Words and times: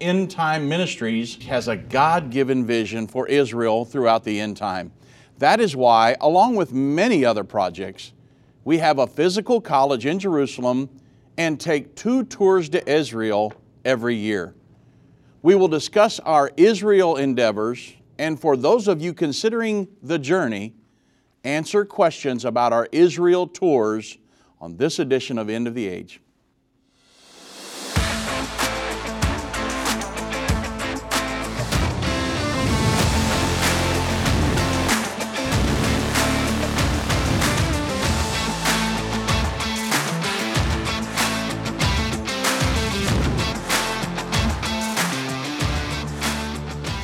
End 0.00 0.28
Time 0.28 0.68
Ministries 0.68 1.40
has 1.44 1.68
a 1.68 1.76
God 1.76 2.30
given 2.30 2.66
vision 2.66 3.06
for 3.06 3.28
Israel 3.28 3.84
throughout 3.84 4.24
the 4.24 4.40
end 4.40 4.56
time. 4.56 4.90
That 5.38 5.60
is 5.60 5.76
why, 5.76 6.16
along 6.20 6.56
with 6.56 6.72
many 6.72 7.24
other 7.24 7.44
projects, 7.44 8.12
we 8.64 8.78
have 8.78 8.98
a 8.98 9.06
physical 9.06 9.60
college 9.60 10.04
in 10.04 10.18
Jerusalem 10.18 10.90
and 11.38 11.60
take 11.60 11.94
two 11.94 12.24
tours 12.24 12.68
to 12.70 12.90
Israel 12.90 13.52
every 13.84 14.16
year. 14.16 14.56
We 15.42 15.54
will 15.54 15.68
discuss 15.68 16.18
our 16.18 16.50
Israel 16.56 17.14
endeavors, 17.14 17.94
and 18.18 18.40
for 18.40 18.56
those 18.56 18.88
of 18.88 19.00
you 19.00 19.14
considering 19.14 19.86
the 20.02 20.18
journey, 20.18 20.74
answer 21.44 21.84
questions 21.84 22.44
about 22.44 22.72
our 22.72 22.88
Israel 22.90 23.46
tours 23.46 24.18
on 24.60 24.76
this 24.76 24.98
edition 24.98 25.38
of 25.38 25.48
End 25.48 25.68
of 25.68 25.74
the 25.74 25.86
Age. 25.86 26.20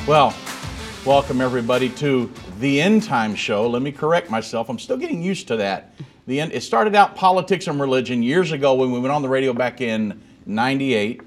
Well, 0.07 0.35
welcome 1.05 1.41
everybody 1.41 1.87
to 1.89 2.31
the 2.57 2.81
End 2.81 3.03
Time 3.03 3.35
Show. 3.35 3.69
Let 3.69 3.83
me 3.83 3.91
correct 3.91 4.31
myself. 4.31 4.67
I'm 4.67 4.79
still 4.79 4.97
getting 4.97 5.21
used 5.21 5.47
to 5.49 5.57
that. 5.57 5.93
The 6.25 6.41
end, 6.41 6.53
it 6.53 6.61
started 6.61 6.95
out 6.95 7.15
politics 7.15 7.67
and 7.67 7.79
religion 7.79 8.23
years 8.23 8.51
ago 8.51 8.73
when 8.73 8.91
we 8.91 8.99
went 8.99 9.11
on 9.11 9.21
the 9.21 9.29
radio 9.29 9.53
back 9.53 9.79
in 9.79 10.19
'98, 10.47 11.21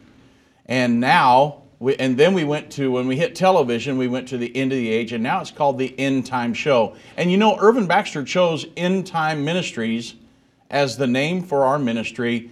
and 0.67 0.99
now 0.99 1.63
we, 1.79 1.95
and 1.97 2.19
then 2.19 2.35
we 2.35 2.43
went 2.43 2.73
to 2.73 2.91
when 2.91 3.07
we 3.07 3.17
hit 3.17 3.37
television, 3.37 3.97
we 3.97 4.09
went 4.09 4.27
to 4.29 4.39
the 4.39 4.55
end 4.57 4.73
of 4.73 4.77
the 4.77 4.91
age, 4.91 5.13
and 5.13 5.23
now 5.23 5.41
it's 5.41 5.53
called 5.53 5.79
the 5.79 5.97
End 5.97 6.27
Time 6.27 6.53
Show. 6.53 6.97
And 7.17 7.31
you 7.31 7.37
know, 7.37 7.57
Irvin 7.61 7.87
Baxter 7.87 8.25
chose 8.25 8.67
End 8.77 9.07
Time 9.07 9.45
Ministries 9.45 10.15
as 10.69 10.97
the 10.97 11.07
name 11.07 11.45
for 11.45 11.63
our 11.65 11.79
ministry 11.79 12.51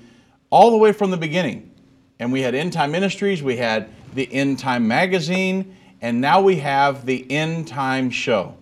all 0.51 0.71
the 0.71 0.77
way 0.77 0.93
from 0.93 1.11
the 1.11 1.17
beginning. 1.17 1.73
And 2.21 2.33
we 2.33 2.43
had 2.43 2.55
End 2.55 2.73
Time 2.73 2.93
Ministries, 2.93 3.43
we 3.43 3.57
had 3.57 3.89
the 4.15 4.33
End 4.33 4.61
Time 4.61 4.87
Magazine 4.87 5.77
and 6.03 6.21
now 6.21 6.43
we 6.43 6.57
have 6.57 7.07
the 7.07 7.31
end 7.31 7.69
time 7.69 8.11
show. 8.11 8.57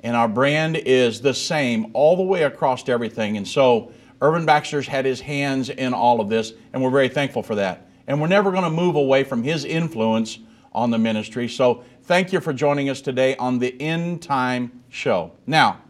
And 0.00 0.14
our 0.14 0.28
brand 0.28 0.76
is 0.76 1.22
the 1.22 1.32
same 1.34 1.90
all 1.94 2.16
the 2.16 2.22
way 2.22 2.42
across 2.42 2.86
everything. 2.88 3.38
And 3.38 3.48
so 3.48 3.92
Irvin 4.20 4.44
Baxter's 4.44 4.86
had 4.86 5.06
his 5.06 5.18
hands 5.18 5.70
in 5.70 5.94
all 5.94 6.20
of 6.20 6.28
this, 6.28 6.52
and 6.72 6.82
we're 6.82 6.90
very 6.90 7.08
thankful 7.08 7.42
for 7.42 7.54
that. 7.56 7.88
And 8.06 8.20
we're 8.20 8.28
never 8.28 8.52
going 8.52 8.62
to 8.62 8.70
move 8.70 8.94
away 8.94 9.24
from 9.24 9.42
his 9.42 9.64
influence 9.64 10.38
on 10.70 10.90
the 10.90 10.98
ministry. 10.98 11.48
So 11.48 11.82
thank 12.02 12.32
you 12.32 12.40
for 12.40 12.52
joining 12.52 12.90
us 12.90 13.00
today 13.00 13.36
on 13.36 13.58
the 13.58 13.80
End 13.80 14.22
Time 14.22 14.84
Show. 14.90 15.32
Now, 15.46 15.80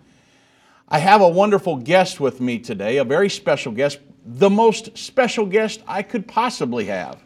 I 0.88 1.00
have 1.00 1.20
a 1.20 1.28
wonderful 1.28 1.76
guest 1.76 2.20
with 2.20 2.40
me 2.40 2.60
today, 2.60 2.98
a 2.98 3.04
very 3.04 3.28
special 3.28 3.72
guest, 3.72 3.98
the 4.24 4.48
most 4.48 4.96
special 4.96 5.46
guest 5.46 5.82
I 5.88 6.02
could 6.02 6.28
possibly 6.28 6.84
have 6.84 7.25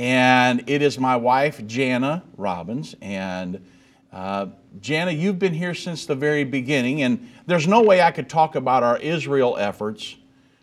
and 0.00 0.64
it 0.66 0.80
is 0.80 0.98
my 0.98 1.14
wife, 1.14 1.66
Jana 1.66 2.22
Robbins. 2.38 2.96
And 3.02 3.62
uh, 4.10 4.46
Jana, 4.80 5.10
you've 5.10 5.38
been 5.38 5.52
here 5.52 5.74
since 5.74 6.06
the 6.06 6.14
very 6.14 6.42
beginning, 6.42 7.02
and 7.02 7.30
there's 7.44 7.66
no 7.66 7.82
way 7.82 8.00
I 8.00 8.10
could 8.10 8.26
talk 8.26 8.54
about 8.54 8.82
our 8.82 8.96
Israel 8.96 9.58
efforts 9.58 10.16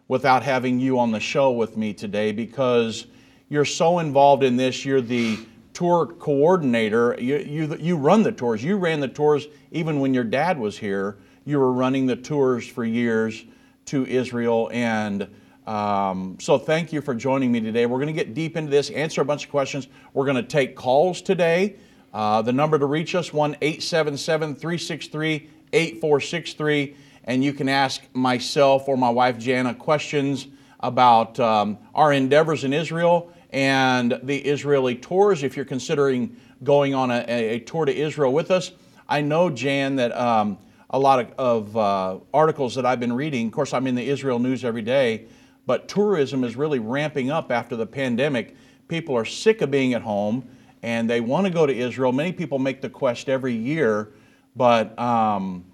without 0.07 0.41
having 0.41 0.79
you 0.79 0.97
on 0.97 1.11
the 1.11 1.19
show 1.19 1.51
with 1.51 1.77
me 1.77 1.93
today 1.93 2.31
because 2.31 3.05
you're 3.47 3.63
so 3.63 3.99
involved 3.99 4.41
in 4.41 4.57
this. 4.57 4.83
You're 4.83 5.01
the 5.01 5.37
tour 5.71 6.07
coordinator. 6.07 7.15
You, 7.19 7.37
you, 7.37 7.77
you 7.79 7.95
run 7.95 8.23
the 8.23 8.31
tours. 8.31 8.63
You 8.63 8.77
ran 8.77 8.99
the 8.99 9.07
tours 9.07 9.45
even 9.71 9.99
when 9.99 10.15
your 10.15 10.23
dad 10.23 10.57
was 10.57 10.79
here. 10.79 11.19
You 11.45 11.59
were 11.59 11.73
running 11.73 12.07
the 12.07 12.15
tours 12.15 12.67
for 12.67 12.83
years 12.83 13.45
to 13.85 14.03
Israel 14.07 14.71
and 14.73 15.27
um, 15.67 16.37
so 16.39 16.57
thank 16.57 16.93
you 16.93 17.01
for 17.01 17.13
joining 17.13 17.51
me 17.51 17.59
today. 17.59 17.85
We're 17.85 17.97
going 17.97 18.07
to 18.07 18.13
get 18.13 18.33
deep 18.33 18.55
into 18.55 18.71
this, 18.71 18.89
answer 18.89 19.19
a 19.21 19.25
bunch 19.25 19.43
of 19.43 19.51
questions. 19.51 19.89
We're 20.13 20.23
going 20.23 20.37
to 20.37 20.43
take 20.43 20.77
calls 20.77 21.21
today. 21.21 21.75
Uh, 22.13 22.41
the 22.41 22.53
number 22.53 22.79
to 22.79 22.85
reach 22.85 23.15
us, 23.15 23.33
1 23.33 23.57
877 23.61 24.55
363 24.55 25.49
8463. 25.73 26.95
And 27.25 27.43
you 27.43 27.51
can 27.51 27.67
ask 27.67 28.01
myself 28.13 28.87
or 28.87 28.95
my 28.95 29.09
wife 29.09 29.37
Jana 29.37 29.75
questions 29.75 30.47
about 30.79 31.37
um, 31.41 31.77
our 31.93 32.13
endeavors 32.13 32.63
in 32.63 32.71
Israel 32.71 33.33
and 33.49 34.17
the 34.23 34.37
Israeli 34.37 34.95
tours. 34.95 35.43
If 35.43 35.57
you're 35.57 35.65
considering 35.65 36.37
going 36.63 36.95
on 36.95 37.11
a, 37.11 37.25
a 37.27 37.59
tour 37.59 37.83
to 37.83 37.93
Israel 37.93 38.31
with 38.31 38.51
us, 38.51 38.71
I 39.09 39.19
know, 39.19 39.49
Jan, 39.49 39.97
that 39.97 40.17
um, 40.17 40.59
a 40.89 40.97
lot 40.97 41.19
of, 41.19 41.31
of 41.37 41.77
uh, 41.77 42.19
articles 42.33 42.75
that 42.75 42.85
I've 42.85 43.01
been 43.01 43.13
reading, 43.13 43.47
of 43.47 43.51
course, 43.51 43.73
I'm 43.73 43.85
in 43.85 43.95
the 43.95 44.07
Israel 44.07 44.39
news 44.39 44.63
every 44.63 44.81
day 44.81 45.27
but 45.67 45.87
tourism 45.87 46.43
is 46.43 46.55
really 46.55 46.79
ramping 46.79 47.29
up 47.29 47.51
after 47.51 47.75
the 47.75 47.85
pandemic. 47.85 48.55
People 48.87 49.15
are 49.15 49.25
sick 49.25 49.61
of 49.61 49.69
being 49.69 49.93
at 49.93 50.01
home 50.01 50.47
and 50.81 51.09
they 51.09 51.21
want 51.21 51.45
to 51.45 51.51
go 51.51 51.65
to 51.65 51.75
Israel. 51.75 52.11
Many 52.11 52.31
people 52.31 52.57
make 52.57 52.81
the 52.81 52.89
quest 52.89 53.29
every 53.29 53.53
year, 53.53 54.13
but 54.55 54.97
um, 54.97 55.65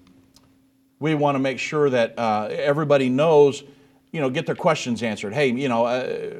we 0.98 1.14
want 1.14 1.36
to 1.36 1.38
make 1.38 1.58
sure 1.58 1.88
that 1.88 2.18
uh, 2.18 2.48
everybody 2.50 3.08
knows, 3.08 3.62
you 4.10 4.20
know, 4.20 4.28
get 4.28 4.46
their 4.46 4.56
questions 4.56 5.02
answered. 5.02 5.32
Hey, 5.32 5.52
you 5.52 5.68
know, 5.68 5.84
uh, 5.84 6.32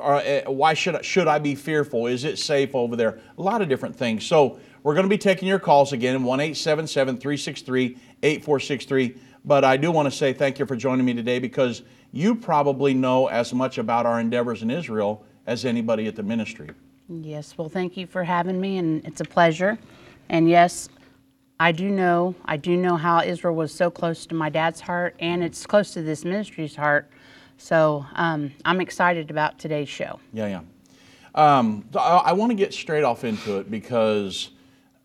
are, 0.00 0.16
uh, 0.16 0.50
why 0.50 0.74
should 0.74 1.04
should 1.04 1.28
I 1.28 1.38
be 1.38 1.54
fearful? 1.54 2.06
Is 2.06 2.24
it 2.24 2.38
safe 2.38 2.74
over 2.74 2.96
there? 2.96 3.20
A 3.38 3.42
lot 3.42 3.62
of 3.62 3.68
different 3.68 3.94
things. 3.94 4.26
So 4.26 4.58
we're 4.82 4.94
going 4.94 5.04
to 5.04 5.10
be 5.10 5.18
taking 5.18 5.46
your 5.46 5.58
calls 5.58 5.92
again, 5.92 6.24
1 6.24 6.40
877 6.40 7.16
363 7.16 7.98
8463. 8.22 9.16
But 9.46 9.64
I 9.64 9.76
do 9.76 9.92
want 9.92 10.10
to 10.10 10.16
say 10.16 10.32
thank 10.32 10.58
you 10.58 10.66
for 10.66 10.74
joining 10.74 11.06
me 11.06 11.14
today 11.14 11.38
because 11.38 11.82
you 12.10 12.34
probably 12.34 12.92
know 12.92 13.28
as 13.28 13.54
much 13.54 13.78
about 13.78 14.04
our 14.04 14.18
endeavors 14.18 14.62
in 14.62 14.70
Israel 14.70 15.24
as 15.46 15.64
anybody 15.64 16.08
at 16.08 16.16
the 16.16 16.24
ministry. 16.24 16.70
Yes, 17.08 17.56
well, 17.56 17.68
thank 17.68 17.96
you 17.96 18.08
for 18.08 18.24
having 18.24 18.60
me, 18.60 18.78
and 18.78 19.04
it's 19.06 19.20
a 19.20 19.24
pleasure. 19.24 19.78
And 20.28 20.48
yes, 20.50 20.88
I 21.60 21.70
do 21.70 21.88
know, 21.88 22.34
I 22.44 22.56
do 22.56 22.76
know 22.76 22.96
how 22.96 23.22
Israel 23.22 23.54
was 23.54 23.72
so 23.72 23.88
close 23.88 24.26
to 24.26 24.34
my 24.34 24.50
dad's 24.50 24.80
heart, 24.80 25.14
and 25.20 25.44
it's 25.44 25.64
close 25.64 25.92
to 25.92 26.02
this 26.02 26.24
ministry's 26.24 26.74
heart. 26.74 27.08
So 27.56 28.04
um, 28.14 28.52
I'm 28.64 28.80
excited 28.80 29.30
about 29.30 29.60
today's 29.60 29.88
show. 29.88 30.18
Yeah, 30.32 30.48
yeah. 30.48 30.60
Um, 31.36 31.88
I, 31.94 32.16
I 32.16 32.32
want 32.32 32.50
to 32.50 32.56
get 32.56 32.74
straight 32.74 33.04
off 33.04 33.22
into 33.22 33.58
it 33.58 33.70
because 33.70 34.50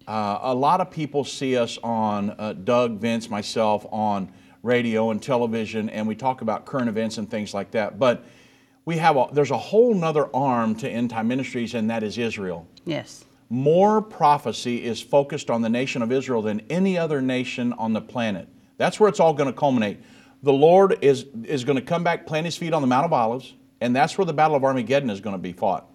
uh, 0.07 0.39
a 0.41 0.53
lot 0.53 0.81
of 0.81 0.91
people 0.91 1.23
see 1.23 1.57
us 1.57 1.77
on 1.83 2.31
uh, 2.37 2.53
Doug, 2.53 2.99
Vince, 2.99 3.29
myself 3.29 3.85
on 3.91 4.31
radio 4.63 5.11
and 5.11 5.21
television, 5.21 5.89
and 5.89 6.07
we 6.07 6.15
talk 6.15 6.41
about 6.41 6.65
current 6.65 6.89
events 6.89 7.17
and 7.17 7.29
things 7.29 7.53
like 7.53 7.71
that. 7.71 7.97
But 7.97 8.23
we 8.85 8.97
have 8.97 9.17
a, 9.17 9.27
there's 9.31 9.51
a 9.51 9.57
whole 9.57 9.93
nother 9.93 10.33
arm 10.35 10.75
to 10.75 10.89
end 10.89 11.09
time 11.09 11.27
ministries, 11.27 11.73
and 11.73 11.89
that 11.89 12.03
is 12.03 12.17
Israel. 12.17 12.67
Yes. 12.85 13.25
More 13.49 14.01
prophecy 14.01 14.83
is 14.83 15.01
focused 15.01 15.49
on 15.49 15.61
the 15.61 15.69
nation 15.69 16.01
of 16.01 16.11
Israel 16.11 16.41
than 16.41 16.61
any 16.69 16.97
other 16.97 17.21
nation 17.21 17.73
on 17.73 17.93
the 17.93 18.01
planet. 18.01 18.47
That's 18.77 18.99
where 18.99 19.09
it's 19.09 19.19
all 19.19 19.33
going 19.33 19.51
to 19.51 19.57
culminate. 19.57 19.99
The 20.43 20.53
Lord 20.53 20.97
is, 21.03 21.25
is 21.43 21.63
going 21.63 21.75
to 21.75 21.83
come 21.83 22.03
back, 22.03 22.25
plant 22.25 22.45
his 22.45 22.57
feet 22.57 22.73
on 22.73 22.81
the 22.81 22.87
Mount 22.87 23.05
of 23.05 23.13
Olives, 23.13 23.53
and 23.81 23.95
that's 23.95 24.17
where 24.17 24.25
the 24.25 24.33
Battle 24.33 24.55
of 24.55 24.63
Armageddon 24.63 25.09
is 25.09 25.21
going 25.21 25.35
to 25.35 25.41
be 25.41 25.53
fought. 25.53 25.87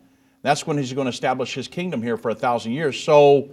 That's 0.43 0.67
when 0.67 0.79
he's 0.79 0.93
going 0.93 1.07
to 1.07 1.11
establish 1.11 1.55
his 1.55 1.67
kingdom 1.67 2.03
here 2.03 2.17
for 2.17 2.31
a 2.31 2.35
thousand 2.35 2.73
years. 2.73 3.01
So 3.03 3.51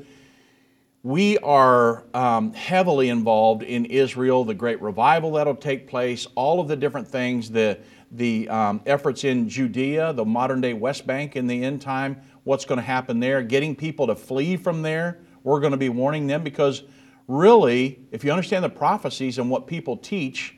we 1.03 1.37
are 1.39 2.05
um, 2.13 2.53
heavily 2.53 3.09
involved 3.09 3.61
in 3.61 3.83
Israel, 3.85 4.45
the 4.45 4.53
great 4.53 4.81
revival 4.81 5.33
that'll 5.33 5.53
take 5.53 5.85
place, 5.85 6.25
all 6.35 6.61
of 6.61 6.69
the 6.69 6.77
different 6.77 7.05
things, 7.05 7.51
the, 7.51 7.77
the 8.11 8.47
um, 8.47 8.81
efforts 8.85 9.25
in 9.25 9.49
Judea, 9.49 10.13
the 10.13 10.23
modern 10.23 10.61
day 10.61 10.73
West 10.73 11.05
Bank 11.05 11.35
in 11.35 11.45
the 11.45 11.61
end 11.61 11.81
time, 11.81 12.21
what's 12.45 12.63
going 12.63 12.77
to 12.77 12.85
happen 12.85 13.19
there, 13.19 13.43
getting 13.43 13.75
people 13.75 14.07
to 14.07 14.15
flee 14.15 14.55
from 14.55 14.81
there. 14.81 15.19
We're 15.43 15.59
going 15.59 15.71
to 15.71 15.77
be 15.77 15.89
warning 15.89 16.25
them 16.25 16.41
because 16.41 16.83
really, 17.27 17.99
if 18.11 18.23
you 18.23 18.31
understand 18.31 18.63
the 18.63 18.69
prophecies 18.69 19.39
and 19.39 19.49
what 19.49 19.67
people 19.67 19.97
teach, 19.97 20.55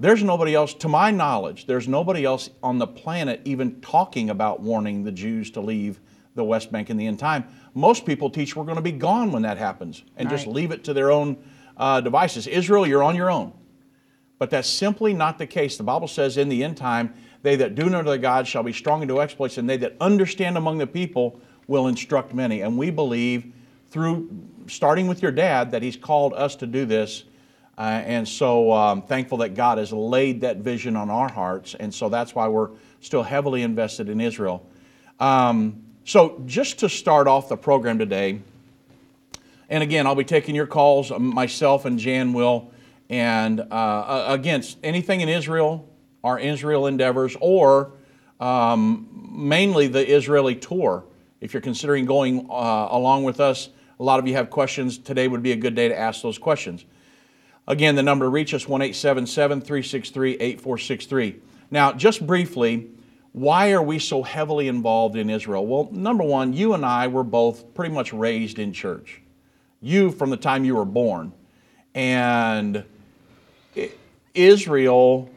there's 0.00 0.24
nobody 0.24 0.56
else, 0.56 0.74
to 0.74 0.88
my 0.88 1.12
knowledge, 1.12 1.66
there's 1.66 1.86
nobody 1.86 2.24
else 2.24 2.50
on 2.64 2.78
the 2.78 2.86
planet 2.88 3.40
even 3.44 3.80
talking 3.80 4.30
about 4.30 4.60
warning 4.60 5.04
the 5.04 5.12
Jews 5.12 5.52
to 5.52 5.60
leave 5.60 6.00
the 6.34 6.44
West 6.44 6.72
Bank 6.72 6.90
in 6.90 6.96
the 6.96 7.06
end 7.06 7.18
time. 7.18 7.44
Most 7.74 8.06
people 8.06 8.30
teach 8.30 8.56
we're 8.56 8.64
going 8.64 8.76
to 8.76 8.82
be 8.82 8.92
gone 8.92 9.32
when 9.32 9.42
that 9.42 9.58
happens 9.58 10.02
and 10.16 10.30
right. 10.30 10.36
just 10.36 10.46
leave 10.46 10.70
it 10.70 10.84
to 10.84 10.94
their 10.94 11.10
own 11.10 11.36
uh, 11.76 12.00
devices. 12.00 12.46
Israel, 12.46 12.86
you're 12.86 13.02
on 13.02 13.16
your 13.16 13.30
own. 13.30 13.52
But 14.38 14.50
that's 14.50 14.68
simply 14.68 15.14
not 15.14 15.38
the 15.38 15.46
case. 15.46 15.76
The 15.76 15.84
Bible 15.84 16.08
says 16.08 16.36
in 16.36 16.48
the 16.48 16.64
end 16.64 16.76
time, 16.76 17.14
they 17.42 17.56
that 17.56 17.74
do 17.74 17.88
know 17.88 18.02
their 18.02 18.18
God 18.18 18.46
shall 18.46 18.62
be 18.62 18.72
strong 18.72 19.02
into 19.02 19.20
exploits, 19.20 19.58
and 19.58 19.68
they 19.68 19.76
that 19.78 19.96
understand 20.00 20.56
among 20.56 20.78
the 20.78 20.86
people 20.86 21.40
will 21.68 21.86
instruct 21.86 22.34
many. 22.34 22.62
And 22.62 22.76
we 22.76 22.90
believe 22.90 23.52
through 23.90 24.30
starting 24.66 25.06
with 25.06 25.22
your 25.22 25.32
dad 25.32 25.70
that 25.72 25.82
he's 25.82 25.96
called 25.96 26.34
us 26.34 26.56
to 26.56 26.66
do 26.66 26.86
this. 26.86 27.24
Uh, 27.78 28.02
and 28.04 28.28
so 28.28 28.72
um, 28.72 29.02
thankful 29.02 29.38
that 29.38 29.54
God 29.54 29.78
has 29.78 29.92
laid 29.92 30.40
that 30.42 30.58
vision 30.58 30.96
on 30.96 31.08
our 31.08 31.30
hearts. 31.30 31.74
And 31.78 31.92
so 31.92 32.08
that's 32.08 32.34
why 32.34 32.48
we're 32.48 32.70
still 33.00 33.22
heavily 33.22 33.62
invested 33.62 34.08
in 34.08 34.20
Israel. 34.20 34.66
Um, 35.20 35.82
So, 36.04 36.42
just 36.46 36.80
to 36.80 36.88
start 36.88 37.28
off 37.28 37.48
the 37.48 37.56
program 37.56 37.96
today, 37.96 38.40
and 39.68 39.84
again, 39.84 40.04
I'll 40.04 40.16
be 40.16 40.24
taking 40.24 40.56
your 40.56 40.66
calls, 40.66 41.12
um, 41.12 41.24
myself 41.24 41.84
and 41.84 41.96
Jan 41.96 42.32
will. 42.32 42.72
And 43.08 43.60
uh, 43.60 44.24
against 44.28 44.78
anything 44.82 45.20
in 45.20 45.28
Israel, 45.28 45.88
our 46.24 46.40
Israel 46.40 46.88
endeavors, 46.88 47.36
or 47.40 47.92
um, 48.40 49.28
mainly 49.30 49.86
the 49.86 50.04
Israeli 50.04 50.56
tour. 50.56 51.04
If 51.40 51.54
you're 51.54 51.62
considering 51.62 52.04
going 52.04 52.48
uh, 52.50 52.88
along 52.90 53.22
with 53.22 53.38
us, 53.38 53.68
a 54.00 54.02
lot 54.02 54.18
of 54.18 54.26
you 54.26 54.34
have 54.34 54.50
questions. 54.50 54.98
Today 54.98 55.28
would 55.28 55.42
be 55.42 55.52
a 55.52 55.56
good 55.56 55.76
day 55.76 55.86
to 55.86 55.96
ask 55.96 56.20
those 56.20 56.38
questions. 56.38 56.84
Again, 57.68 57.94
the 57.94 58.02
number 58.02 58.24
to 58.24 58.28
reach 58.28 58.54
us, 58.54 58.66
1 58.66 58.80
363 59.60 60.32
8463. 60.32 61.36
Now, 61.70 61.92
just 61.92 62.26
briefly, 62.26 62.90
why 63.32 63.72
are 63.72 63.82
we 63.82 63.98
so 63.98 64.22
heavily 64.22 64.68
involved 64.68 65.16
in 65.16 65.30
Israel? 65.30 65.66
Well, 65.66 65.88
number 65.90 66.22
one, 66.22 66.52
you 66.52 66.74
and 66.74 66.84
I 66.84 67.06
were 67.06 67.24
both 67.24 67.74
pretty 67.74 67.94
much 67.94 68.12
raised 68.12 68.58
in 68.58 68.72
church. 68.72 69.22
You 69.80 70.10
from 70.10 70.30
the 70.30 70.36
time 70.36 70.64
you 70.64 70.76
were 70.76 70.84
born. 70.84 71.32
And 71.94 72.84
Israel, 74.34 75.30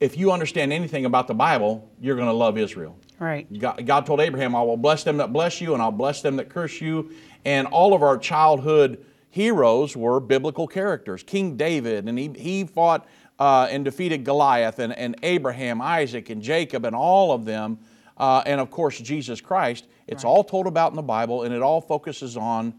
if 0.00 0.16
you 0.16 0.32
understand 0.32 0.72
anything 0.72 1.04
about 1.04 1.28
the 1.28 1.34
Bible, 1.34 1.88
you're 2.00 2.16
going 2.16 2.28
to 2.28 2.34
love 2.34 2.58
Israel. 2.58 2.96
Right. 3.18 3.46
God, 3.58 3.84
God, 3.86 4.06
told 4.06 4.20
Abraham, 4.20 4.56
I 4.56 4.62
will 4.62 4.76
bless 4.76 5.04
them 5.04 5.18
that 5.18 5.32
bless 5.32 5.60
you, 5.60 5.74
and 5.74 5.82
I'll 5.82 5.92
bless 5.92 6.22
them 6.22 6.36
that 6.36 6.48
curse 6.48 6.80
you. 6.80 7.12
And 7.44 7.66
all 7.68 7.94
of 7.94 8.02
our 8.02 8.18
childhood 8.18 9.04
heroes 9.30 9.96
were 9.96 10.20
biblical 10.20 10.66
characters. 10.66 11.22
King 11.22 11.56
David, 11.56 12.08
and 12.08 12.18
he, 12.18 12.28
he 12.28 12.64
fought 12.64 13.06
uh, 13.40 13.66
and 13.70 13.84
defeated 13.84 14.24
Goliath, 14.24 14.78
and, 14.78 14.96
and 14.96 15.16
Abraham, 15.24 15.80
Isaac, 15.80 16.30
and 16.30 16.40
Jacob, 16.40 16.84
and 16.84 16.94
all 16.94 17.32
of 17.32 17.44
them. 17.44 17.78
Uh, 18.16 18.42
and 18.46 18.60
of 18.60 18.70
course, 18.70 19.00
Jesus 19.00 19.40
Christ. 19.40 19.86
It's 20.06 20.22
right. 20.22 20.30
all 20.30 20.44
told 20.44 20.68
about 20.68 20.92
in 20.92 20.96
the 20.96 21.02
Bible, 21.02 21.42
and 21.42 21.52
it 21.52 21.62
all 21.62 21.80
focuses 21.80 22.36
on 22.36 22.74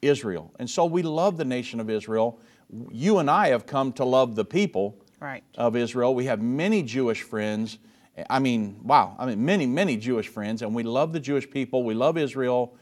Israel. 0.00 0.52
And 0.58 0.70
so 0.70 0.86
we 0.86 1.02
love 1.02 1.36
the 1.36 1.44
nation 1.44 1.80
of 1.80 1.90
Israel 1.90 2.38
you 2.90 3.18
and 3.18 3.30
I 3.30 3.48
have 3.48 3.66
come 3.66 3.92
to 3.94 4.04
love 4.04 4.34
the 4.34 4.44
people 4.44 4.98
right. 5.20 5.42
of 5.56 5.76
Israel. 5.76 6.14
We 6.14 6.26
have 6.26 6.42
many 6.42 6.82
Jewish 6.82 7.22
friends. 7.22 7.78
I 8.28 8.38
mean, 8.38 8.80
wow, 8.82 9.14
I 9.18 9.26
mean, 9.26 9.44
many, 9.44 9.66
many 9.66 9.96
Jewish 9.96 10.28
friends, 10.28 10.62
and 10.62 10.74
we 10.74 10.82
love 10.82 11.12
the 11.12 11.20
Jewish 11.20 11.48
people. 11.48 11.84
We 11.84 11.94
love 11.94 12.16
Israel. 12.16 12.74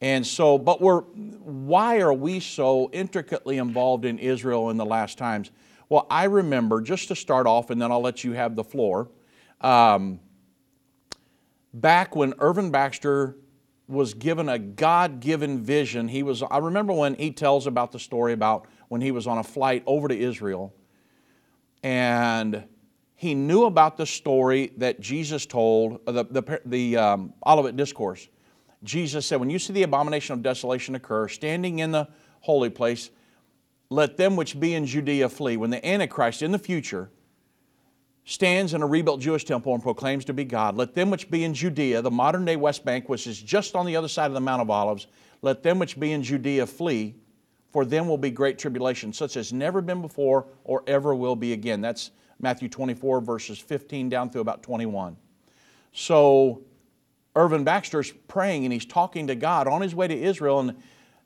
And 0.00 0.26
so, 0.26 0.58
but 0.58 0.80
we're, 0.80 1.02
why 1.02 2.00
are 2.00 2.12
we 2.12 2.40
so 2.40 2.90
intricately 2.92 3.58
involved 3.58 4.04
in 4.04 4.18
Israel 4.18 4.70
in 4.70 4.76
the 4.76 4.84
last 4.84 5.16
times? 5.16 5.50
Well, 5.92 6.06
I 6.08 6.24
remember, 6.24 6.80
just 6.80 7.08
to 7.08 7.14
start 7.14 7.46
off, 7.46 7.68
and 7.68 7.78
then 7.78 7.92
I'll 7.92 8.00
let 8.00 8.24
you 8.24 8.32
have 8.32 8.56
the 8.56 8.64
floor. 8.64 9.10
Um, 9.60 10.20
back 11.74 12.16
when 12.16 12.32
Irvin 12.38 12.70
Baxter 12.70 13.36
was 13.88 14.14
given 14.14 14.48
a 14.48 14.58
God 14.58 15.20
given 15.20 15.62
vision, 15.62 16.08
he 16.08 16.22
was, 16.22 16.42
I 16.42 16.56
remember 16.56 16.94
when 16.94 17.14
he 17.16 17.30
tells 17.30 17.66
about 17.66 17.92
the 17.92 17.98
story 17.98 18.32
about 18.32 18.68
when 18.88 19.02
he 19.02 19.10
was 19.10 19.26
on 19.26 19.36
a 19.36 19.42
flight 19.42 19.82
over 19.84 20.08
to 20.08 20.18
Israel. 20.18 20.72
And 21.82 22.64
he 23.14 23.34
knew 23.34 23.66
about 23.66 23.98
the 23.98 24.06
story 24.06 24.72
that 24.78 24.98
Jesus 24.98 25.44
told, 25.44 26.00
uh, 26.06 26.12
the, 26.12 26.24
the, 26.24 26.60
the 26.64 26.96
um, 26.96 27.34
Olivet 27.46 27.76
Discourse. 27.76 28.30
Jesus 28.82 29.26
said, 29.26 29.40
When 29.40 29.50
you 29.50 29.58
see 29.58 29.74
the 29.74 29.82
abomination 29.82 30.32
of 30.32 30.42
desolation 30.42 30.94
occur, 30.94 31.28
standing 31.28 31.80
in 31.80 31.90
the 31.92 32.08
holy 32.40 32.70
place, 32.70 33.10
let 33.92 34.16
them 34.16 34.36
which 34.36 34.58
be 34.58 34.74
in 34.74 34.86
Judea 34.86 35.28
flee. 35.28 35.56
When 35.56 35.70
the 35.70 35.84
Antichrist 35.86 36.42
in 36.42 36.52
the 36.52 36.58
future 36.58 37.10
stands 38.24 38.74
in 38.74 38.82
a 38.82 38.86
rebuilt 38.86 39.20
Jewish 39.20 39.44
temple 39.44 39.74
and 39.74 39.82
proclaims 39.82 40.24
to 40.26 40.32
be 40.32 40.44
God, 40.44 40.76
let 40.76 40.94
them 40.94 41.10
which 41.10 41.30
be 41.30 41.44
in 41.44 41.54
Judea, 41.54 42.02
the 42.02 42.10
modern 42.10 42.44
day 42.44 42.56
West 42.56 42.84
Bank, 42.84 43.08
which 43.08 43.26
is 43.26 43.40
just 43.40 43.74
on 43.74 43.86
the 43.86 43.96
other 43.96 44.08
side 44.08 44.26
of 44.26 44.34
the 44.34 44.40
Mount 44.40 44.62
of 44.62 44.70
Olives, 44.70 45.06
let 45.42 45.62
them 45.62 45.78
which 45.78 45.98
be 45.98 46.12
in 46.12 46.22
Judea 46.22 46.66
flee 46.66 47.14
for 47.72 47.84
them 47.86 48.06
will 48.06 48.18
be 48.18 48.30
great 48.30 48.58
tribulation, 48.58 49.12
such 49.12 49.36
as 49.36 49.52
never 49.52 49.80
been 49.80 50.02
before 50.02 50.46
or 50.64 50.84
ever 50.86 51.14
will 51.14 51.34
be 51.34 51.54
again. 51.54 51.80
That's 51.80 52.10
Matthew 52.38 52.68
24, 52.68 53.22
verses 53.22 53.58
15 53.58 54.10
down 54.10 54.28
through 54.28 54.42
about 54.42 54.62
21. 54.62 55.16
So 55.92 56.62
Irvin 57.34 57.64
Baxter's 57.64 58.12
praying 58.28 58.64
and 58.64 58.72
he's 58.72 58.84
talking 58.84 59.26
to 59.28 59.34
God 59.34 59.66
on 59.66 59.80
his 59.80 59.94
way 59.94 60.06
to 60.06 60.14
Israel, 60.14 60.60
and, 60.60 60.82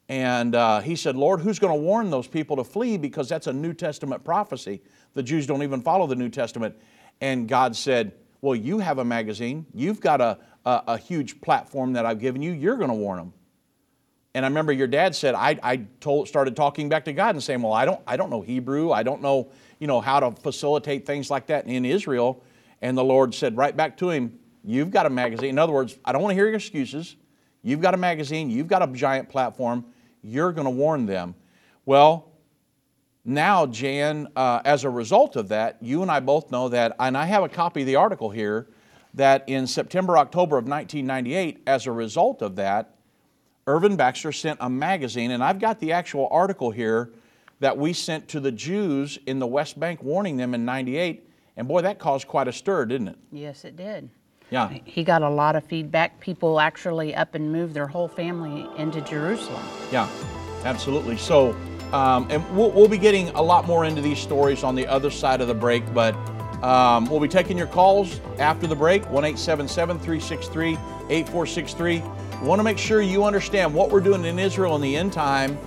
and 0.09 0.55
uh, 0.55 0.81
he 0.81 0.95
said, 0.95 1.17
Lord, 1.17 1.41
who's 1.41 1.59
going 1.59 1.73
to 1.73 1.81
warn 1.81 2.11
those 2.11 2.29
people 2.29 2.57
to 2.57 2.65
flee? 2.65 2.97
Because 2.97 3.29
that's 3.29 3.49
a 3.49 3.53
New 3.53 3.73
Testament 3.73 4.23
prophecy. 4.25 4.81
The 5.15 5.23
Jews 5.23 5.47
don't 5.47 5.63
even 5.63 5.83
follow 5.83 6.07
the 6.07 6.15
New 6.15 6.29
Testament. 6.29 6.77
And 7.21 7.49
God 7.49 7.75
said, 7.75 8.13
Well, 8.41 8.55
you 8.55 8.79
have 8.79 8.99
a 8.99 9.05
magazine, 9.05 9.67
you've 9.75 10.01
got 10.01 10.21
a, 10.21 10.39
a, 10.65 10.83
a 10.89 10.99
huge 10.99 11.41
platform 11.41 11.95
that 11.95 12.07
I've 12.07 12.21
given 12.21 12.43
you, 12.43 12.53
you're 12.53 12.77
going 12.77 12.91
to 12.91 12.95
warn 12.95 13.19
them. 13.19 13.33
And 14.35 14.45
I 14.45 14.49
remember 14.49 14.71
your 14.71 14.87
dad 14.87 15.15
said, 15.15 15.35
I, 15.35 15.59
I 15.63 15.77
told, 15.99 16.29
started 16.29 16.55
talking 16.55 16.91
back 16.91 17.07
to 17.07 17.13
God 17.15 17.35
and 17.35 17.43
saying, 17.43 17.63
well, 17.63 17.73
I 17.73 17.87
don't, 17.87 18.01
I 18.07 18.19
don't 18.19 18.29
know 18.29 18.43
Hebrew. 18.43 18.93
I 18.93 19.03
don't 19.03 19.23
know, 19.23 19.49
you 19.79 19.87
know, 19.87 19.99
how 20.03 20.21
to 20.21 20.31
facilitate 20.43 21.07
things 21.07 21.31
like 21.31 21.47
that 21.47 21.67
in 21.67 21.87
Israel. 21.87 22.45
And 22.83 22.99
the 22.99 23.03
Lord 23.03 23.35
said 23.35 23.57
right 23.57 23.75
back 23.75 23.97
to 23.97 24.11
him, 24.11 24.39
you've 24.63 24.91
got 24.91 25.07
a 25.07 25.11
magazine. 25.11 25.49
In 25.49 25.59
other 25.59 25.73
words, 25.73 25.97
I 26.05 26.13
don't 26.13 26.21
want 26.21 26.33
to 26.33 26.35
hear 26.35 26.49
your 26.49 26.57
excuses. 26.57 27.17
You've 27.63 27.81
got 27.81 27.95
a 27.95 27.97
magazine. 27.97 28.51
You've 28.51 28.69
got 28.69 28.87
a 28.87 28.93
giant 28.93 29.31
platform. 29.31 29.87
You're 30.27 30.53
going 30.53 30.65
to 30.65 30.71
warn 30.71 31.07
them. 31.07 31.37
Well, 31.85 32.33
now, 33.25 33.67
Jan, 33.67 34.27
uh, 34.35 34.61
as 34.65 34.83
a 34.83 34.91
result 34.91 35.37
of 35.37 35.49
that, 35.49 35.79
you 35.81 36.03
and 36.03 36.11
I 36.11 36.21
both 36.21 36.51
know 36.51 36.69
that, 36.69 36.97
and 36.99 37.17
I 37.17 37.27
have 37.27 37.45
a 37.45 37.49
copy 37.49 37.83
of 37.83 37.87
the 37.87 37.97
article 37.97 38.31
here, 38.31 38.67
that 39.15 39.45
in 39.47 39.67
September, 39.67 40.19
October 40.19 40.59
of 40.59 40.67
1998, 40.67 41.63
as 41.67 41.87
a 41.87 41.93
result 41.93 42.43
of 42.43 42.57
that, 42.57 42.97
Irvin 43.69 43.97
Baxter 43.97 44.33
sent 44.33 44.59
a 44.61 44.69
magazine, 44.69 45.31
and 45.31 45.43
I've 45.43 45.61
got 45.61 45.79
the 45.81 45.93
actual 45.93 46.29
article 46.31 46.71
here 46.71 47.13
that 47.61 47.77
we 47.77 47.93
sent 47.93 48.29
to 48.29 48.41
the 48.41 48.53
Jews 48.53 49.19
in 49.27 49.39
the 49.39 49.47
West 49.47 49.79
Bank 49.79 50.03
warning 50.03 50.37
them 50.37 50.55
in 50.55 50.65
98. 50.65 51.29
And 51.57 51.67
boy, 51.67 51.83
that 51.83 51.99
caused 51.99 52.27
quite 52.27 52.49
a 52.49 52.53
stir, 52.53 52.85
didn't 52.85 53.09
it? 53.09 53.17
Yes, 53.33 53.65
it 53.65 53.77
did. 53.77 54.11
Yeah. 54.51 54.69
He 54.85 55.03
got 55.03 55.23
a 55.23 55.29
lot 55.29 55.57
of 55.57 55.65
feedback. 55.65 56.21
People 56.21 56.61
actually 56.61 57.15
up 57.15 57.35
and 57.35 57.53
moved 57.53 57.75
their 57.75 57.87
whole 57.87 58.09
family 58.09 58.69
into 58.77 59.01
Jerusalem. 59.01 59.63
Yeah, 59.91 60.09
absolutely. 60.65 61.17
So, 61.17 61.57
um, 61.93 62.27
and 62.31 62.57
we'll, 62.57 62.71
we'll, 62.71 62.89
be 62.89 62.99
getting 62.99 63.29
a 63.31 63.43
lot 63.43 63.67
more 63.67 63.85
into 63.85 64.01
these 64.01 64.19
stories 64.19 64.63
on 64.63 64.75
the 64.75 64.87
other 64.87 65.11
side 65.11 65.41
of 65.41 65.49
the 65.49 65.55
break, 65.55 65.83
but 65.93 66.15
um, 66.63 67.07
we'll 67.07 67.21
be 67.21 67.29
taking 67.29 67.59
your 67.59 67.67
calls 67.67 68.21
after 68.39 68.67
the 68.67 68.77
break 68.77 69.09
1 69.11 69.23
363 69.35 70.73
8463. 71.09 72.03
We 72.41 72.47
want 72.47 72.59
to 72.59 72.65
make 72.65 72.79
sure 72.79 73.03
you 73.03 73.25
understand 73.25 73.73
what 73.73 73.91
we're 73.91 74.01
doing 74.01 74.25
in 74.25 74.39
Israel 74.39 74.77
in 74.77 74.83
the 74.83 74.97
end 74.97 75.13
time 75.13 75.59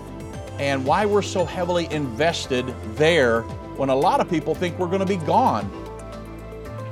and 0.60 0.86
why 0.86 1.06
we're 1.06 1.22
so 1.22 1.46
heavily 1.46 1.88
invested 1.92 2.68
there 2.96 3.42
when 3.78 3.90
a 3.90 3.96
lot 3.96 4.20
of 4.20 4.30
people 4.30 4.54
think 4.54 4.78
we're 4.78 4.88
going 4.88 5.00
to 5.00 5.06
be 5.06 5.18
gone. 5.26 5.72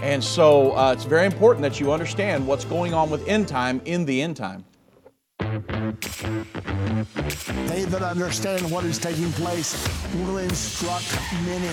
And 0.02 0.24
so 0.24 0.76
uh, 0.76 0.94
it's 0.94 1.06
very 1.06 1.26
important 1.26 1.64
that 1.64 1.80
you 1.80 1.92
understand 1.92 2.46
what's 2.46 2.66
going 2.66 2.94
on 2.94 3.10
with 3.10 3.28
end 3.28 3.48
time 3.48 3.82
in 3.86 4.06
the 4.06 4.22
end 4.22 4.38
time. 4.38 4.64
They 7.68 7.84
that 7.86 8.02
understand 8.04 8.70
what 8.72 8.84
is 8.86 8.98
taking 9.00 9.32
place 9.34 9.88
will 10.16 10.38
instruct 10.38 11.16
many. 11.46 11.70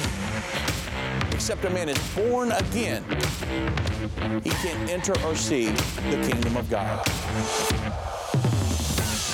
Except 1.32 1.64
a 1.64 1.70
man 1.70 1.88
is 1.88 1.98
born 2.14 2.52
again, 2.52 3.04
he 4.42 4.50
can't 4.50 4.90
enter 4.90 5.12
or 5.24 5.34
see 5.34 5.66
the 5.66 6.26
kingdom 6.26 6.56
of 6.56 6.68
God. 6.70 8.13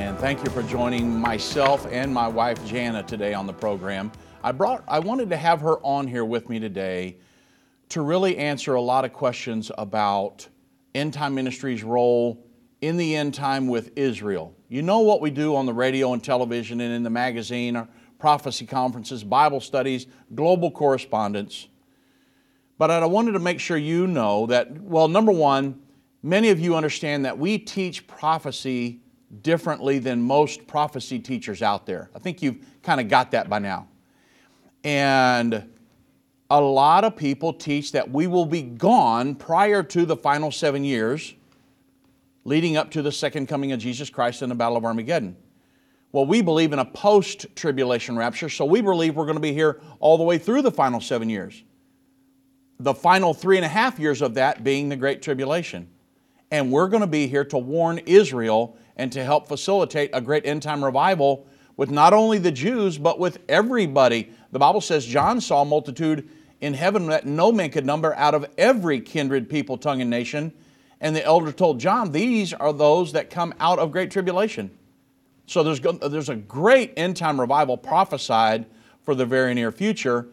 and 0.00 0.18
thank 0.18 0.42
you 0.42 0.50
for 0.50 0.62
joining 0.62 1.20
myself 1.20 1.86
and 1.90 2.12
my 2.12 2.26
wife 2.26 2.64
Jana 2.64 3.02
today 3.02 3.34
on 3.34 3.46
the 3.46 3.52
program. 3.52 4.10
I 4.42 4.50
brought, 4.50 4.82
I 4.88 4.98
wanted 4.98 5.28
to 5.28 5.36
have 5.36 5.60
her 5.60 5.78
on 5.80 6.06
here 6.08 6.24
with 6.24 6.48
me 6.48 6.58
today 6.58 7.18
to 7.90 8.00
really 8.00 8.38
answer 8.38 8.74
a 8.74 8.80
lot 8.80 9.04
of 9.04 9.12
questions 9.12 9.70
about 9.76 10.48
End 10.94 11.12
Time 11.12 11.34
Ministries' 11.34 11.84
role 11.84 12.42
in 12.80 12.96
the 12.96 13.14
end 13.14 13.34
time 13.34 13.68
with 13.68 13.92
Israel. 13.94 14.54
You 14.70 14.80
know 14.80 15.00
what 15.00 15.20
we 15.20 15.30
do 15.30 15.54
on 15.54 15.66
the 15.66 15.74
radio 15.74 16.14
and 16.14 16.24
television 16.24 16.80
and 16.80 16.94
in 16.94 17.02
the 17.02 17.10
magazine, 17.10 17.76
our 17.76 17.86
prophecy 18.18 18.64
conferences, 18.64 19.22
Bible 19.22 19.60
studies, 19.60 20.06
global 20.34 20.70
correspondence. 20.70 21.68
But 22.78 22.90
I 22.90 23.04
wanted 23.04 23.32
to 23.32 23.38
make 23.38 23.60
sure 23.60 23.76
you 23.76 24.06
know 24.06 24.46
that, 24.46 24.72
well, 24.80 25.08
number 25.08 25.32
one, 25.32 25.82
many 26.22 26.48
of 26.48 26.58
you 26.58 26.74
understand 26.74 27.26
that 27.26 27.36
we 27.36 27.58
teach 27.58 28.06
prophecy 28.06 29.02
differently 29.42 29.98
than 29.98 30.22
most 30.22 30.66
prophecy 30.66 31.18
teachers 31.18 31.62
out 31.62 31.86
there. 31.86 32.10
I 32.14 32.18
think 32.18 32.42
you've 32.42 32.64
kind 32.82 33.00
of 33.00 33.08
got 33.08 33.30
that 33.30 33.48
by 33.48 33.58
now. 33.58 33.88
And 34.82 35.70
a 36.50 36.60
lot 36.60 37.04
of 37.04 37.16
people 37.16 37.52
teach 37.52 37.92
that 37.92 38.10
we 38.10 38.26
will 38.26 38.46
be 38.46 38.62
gone 38.62 39.36
prior 39.36 39.82
to 39.84 40.04
the 40.04 40.16
final 40.16 40.50
seven 40.50 40.82
years, 40.82 41.34
leading 42.44 42.76
up 42.76 42.90
to 42.90 43.02
the 43.02 43.12
second 43.12 43.46
coming 43.46 43.72
of 43.72 43.78
Jesus 43.78 44.10
Christ 44.10 44.42
and 44.42 44.50
the 44.50 44.56
Battle 44.56 44.76
of 44.76 44.84
Armageddon. 44.84 45.36
Well, 46.12 46.26
we 46.26 46.42
believe 46.42 46.72
in 46.72 46.80
a 46.80 46.84
post 46.84 47.46
tribulation 47.54 48.16
rapture, 48.16 48.48
so 48.48 48.64
we 48.64 48.80
believe 48.80 49.14
we're 49.14 49.26
going 49.26 49.36
to 49.36 49.40
be 49.40 49.52
here 49.52 49.80
all 50.00 50.18
the 50.18 50.24
way 50.24 50.38
through 50.38 50.62
the 50.62 50.72
final 50.72 51.00
seven 51.00 51.30
years. 51.30 51.62
The 52.80 52.94
final 52.94 53.32
three 53.32 53.56
and 53.56 53.64
a 53.64 53.68
half 53.68 53.98
years 54.00 54.20
of 54.20 54.34
that 54.34 54.64
being 54.64 54.88
the 54.88 54.96
Great 54.96 55.22
Tribulation. 55.22 55.88
And 56.50 56.72
we're 56.72 56.88
going 56.88 57.02
to 57.02 57.06
be 57.06 57.28
here 57.28 57.44
to 57.44 57.58
warn 57.58 57.98
Israel 57.98 58.76
and 59.00 59.10
to 59.12 59.24
help 59.24 59.48
facilitate 59.48 60.10
a 60.12 60.20
great 60.20 60.44
end 60.44 60.62
time 60.62 60.84
revival 60.84 61.46
with 61.78 61.90
not 61.90 62.12
only 62.12 62.36
the 62.36 62.52
Jews, 62.52 62.98
but 62.98 63.18
with 63.18 63.38
everybody. 63.48 64.30
The 64.52 64.58
Bible 64.58 64.82
says 64.82 65.06
John 65.06 65.40
saw 65.40 65.62
a 65.62 65.64
multitude 65.64 66.28
in 66.60 66.74
heaven 66.74 67.06
that 67.06 67.24
no 67.24 67.50
man 67.50 67.70
could 67.70 67.86
number 67.86 68.14
out 68.14 68.34
of 68.34 68.46
every 68.58 69.00
kindred, 69.00 69.48
people, 69.48 69.78
tongue, 69.78 70.02
and 70.02 70.10
nation. 70.10 70.52
And 71.00 71.16
the 71.16 71.24
elder 71.24 71.50
told 71.50 71.80
John, 71.80 72.12
These 72.12 72.52
are 72.52 72.74
those 72.74 73.12
that 73.12 73.30
come 73.30 73.54
out 73.58 73.78
of 73.78 73.90
great 73.90 74.10
tribulation. 74.10 74.70
So 75.46 75.62
there's, 75.62 75.80
there's 75.80 76.28
a 76.28 76.36
great 76.36 76.92
end 76.98 77.16
time 77.16 77.40
revival 77.40 77.78
prophesied 77.78 78.66
for 79.02 79.14
the 79.14 79.24
very 79.24 79.54
near 79.54 79.72
future. 79.72 80.28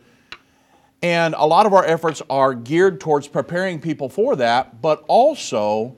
And 1.01 1.35
a 1.35 1.45
lot 1.45 1.65
of 1.65 1.73
our 1.73 1.85
efforts 1.85 2.21
are 2.29 2.53
geared 2.53 2.99
towards 2.99 3.29
preparing 3.29 3.79
people 3.79 4.09
for 4.09 4.35
that, 4.35 4.81
but 4.81 5.05
also 5.07 5.95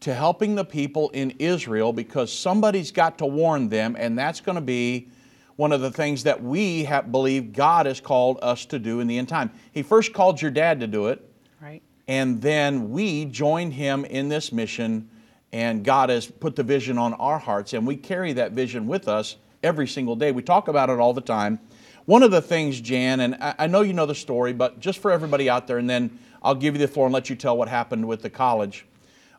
to 0.00 0.14
helping 0.14 0.54
the 0.54 0.64
people 0.64 1.10
in 1.10 1.32
Israel 1.38 1.92
because 1.92 2.32
somebody's 2.32 2.92
got 2.92 3.18
to 3.18 3.26
warn 3.26 3.68
them, 3.68 3.96
and 3.98 4.18
that's 4.18 4.40
going 4.40 4.56
to 4.56 4.62
be 4.62 5.08
one 5.56 5.72
of 5.72 5.80
the 5.80 5.90
things 5.90 6.22
that 6.24 6.42
we 6.42 6.84
have 6.84 7.10
believe 7.10 7.52
God 7.52 7.86
has 7.86 8.00
called 8.00 8.38
us 8.42 8.66
to 8.66 8.78
do 8.78 9.00
in 9.00 9.06
the 9.06 9.18
end 9.18 9.28
time. 9.28 9.50
He 9.72 9.82
first 9.82 10.12
called 10.12 10.40
your 10.40 10.50
dad 10.50 10.80
to 10.80 10.86
do 10.86 11.06
it. 11.06 11.26
Right. 11.60 11.82
And 12.08 12.40
then 12.40 12.90
we 12.90 13.24
joined 13.24 13.72
him 13.72 14.04
in 14.04 14.28
this 14.28 14.52
mission, 14.52 15.08
and 15.52 15.82
God 15.82 16.10
has 16.10 16.26
put 16.26 16.56
the 16.56 16.62
vision 16.62 16.98
on 16.98 17.14
our 17.14 17.38
hearts, 17.38 17.72
and 17.72 17.86
we 17.86 17.96
carry 17.96 18.34
that 18.34 18.52
vision 18.52 18.86
with 18.86 19.08
us 19.08 19.36
every 19.62 19.88
single 19.88 20.14
day. 20.14 20.30
We 20.30 20.42
talk 20.42 20.68
about 20.68 20.90
it 20.90 21.00
all 21.00 21.14
the 21.14 21.20
time. 21.20 21.58
One 22.04 22.22
of 22.22 22.30
the 22.30 22.42
things, 22.42 22.80
Jan, 22.80 23.20
and 23.20 23.36
I 23.40 23.66
know 23.66 23.80
you 23.80 23.92
know 23.92 24.06
the 24.06 24.14
story, 24.14 24.52
but 24.52 24.78
just 24.78 25.00
for 25.00 25.10
everybody 25.10 25.50
out 25.50 25.66
there, 25.66 25.78
and 25.78 25.90
then 25.90 26.16
I'll 26.42 26.54
give 26.54 26.74
you 26.74 26.78
the 26.78 26.86
floor 26.86 27.06
and 27.06 27.12
let 27.12 27.28
you 27.28 27.34
tell 27.34 27.56
what 27.56 27.68
happened 27.68 28.06
with 28.06 28.22
the 28.22 28.30
college. 28.30 28.86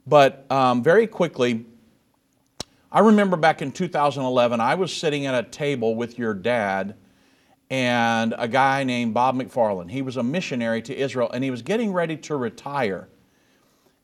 But 0.08 0.50
um, 0.50 0.84
very 0.84 1.06
quickly, 1.06 1.66
I 2.92 3.02
remember 3.02 3.36
back 3.36 3.62
in 3.62 3.74
2011, 3.74 4.62
I 4.62 4.76
was 4.76 4.96
sitting 4.96 5.26
at 5.26 5.36
a 5.36 5.48
table 5.48 5.96
with 5.96 6.18
your 6.18 6.34
dad 6.34 6.96
and 7.70 8.34
a 8.38 8.48
guy 8.48 8.86
named 8.86 9.14
Bob 9.14 9.36
McFarland. 9.36 9.92
He 9.92 10.02
was 10.02 10.16
a 10.16 10.24
missionary 10.24 10.82
to 10.84 10.96
Israel 10.96 11.30
and 11.34 11.44
he 11.44 11.52
was 11.52 11.62
getting 11.62 11.92
ready 11.92 12.16
to 12.16 12.38
retire. 12.38 13.10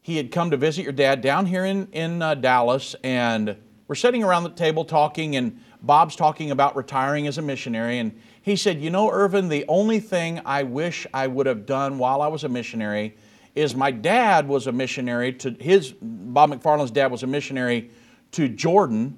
He 0.01 0.17
had 0.17 0.31
come 0.31 0.51
to 0.51 0.57
visit 0.57 0.83
your 0.83 0.91
dad 0.91 1.22
down 1.22 1.45
here 1.45 1.63
in, 1.63 1.88
in 1.93 2.22
uh, 2.22 2.36
Dallas, 2.36 2.93
and 3.05 3.55
we're 3.88 3.95
sitting 3.95 4.22
around 4.22 4.43
the 4.43 4.50
table 4.50 4.83
talking, 4.83 5.38
and 5.38 5.57
Bob's 5.81 6.17
talking 6.17 6.51
about 6.51 6.75
retiring 6.75 7.25
as 7.25 7.38
a 7.38 7.41
missionary. 7.41 8.00
And 8.00 8.19
he 8.41 8.57
said, 8.57 8.81
You 8.81 8.89
know, 8.89 9.10
Irvin, 9.10 9.48
the 9.48 9.63
only 9.69 10.01
thing 10.01 10.41
I 10.43 10.63
wish 10.63 11.07
I 11.13 11.27
would 11.27 11.45
have 11.45 11.65
done 11.65 11.98
while 11.98 12.22
I 12.22 12.27
was 12.27 12.43
a 12.43 12.50
missionary 12.50 13.15
is 13.55 13.75
my 13.75 13.91
dad 13.91 14.48
was 14.48 14.67
a 14.67 14.72
missionary 14.72 15.33
to 15.33 15.51
his, 15.51 15.93
Bob 16.01 16.51
McFarland's 16.51 16.91
dad 16.91 17.12
was 17.12 17.24
a 17.24 17.27
missionary 17.27 17.91
to 18.31 18.48
Jordan, 18.48 19.17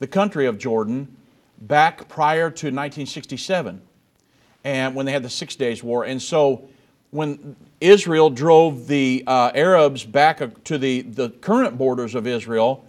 the 0.00 0.06
country 0.06 0.46
of 0.46 0.58
Jordan, 0.58 1.16
back 1.60 2.08
prior 2.08 2.50
to 2.50 2.66
1967, 2.66 3.80
and 4.64 4.94
when 4.94 5.06
they 5.06 5.12
had 5.12 5.22
the 5.22 5.30
Six 5.30 5.56
Days 5.56 5.82
War. 5.82 6.04
And 6.04 6.20
so 6.20 6.68
when 7.10 7.56
Israel 7.80 8.30
drove 8.30 8.86
the 8.88 9.24
uh, 9.26 9.52
Arabs 9.54 10.04
back 10.04 10.40
to 10.64 10.78
the, 10.78 11.02
the 11.02 11.30
current 11.30 11.78
borders 11.78 12.14
of 12.14 12.26
Israel, 12.26 12.84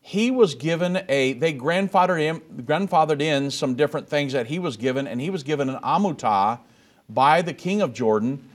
he 0.00 0.30
was 0.30 0.54
given 0.54 1.02
a, 1.08 1.34
they 1.34 1.52
grandfathered, 1.52 2.20
him, 2.20 2.40
grandfathered 2.62 3.20
in 3.20 3.50
some 3.50 3.74
different 3.74 4.08
things 4.08 4.32
that 4.32 4.46
he 4.46 4.58
was 4.58 4.76
given, 4.76 5.06
and 5.06 5.20
he 5.20 5.30
was 5.30 5.42
given 5.42 5.68
an 5.68 5.80
amutah 5.82 6.60
by 7.08 7.42
the 7.42 7.52
king 7.52 7.82
of 7.82 7.92
Jordan 7.92 8.48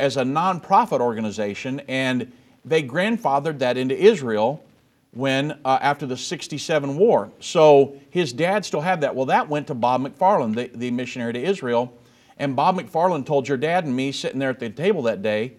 as 0.00 0.16
a 0.16 0.22
nonprofit 0.22 1.00
organization, 1.00 1.80
and 1.88 2.32
they 2.64 2.82
grandfathered 2.82 3.58
that 3.60 3.76
into 3.76 3.96
Israel 3.96 4.64
when 5.12 5.58
uh, 5.64 5.78
after 5.80 6.06
the 6.06 6.16
67 6.16 6.96
war. 6.96 7.30
So 7.40 7.96
his 8.10 8.32
dad 8.32 8.64
still 8.64 8.80
had 8.80 9.00
that. 9.00 9.14
Well, 9.14 9.26
that 9.26 9.48
went 9.48 9.66
to 9.68 9.74
Bob 9.74 10.02
McFarland, 10.02 10.54
the, 10.54 10.70
the 10.76 10.90
missionary 10.90 11.32
to 11.32 11.42
Israel. 11.42 11.92
And 12.38 12.54
Bob 12.54 12.76
McFarland 12.78 13.26
told 13.26 13.48
your 13.48 13.56
dad 13.56 13.84
and 13.84 13.94
me 13.94 14.12
sitting 14.12 14.38
there 14.38 14.50
at 14.50 14.60
the 14.60 14.70
table 14.70 15.02
that 15.02 15.22
day, 15.22 15.54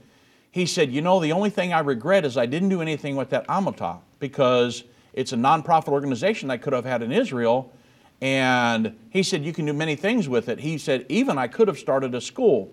he 0.51 0.65
said, 0.65 0.91
You 0.91 1.01
know, 1.01 1.19
the 1.19 1.31
only 1.31 1.49
thing 1.49 1.73
I 1.73 1.79
regret 1.79 2.25
is 2.25 2.37
I 2.37 2.45
didn't 2.45 2.69
do 2.69 2.81
anything 2.81 3.15
with 3.15 3.29
that 3.31 3.47
Amutah 3.47 3.99
because 4.19 4.83
it's 5.13 5.33
a 5.33 5.35
nonprofit 5.35 5.89
organization 5.89 6.49
I 6.49 6.57
could 6.57 6.73
have 6.73 6.85
had 6.85 7.01
in 7.01 7.11
Israel. 7.11 7.73
And 8.21 8.97
he 9.09 9.23
said, 9.23 9.43
You 9.43 9.53
can 9.53 9.65
do 9.65 9.73
many 9.73 9.95
things 9.95 10.29
with 10.29 10.49
it. 10.49 10.59
He 10.59 10.77
said, 10.77 11.05
Even 11.09 11.37
I 11.37 11.47
could 11.47 11.67
have 11.67 11.77
started 11.77 12.15
a 12.15 12.21
school. 12.21 12.71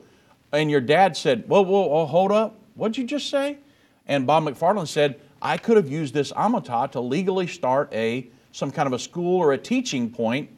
And 0.52 0.70
your 0.70 0.80
dad 0.80 1.16
said, 1.16 1.48
Whoa, 1.48 1.62
whoa, 1.62 1.86
whoa 1.88 2.06
hold 2.06 2.32
up. 2.32 2.58
What'd 2.74 2.96
you 2.96 3.04
just 3.04 3.30
say? 3.30 3.58
And 4.06 4.26
Bob 4.26 4.44
McFarland 4.44 4.88
said, 4.88 5.20
I 5.42 5.58
could 5.58 5.76
have 5.76 5.88
used 5.88 6.14
this 6.14 6.32
Amutah 6.32 6.90
to 6.92 7.00
legally 7.00 7.46
start 7.46 7.92
a 7.92 8.28
some 8.52 8.70
kind 8.70 8.86
of 8.86 8.94
a 8.94 8.98
school 8.98 9.38
or 9.38 9.52
a 9.52 9.58
teaching 9.58 10.10
point 10.10 10.48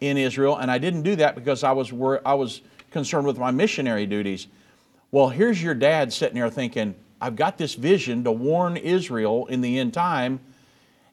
in 0.00 0.18
Israel, 0.18 0.56
and 0.56 0.70
I 0.70 0.76
didn't 0.76 1.02
do 1.02 1.16
that 1.16 1.34
because 1.34 1.64
I 1.64 1.72
was 1.72 1.90
I 2.24 2.34
was 2.34 2.60
concerned 2.90 3.26
with 3.26 3.38
my 3.38 3.50
missionary 3.50 4.06
duties. 4.06 4.46
Well, 5.10 5.28
here's 5.28 5.62
your 5.62 5.74
dad 5.74 6.12
sitting 6.12 6.34
there 6.38 6.50
thinking, 6.50 6.94
I've 7.20 7.36
got 7.36 7.56
this 7.56 7.74
vision 7.74 8.24
to 8.24 8.32
warn 8.32 8.76
Israel 8.76 9.46
in 9.46 9.62
the 9.62 9.78
end 9.78 9.94
time, 9.94 10.40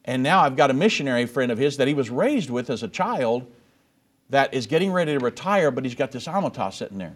and 0.03 0.21
now 0.21 0.41
I've 0.41 0.57
got 0.57 0.69
a 0.69 0.73
missionary 0.73 1.25
friend 1.25 1.51
of 1.51 1.57
his 1.57 1.77
that 1.77 1.87
he 1.87 1.93
was 1.93 2.09
raised 2.09 2.49
with 2.49 2.69
as 2.69 2.83
a 2.83 2.89
child 2.89 3.49
that 4.29 4.53
is 4.53 4.67
getting 4.67 4.91
ready 4.91 5.13
to 5.13 5.19
retire, 5.19 5.71
but 5.71 5.85
he's 5.85 5.95
got 5.95 6.11
this 6.11 6.27
Amutah 6.27 6.73
sitting 6.73 6.97
there. 6.97 7.15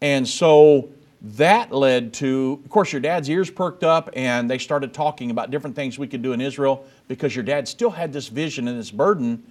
And 0.00 0.26
so 0.26 0.90
that 1.22 1.72
led 1.72 2.12
to, 2.14 2.60
of 2.64 2.70
course, 2.70 2.92
your 2.92 3.00
dad's 3.00 3.30
ears 3.30 3.50
perked 3.50 3.82
up 3.82 4.10
and 4.14 4.50
they 4.50 4.58
started 4.58 4.92
talking 4.92 5.30
about 5.30 5.50
different 5.50 5.74
things 5.74 5.98
we 5.98 6.06
could 6.06 6.22
do 6.22 6.32
in 6.32 6.40
Israel 6.40 6.84
because 7.08 7.34
your 7.34 7.44
dad 7.44 7.66
still 7.66 7.90
had 7.90 8.12
this 8.12 8.28
vision 8.28 8.68
and 8.68 8.78
this 8.78 8.90
burden. 8.90 9.42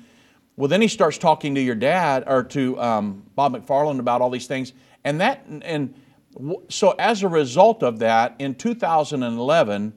Well, 0.56 0.68
then 0.68 0.82
he 0.82 0.88
starts 0.88 1.18
talking 1.18 1.56
to 1.56 1.62
your 1.62 1.76
dad 1.76 2.26
or 2.28 2.44
to 2.44 2.80
um, 2.80 3.24
Bob 3.36 3.56
McFarland 3.56 4.00
about 4.00 4.22
all 4.22 4.30
these 4.30 4.46
things. 4.46 4.74
And 5.04 5.20
that, 5.20 5.46
and 5.48 5.96
so 6.70 6.92
as 7.00 7.24
a 7.24 7.28
result 7.28 7.82
of 7.82 8.00
that, 8.00 8.36
in 8.38 8.54
2011, 8.54 9.94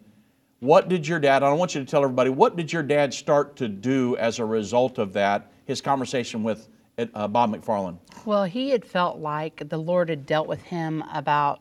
what 0.60 0.88
did 0.88 1.06
your 1.06 1.18
dad, 1.18 1.42
I 1.42 1.52
want 1.52 1.74
you 1.74 1.82
to 1.82 1.86
tell 1.86 2.02
everybody, 2.02 2.30
what 2.30 2.56
did 2.56 2.72
your 2.72 2.82
dad 2.82 3.12
start 3.12 3.56
to 3.56 3.68
do 3.68 4.16
as 4.16 4.38
a 4.38 4.44
result 4.44 4.98
of 4.98 5.12
that, 5.12 5.52
his 5.66 5.82
conversation 5.82 6.42
with 6.42 6.68
uh, 6.98 7.28
Bob 7.28 7.54
McFarland? 7.54 7.98
Well, 8.24 8.44
he 8.44 8.70
had 8.70 8.84
felt 8.84 9.18
like 9.18 9.68
the 9.68 9.78
Lord 9.78 10.08
had 10.08 10.26
dealt 10.26 10.48
with 10.48 10.62
him 10.62 11.04
about 11.12 11.60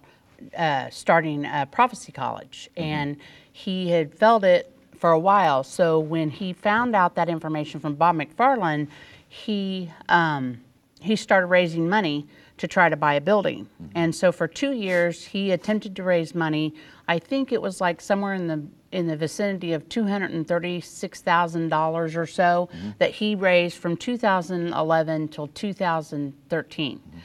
uh, 0.57 0.89
starting 0.89 1.45
a 1.45 1.67
prophecy 1.69 2.11
college, 2.11 2.69
mm-hmm. 2.75 2.83
and 2.83 3.17
he 3.51 3.89
had 3.89 4.13
felt 4.13 4.43
it 4.43 4.71
for 4.97 5.11
a 5.11 5.19
while. 5.19 5.63
So 5.63 5.99
when 5.99 6.29
he 6.29 6.53
found 6.53 6.95
out 6.95 7.15
that 7.15 7.29
information 7.29 7.79
from 7.79 7.95
Bob 7.95 8.15
McFarland, 8.15 8.87
he 9.27 9.91
um, 10.09 10.61
he 10.99 11.15
started 11.15 11.47
raising 11.47 11.87
money 11.87 12.27
to 12.57 12.67
try 12.67 12.89
to 12.89 12.95
buy 12.95 13.15
a 13.15 13.21
building. 13.21 13.67
Mm-hmm. 13.81 13.91
And 13.95 14.15
so 14.15 14.31
for 14.31 14.47
two 14.47 14.71
years, 14.71 15.25
he 15.25 15.51
attempted 15.51 15.95
to 15.97 16.03
raise 16.03 16.33
money. 16.33 16.73
I 17.07 17.19
think 17.19 17.51
it 17.51 17.61
was 17.61 17.81
like 17.81 18.01
somewhere 18.01 18.33
in 18.33 18.47
the 18.47 18.65
in 18.95 19.07
the 19.07 19.17
vicinity 19.17 19.73
of 19.73 19.89
$236,000 19.89 22.15
or 22.15 22.25
so 22.25 22.69
mm-hmm. 22.73 22.91
that 22.97 23.11
he 23.11 23.35
raised 23.35 23.77
from 23.77 23.97
2011 23.97 25.27
till 25.27 25.47
2013. 25.47 26.97
Mm-hmm. 26.97 27.17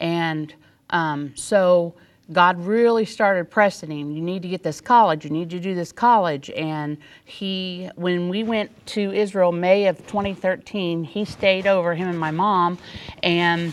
And 0.00 0.54
um, 0.90 1.32
so 1.36 1.94
God 2.32 2.64
really 2.64 3.04
started 3.04 3.50
pressing 3.50 3.90
him. 3.90 4.10
You 4.10 4.22
need 4.22 4.42
to 4.42 4.48
get 4.48 4.62
this 4.62 4.80
college. 4.80 5.24
You 5.24 5.30
need 5.30 5.50
to 5.50 5.60
do 5.60 5.74
this 5.74 5.92
college. 5.92 6.50
And 6.50 6.98
he, 7.24 7.90
when 7.96 8.28
we 8.28 8.42
went 8.42 8.86
to 8.88 9.12
Israel 9.12 9.52
May 9.52 9.86
of 9.86 9.98
2013, 10.06 11.04
he 11.04 11.24
stayed 11.24 11.66
over 11.66 11.94
him 11.94 12.08
and 12.08 12.18
my 12.18 12.30
mom, 12.30 12.78
and 13.22 13.72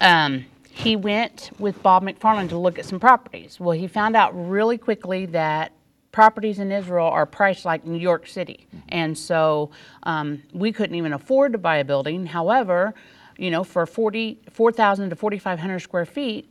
um, 0.00 0.44
he 0.70 0.96
went 0.96 1.50
with 1.58 1.82
Bob 1.82 2.04
McFarland 2.04 2.48
to 2.50 2.58
look 2.58 2.78
at 2.78 2.84
some 2.84 2.98
properties. 2.98 3.60
Well, 3.60 3.76
he 3.76 3.86
found 3.86 4.16
out 4.16 4.32
really 4.48 4.78
quickly 4.78 5.26
that 5.26 5.72
properties 6.12 6.58
in 6.58 6.70
Israel 6.70 7.06
are 7.06 7.26
priced 7.26 7.64
like 7.64 7.84
New 7.86 7.98
York 7.98 8.26
City. 8.26 8.66
And 8.90 9.16
so 9.16 9.70
um, 10.04 10.42
we 10.52 10.70
couldn't 10.70 10.94
even 10.94 11.14
afford 11.14 11.52
to 11.52 11.58
buy 11.58 11.78
a 11.78 11.84
building. 11.84 12.26
However, 12.26 12.94
you 13.38 13.50
know, 13.50 13.64
for 13.64 13.86
40, 13.86 14.38
4,000 14.50 15.10
to 15.10 15.16
4,500 15.16 15.80
square 15.80 16.04
feet, 16.04 16.48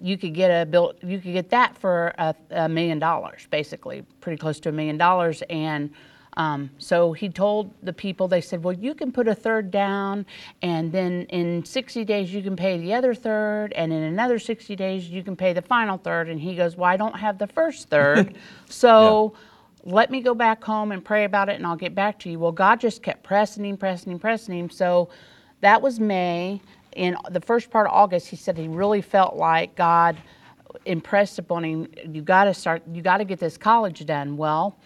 you 0.00 0.18
could 0.18 0.34
get 0.34 0.48
a 0.48 0.66
built, 0.66 0.96
you 1.02 1.20
could 1.20 1.32
get 1.32 1.50
that 1.50 1.76
for 1.78 2.12
a, 2.18 2.34
a 2.50 2.68
million 2.68 2.98
dollars, 2.98 3.46
basically, 3.50 4.04
pretty 4.20 4.38
close 4.38 4.58
to 4.60 4.70
a 4.70 4.72
million 4.72 4.98
dollars. 4.98 5.42
And 5.48 5.90
um, 6.36 6.70
so 6.78 7.12
he 7.12 7.28
told 7.28 7.70
the 7.82 7.92
people, 7.92 8.26
they 8.26 8.40
said, 8.40 8.64
well, 8.64 8.74
you 8.74 8.94
can 8.94 9.12
put 9.12 9.28
a 9.28 9.34
third 9.34 9.70
down, 9.70 10.26
and 10.62 10.90
then 10.90 11.26
in 11.30 11.64
60 11.64 12.04
days 12.04 12.32
you 12.32 12.42
can 12.42 12.56
pay 12.56 12.78
the 12.78 12.92
other 12.92 13.14
third, 13.14 13.72
and 13.74 13.92
in 13.92 14.02
another 14.02 14.38
60 14.38 14.74
days 14.74 15.08
you 15.08 15.22
can 15.22 15.36
pay 15.36 15.52
the 15.52 15.62
final 15.62 15.96
third. 15.96 16.28
And 16.28 16.40
he 16.40 16.56
goes, 16.56 16.76
well, 16.76 16.90
I 16.90 16.96
don't 16.96 17.16
have 17.16 17.38
the 17.38 17.46
first 17.46 17.88
third. 17.88 18.34
so 18.68 19.34
yeah. 19.34 19.92
let 19.92 20.10
me 20.10 20.20
go 20.20 20.34
back 20.34 20.62
home 20.64 20.90
and 20.90 21.04
pray 21.04 21.24
about 21.24 21.48
it, 21.48 21.54
and 21.54 21.66
I'll 21.66 21.76
get 21.76 21.94
back 21.94 22.18
to 22.20 22.30
you. 22.30 22.38
Well, 22.38 22.52
God 22.52 22.80
just 22.80 23.02
kept 23.02 23.22
pressing 23.22 23.64
him, 23.64 23.76
pressing 23.76 24.12
him, 24.12 24.18
pressing 24.18 24.58
him. 24.58 24.70
So 24.70 25.10
that 25.60 25.80
was 25.80 26.00
May. 26.00 26.60
In 26.96 27.16
the 27.30 27.40
first 27.40 27.70
part 27.70 27.86
of 27.88 27.92
August, 27.92 28.28
he 28.28 28.36
said 28.36 28.56
he 28.56 28.68
really 28.68 29.02
felt 29.02 29.36
like 29.36 29.74
God 29.74 30.16
impressed 30.84 31.38
upon 31.38 31.64
him, 31.64 31.88
you 32.10 32.22
got 32.22 32.44
to 32.44 32.54
start, 32.54 32.82
you 32.92 33.02
got 33.02 33.18
to 33.18 33.24
get 33.24 33.38
this 33.38 33.56
college 33.56 34.04
done. 34.06 34.36
Well, 34.36 34.76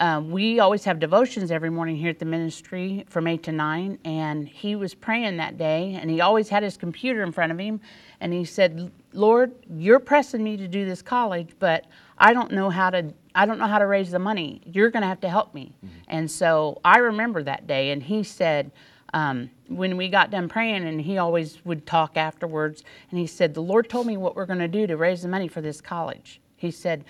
um, 0.00 0.30
we 0.30 0.60
always 0.60 0.82
have 0.84 0.98
devotions 0.98 1.50
every 1.50 1.68
morning 1.68 1.94
here 1.94 2.08
at 2.08 2.18
the 2.18 2.24
ministry 2.24 3.04
from 3.08 3.26
8 3.26 3.42
to 3.42 3.52
9, 3.52 3.98
and 4.06 4.48
he 4.48 4.74
was 4.74 4.94
praying 4.94 5.36
that 5.36 5.58
day, 5.58 5.98
and 6.00 6.10
he 6.10 6.22
always 6.22 6.48
had 6.48 6.62
his 6.62 6.78
computer 6.78 7.22
in 7.22 7.32
front 7.32 7.52
of 7.52 7.58
him, 7.58 7.80
and 8.20 8.32
he 8.32 8.46
said, 8.46 8.90
Lord, 9.12 9.52
you're 9.76 10.00
pressing 10.00 10.42
me 10.42 10.56
to 10.56 10.66
do 10.66 10.86
this 10.86 11.02
college, 11.02 11.50
but 11.58 11.84
I 12.16 12.32
don't 12.32 12.50
know 12.50 12.70
how 12.70 12.90
to 12.90 13.12
I 13.32 13.46
don't 13.46 13.58
know 13.58 13.68
how 13.68 13.78
to 13.78 13.86
raise 13.86 14.10
the 14.10 14.18
money. 14.18 14.60
You're 14.64 14.90
going 14.90 15.02
to 15.02 15.08
have 15.08 15.20
to 15.20 15.28
help 15.28 15.54
me. 15.54 15.72
Mm-hmm. 15.86 15.94
And 16.08 16.28
so 16.28 16.80
I 16.84 16.98
remember 16.98 17.44
that 17.44 17.68
day, 17.68 17.92
and 17.92 18.02
he 18.02 18.24
said, 18.24 18.72
um, 19.14 19.50
when 19.68 19.96
we 19.96 20.08
got 20.08 20.30
done 20.30 20.48
praying, 20.48 20.84
and 20.84 21.00
he 21.00 21.18
always 21.18 21.64
would 21.64 21.86
talk 21.86 22.16
afterwards, 22.16 22.82
and 23.10 23.20
he 23.20 23.26
said, 23.26 23.54
The 23.54 23.62
Lord 23.62 23.88
told 23.88 24.06
me 24.06 24.16
what 24.16 24.34
we're 24.34 24.46
going 24.46 24.58
to 24.60 24.68
do 24.68 24.86
to 24.86 24.96
raise 24.96 25.22
the 25.22 25.28
money 25.28 25.46
for 25.46 25.60
this 25.60 25.80
college. 25.80 26.40
He 26.56 26.70
said, 26.70 27.04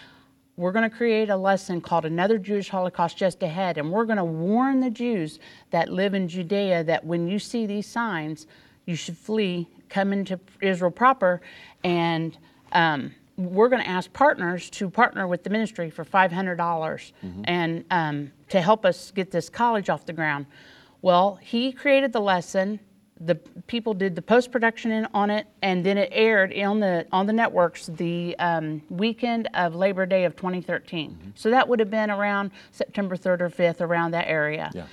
we're 0.61 0.73
going 0.73 0.89
to 0.89 0.95
create 0.95 1.31
a 1.31 1.37
lesson 1.37 1.81
called 1.81 2.05
Another 2.05 2.37
Jewish 2.37 2.69
Holocaust 2.69 3.17
Just 3.17 3.43
Ahead, 3.43 3.79
and 3.79 3.91
we're 3.91 4.05
going 4.05 4.19
to 4.19 4.25
warn 4.25 4.81
the 4.81 4.91
Jews 4.91 5.39
that 5.71 5.89
live 5.89 6.13
in 6.13 6.29
Judea 6.29 6.85
that 6.85 7.03
when 7.03 7.27
you 7.27 7.39
see 7.39 7.65
these 7.65 7.87
signs, 7.87 8.47
you 8.85 8.95
should 8.95 9.17
flee, 9.17 9.67
come 9.89 10.13
into 10.13 10.39
Israel 10.61 10.91
proper, 10.91 11.41
and 11.83 12.37
um, 12.73 13.15
we're 13.39 13.71
going 13.71 13.83
to 13.83 13.89
ask 13.89 14.13
partners 14.13 14.69
to 14.71 14.91
partner 14.91 15.27
with 15.27 15.45
the 15.45 15.51
ministry 15.51 15.89
for 15.89 16.05
$500 16.05 16.31
mm-hmm. 16.57 17.43
and 17.45 17.85
um, 17.91 18.31
to 18.51 18.61
help 18.61 18.85
us 18.85 19.11
get 19.13 19.31
this 19.31 19.49
college 19.49 19.89
off 19.89 20.05
the 20.05 20.13
ground. 20.13 20.45
Well, 21.01 21.39
he 21.41 21.73
created 21.73 22.13
the 22.13 22.21
lesson 22.21 22.81
the 23.21 23.35
people 23.67 23.93
did 23.93 24.17
the 24.17 24.23
post 24.23 24.51
production 24.51 25.07
on 25.13 25.31
it, 25.31 25.47
and 25.63 25.85
then 25.85 25.99
it 25.99 26.09
aired 26.13 26.57
on 26.59 26.81
the 26.81 27.07
on 27.13 27.27
the 27.27 27.33
networks 27.33 27.87
the 27.87 28.35
um, 28.39 28.83
weekend 28.89 29.49
of 29.55 29.75
Labor 29.75 30.07
Day 30.07 30.25
of 30.25 30.35
2013. 30.37 31.11
Mm-hmm. 31.11 31.31
So 31.35 31.51
that 31.51 31.69
would 31.69 31.81
have 31.81 31.91
been 31.91 32.11
around 32.11 32.51
September 32.73 33.17
3rd 33.17 33.43
or 33.43 33.51
5th, 33.51 33.81
around 33.81 34.13
that 34.13 34.27
area. 34.27 34.71
Yeah. 34.75 34.87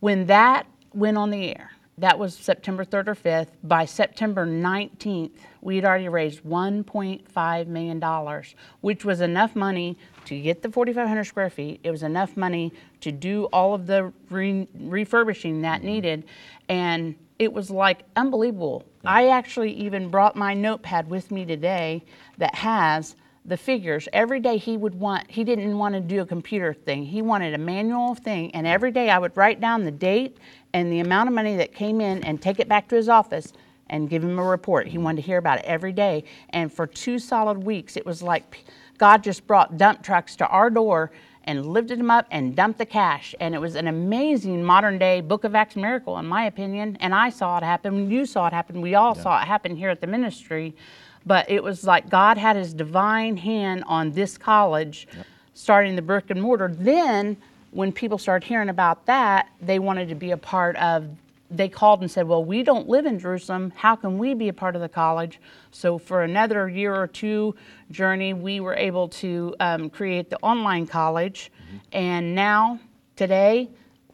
When 0.00 0.26
that 0.26 0.66
went 0.94 1.16
on 1.16 1.30
the 1.30 1.48
air, 1.48 1.72
that 1.98 2.16
was 2.16 2.34
September 2.34 2.84
3rd 2.84 3.08
or 3.08 3.14
5th. 3.16 3.48
By 3.64 3.84
September 3.84 4.46
19th, 4.46 5.32
we 5.60 5.74
had 5.74 5.84
already 5.84 6.08
raised 6.08 6.44
1.5 6.44 7.66
million 7.66 7.98
dollars, 7.98 8.54
which 8.82 9.04
was 9.04 9.20
enough 9.20 9.56
money 9.56 9.98
to 10.26 10.40
get 10.40 10.62
the 10.62 10.70
4,500 10.70 11.24
square 11.24 11.50
feet. 11.50 11.80
It 11.82 11.90
was 11.90 12.04
enough 12.04 12.36
money 12.36 12.72
to 13.00 13.10
do 13.10 13.46
all 13.46 13.74
of 13.74 13.88
the 13.88 14.12
re- 14.30 14.68
refurbishing 14.78 15.62
that 15.62 15.78
mm-hmm. 15.78 15.86
needed, 15.88 16.24
and 16.68 17.16
it 17.38 17.52
was 17.52 17.70
like 17.70 18.00
unbelievable. 18.16 18.84
Yeah. 19.02 19.10
I 19.10 19.28
actually 19.28 19.72
even 19.72 20.10
brought 20.10 20.36
my 20.36 20.54
notepad 20.54 21.08
with 21.08 21.30
me 21.30 21.44
today 21.44 22.04
that 22.38 22.54
has 22.54 23.16
the 23.44 23.56
figures. 23.56 24.08
Every 24.12 24.40
day 24.40 24.58
he 24.58 24.76
would 24.76 24.94
want, 24.94 25.30
he 25.30 25.44
didn't 25.44 25.78
want 25.78 25.94
to 25.94 26.00
do 26.00 26.20
a 26.20 26.26
computer 26.26 26.74
thing. 26.74 27.04
He 27.04 27.22
wanted 27.22 27.54
a 27.54 27.58
manual 27.58 28.14
thing. 28.14 28.54
And 28.54 28.66
every 28.66 28.90
day 28.90 29.08
I 29.10 29.18
would 29.18 29.36
write 29.36 29.60
down 29.60 29.84
the 29.84 29.90
date 29.90 30.38
and 30.74 30.92
the 30.92 31.00
amount 31.00 31.28
of 31.28 31.34
money 31.34 31.56
that 31.56 31.74
came 31.74 32.00
in 32.00 32.22
and 32.24 32.42
take 32.42 32.60
it 32.60 32.68
back 32.68 32.88
to 32.88 32.96
his 32.96 33.08
office 33.08 33.52
and 33.88 34.10
give 34.10 34.22
him 34.22 34.38
a 34.38 34.44
report. 34.44 34.86
He 34.86 34.98
wanted 34.98 35.22
to 35.22 35.26
hear 35.26 35.38
about 35.38 35.60
it 35.60 35.64
every 35.64 35.92
day. 35.92 36.24
And 36.50 36.72
for 36.72 36.86
two 36.86 37.18
solid 37.18 37.58
weeks, 37.58 37.96
it 37.96 38.04
was 38.04 38.22
like 38.22 38.64
God 38.98 39.22
just 39.22 39.46
brought 39.46 39.78
dump 39.78 40.02
trucks 40.02 40.36
to 40.36 40.46
our 40.48 40.68
door 40.68 41.10
and 41.48 41.64
lifted 41.64 41.98
him 41.98 42.10
up 42.10 42.26
and 42.30 42.54
dumped 42.54 42.78
the 42.78 42.84
cash. 42.84 43.34
And 43.40 43.54
it 43.54 43.58
was 43.58 43.74
an 43.74 43.88
amazing 43.88 44.62
modern 44.62 44.98
day 44.98 45.22
Book 45.22 45.44
of 45.44 45.54
Acts 45.54 45.76
miracle, 45.76 46.18
in 46.18 46.26
my 46.26 46.44
opinion. 46.44 46.98
And 47.00 47.14
I 47.14 47.30
saw 47.30 47.56
it 47.56 47.64
happen. 47.64 48.10
You 48.10 48.26
saw 48.26 48.46
it 48.48 48.52
happen. 48.52 48.82
We 48.82 48.94
all 48.94 49.16
yeah. 49.16 49.22
saw 49.22 49.40
it 49.40 49.46
happen 49.46 49.74
here 49.74 49.88
at 49.88 50.02
the 50.02 50.06
ministry. 50.06 50.76
But 51.24 51.48
it 51.50 51.64
was 51.64 51.84
like 51.84 52.10
God 52.10 52.36
had 52.36 52.54
his 52.54 52.74
divine 52.74 53.38
hand 53.38 53.82
on 53.86 54.12
this 54.12 54.36
college, 54.36 55.08
yep. 55.16 55.26
starting 55.54 55.96
the 55.96 56.02
brick 56.02 56.28
and 56.28 56.40
mortar. 56.40 56.68
Then, 56.72 57.38
when 57.70 57.92
people 57.92 58.18
started 58.18 58.46
hearing 58.46 58.68
about 58.68 59.06
that, 59.06 59.48
they 59.62 59.78
wanted 59.78 60.10
to 60.10 60.14
be 60.14 60.32
a 60.32 60.36
part 60.36 60.76
of 60.76 61.08
they 61.50 61.68
called 61.68 62.00
and 62.00 62.10
said, 62.10 62.28
Well, 62.28 62.44
we 62.44 62.62
don't 62.62 62.88
live 62.88 63.06
in 63.06 63.18
Jerusalem. 63.18 63.72
How 63.74 63.96
can 63.96 64.18
we 64.18 64.34
be 64.34 64.48
a 64.48 64.52
part 64.52 64.74
of 64.74 64.82
the 64.82 64.88
college? 64.88 65.40
So, 65.70 65.98
for 65.98 66.22
another 66.22 66.68
year 66.68 66.94
or 66.94 67.06
two 67.06 67.54
journey, 67.90 68.34
we 68.34 68.60
were 68.60 68.74
able 68.74 69.08
to 69.08 69.54
um, 69.60 69.90
create 69.90 70.30
the 70.30 70.38
online 70.42 70.86
college. 70.86 71.50
Mm-hmm. 71.66 71.76
And 71.92 72.34
now, 72.34 72.80
today, 73.16 73.70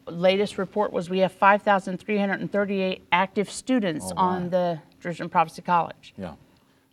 latest 0.07 0.57
report 0.57 0.93
was 0.93 1.09
we 1.09 1.19
have 1.19 1.31
5,338 1.31 3.01
active 3.11 3.49
students 3.49 4.11
oh, 4.11 4.19
on 4.19 4.49
the 4.49 4.79
Jerusalem 5.01 5.29
Prophecy 5.29 5.61
College. 5.61 6.13
Yeah. 6.17 6.33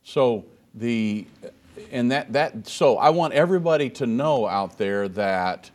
So, 0.02 0.44
the 0.74 1.26
and 1.90 2.10
that 2.10 2.32
that 2.32 2.66
so 2.66 2.98
I 2.98 3.10
want 3.10 3.34
everybody 3.34 3.90
to 3.90 4.06
know 4.06 4.46
out 4.46 4.78
there 4.78 5.08
that 5.08 5.70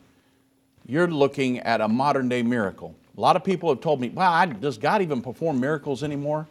you're 0.86 1.08
looking 1.08 1.60
at 1.60 1.82
a 1.82 1.88
modern 1.88 2.30
day 2.30 2.44
miracle 2.44 2.96
a 3.18 3.22
lot 3.22 3.36
of 3.36 3.44
people 3.44 3.70
have 3.70 3.82
told 3.82 4.00
me, 4.00 4.10
wow, 4.10 4.46
does 4.46 4.78
God 4.78 5.02
even 5.02 5.22
perform 5.22 5.60
miracles 5.60 6.04
anymore? 6.04 6.48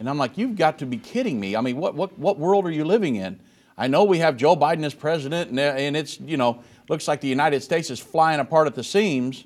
And 0.00 0.10
I'm 0.10 0.18
like, 0.18 0.36
you've 0.36 0.56
got 0.56 0.78
to 0.80 0.86
be 0.86 0.98
kidding 0.98 1.38
me. 1.38 1.54
I 1.54 1.60
mean, 1.60 1.76
what, 1.76 1.94
what, 1.94 2.18
what 2.18 2.38
world 2.38 2.66
are 2.66 2.70
you 2.70 2.84
living 2.84 3.16
in? 3.16 3.38
I 3.78 3.86
know 3.86 4.04
we 4.04 4.18
have 4.18 4.36
Joe 4.36 4.56
Biden 4.56 4.84
as 4.84 4.94
president, 4.94 5.50
and, 5.50 5.58
and 5.58 5.96
it's, 5.96 6.18
you 6.20 6.36
know, 6.36 6.62
looks 6.88 7.06
like 7.06 7.20
the 7.20 7.28
United 7.28 7.62
States 7.62 7.90
is 7.90 8.00
flying 8.00 8.40
apart 8.40 8.66
at 8.66 8.74
the 8.74 8.84
seams. 8.84 9.44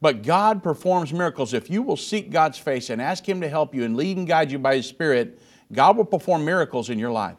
But 0.00 0.24
God 0.24 0.64
performs 0.64 1.12
miracles. 1.12 1.54
If 1.54 1.70
you 1.70 1.80
will 1.80 1.96
seek 1.96 2.30
God's 2.30 2.58
face 2.58 2.90
and 2.90 3.00
ask 3.00 3.28
Him 3.28 3.40
to 3.40 3.48
help 3.48 3.72
you 3.72 3.84
and 3.84 3.96
lead 3.96 4.16
and 4.16 4.26
guide 4.26 4.50
you 4.50 4.58
by 4.58 4.76
His 4.76 4.86
Spirit, 4.86 5.40
God 5.72 5.96
will 5.96 6.04
perform 6.04 6.44
miracles 6.44 6.90
in 6.90 6.98
your 6.98 7.12
life. 7.12 7.36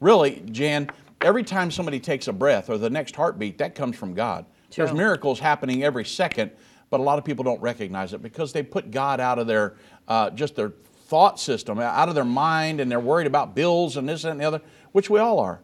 really, 0.00 0.42
Jan, 0.50 0.88
every 1.20 1.42
time 1.42 1.70
somebody 1.70 2.00
takes 2.00 2.26
a 2.26 2.32
breath 2.32 2.70
or 2.70 2.78
the 2.78 2.90
next 2.90 3.14
heartbeat, 3.16 3.58
that 3.58 3.74
comes 3.74 3.96
from 3.96 4.14
God. 4.14 4.46
There's 4.74 4.92
miracles 4.92 5.40
happening 5.40 5.84
every 5.84 6.04
second, 6.04 6.50
but 6.90 7.00
a 7.00 7.02
lot 7.02 7.18
of 7.18 7.24
people 7.24 7.44
don't 7.44 7.60
recognize 7.60 8.12
it 8.12 8.22
because 8.22 8.52
they 8.52 8.62
put 8.62 8.90
God 8.90 9.20
out 9.20 9.38
of 9.38 9.46
their 9.46 9.76
uh, 10.08 10.30
just 10.30 10.54
their 10.54 10.72
thought 11.06 11.38
system, 11.38 11.78
out 11.78 12.08
of 12.08 12.14
their 12.14 12.24
mind, 12.24 12.80
and 12.80 12.90
they're 12.90 13.00
worried 13.00 13.26
about 13.26 13.54
bills 13.54 13.96
and 13.96 14.08
this 14.08 14.24
and 14.24 14.40
the 14.40 14.44
other, 14.44 14.60
which 14.92 15.08
we 15.08 15.18
all 15.18 15.38
are. 15.38 15.60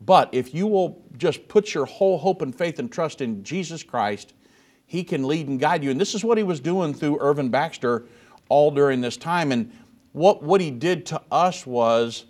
But 0.00 0.28
if 0.32 0.54
you 0.54 0.66
will 0.66 1.02
just 1.16 1.48
put 1.48 1.74
your 1.74 1.86
whole 1.86 2.18
hope 2.18 2.42
and 2.42 2.54
faith 2.54 2.78
and 2.78 2.90
trust 2.90 3.20
in 3.20 3.42
Jesus 3.42 3.82
Christ, 3.82 4.34
He 4.86 5.02
can 5.02 5.26
lead 5.26 5.48
and 5.48 5.58
guide 5.58 5.82
you. 5.82 5.90
And 5.90 6.00
this 6.00 6.14
is 6.14 6.24
what 6.24 6.38
He 6.38 6.44
was 6.44 6.60
doing 6.60 6.94
through 6.94 7.20
Irvin 7.20 7.48
Baxter 7.48 8.06
all 8.48 8.70
during 8.70 9.00
this 9.00 9.16
time. 9.16 9.50
And 9.50 9.72
what, 10.12 10.42
what 10.42 10.60
He 10.60 10.70
did 10.70 11.06
to 11.06 11.22
us 11.32 11.66
was 11.66 12.26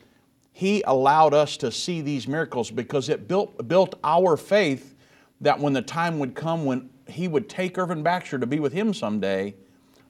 He 0.52 0.82
allowed 0.86 1.34
us 1.34 1.56
to 1.58 1.70
see 1.70 2.00
these 2.00 2.28
miracles 2.28 2.70
because 2.70 3.08
it 3.08 3.28
built, 3.28 3.68
built 3.68 3.98
our 4.04 4.36
faith 4.36 4.94
that 5.40 5.58
when 5.58 5.72
the 5.72 5.82
time 5.82 6.18
would 6.20 6.34
come 6.34 6.64
when 6.64 6.88
He 7.06 7.28
would 7.28 7.48
take 7.48 7.76
Irvin 7.78 8.02
Baxter 8.02 8.38
to 8.38 8.46
be 8.46 8.60
with 8.60 8.72
Him 8.72 8.94
someday, 8.94 9.54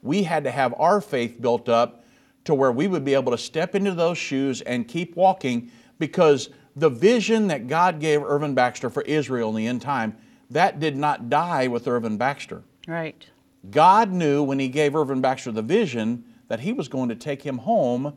we 0.03 0.23
had 0.23 0.45
to 0.45 0.51
have 0.51 0.75
our 0.79 1.01
faith 1.01 1.41
built 1.41 1.69
up 1.69 2.05
to 2.45 2.55
where 2.55 2.71
we 2.71 2.87
would 2.87 3.05
be 3.05 3.15
able 3.15 3.33
to 3.33 3.39
step 3.39 3.75
into 3.75 3.93
those 3.93 4.19
shoes 4.19 4.61
and 4.61 4.87
keep 4.87 5.17
walking 5.17 5.71
because 5.99 6.51
the 6.77 6.91
vision 6.91 7.49
that 7.49 7.69
God 7.69 8.01
gave 8.01 8.23
Irvin 8.23 8.55
Baxter 8.55 8.91
for 8.91 9.03
Israel 9.03 9.49
in 9.51 9.57
the 9.57 9.67
end 9.67 9.81
time, 9.81 10.17
that 10.51 10.79
did 10.79 10.97
not 10.97 11.31
die 11.31 11.69
with 11.69 11.89
Irvin 11.89 12.19
Baxter. 12.19 12.63
Right. 12.87 13.27
God 13.71 14.13
knew 14.13 14.43
when 14.43 14.59
He 14.59 14.69
gave 14.69 14.95
Irvin 14.95 15.23
Baxter 15.23 15.53
the 15.53 15.63
vision 15.63 16.25
that 16.49 16.61
He 16.61 16.73
was 16.73 16.89
going 16.89 17.09
to 17.09 17.15
take 17.15 17.43
him 17.43 17.59
home 17.59 18.15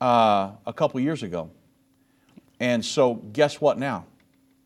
uh, 0.00 0.52
a 0.66 0.72
couple 0.72 0.98
years 0.98 1.22
ago. 1.22 1.50
And 2.58 2.84
so, 2.84 3.14
guess 3.14 3.60
what 3.60 3.78
now? 3.78 4.06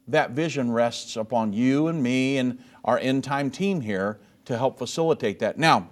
That 0.09 0.31
vision 0.31 0.71
rests 0.71 1.17
upon 1.17 1.53
you 1.53 1.89
and 1.89 2.03
me 2.03 2.39
and 2.39 2.59
our 2.87 2.99
end 2.99 3.25
time 3.25 3.51
team 3.51 3.81
here 3.81 4.18
to 4.46 4.57
help 4.57 4.79
facilitate 4.79 5.40
that. 5.40 5.59
Now, 5.59 5.90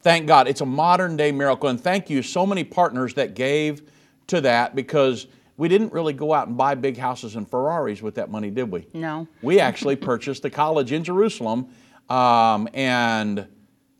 thank 0.00 0.26
God, 0.26 0.48
it's 0.48 0.62
a 0.62 0.66
modern 0.66 1.16
day 1.16 1.30
miracle. 1.30 1.68
And 1.68 1.80
thank 1.80 2.10
you, 2.10 2.22
so 2.22 2.46
many 2.46 2.64
partners 2.64 3.14
that 3.14 3.34
gave 3.34 3.82
to 4.28 4.40
that 4.40 4.74
because 4.74 5.26
we 5.56 5.68
didn't 5.68 5.92
really 5.92 6.14
go 6.14 6.32
out 6.32 6.48
and 6.48 6.56
buy 6.56 6.74
big 6.74 6.96
houses 6.96 7.36
and 7.36 7.48
Ferraris 7.48 8.00
with 8.00 8.14
that 8.14 8.30
money, 8.30 8.50
did 8.50 8.70
we? 8.70 8.86
No. 8.94 9.28
We 9.42 9.60
actually 9.60 9.96
purchased 10.10 10.42
the 10.42 10.50
college 10.50 10.92
in 10.92 11.04
Jerusalem. 11.04 11.68
Um, 12.08 12.66
and 12.72 13.46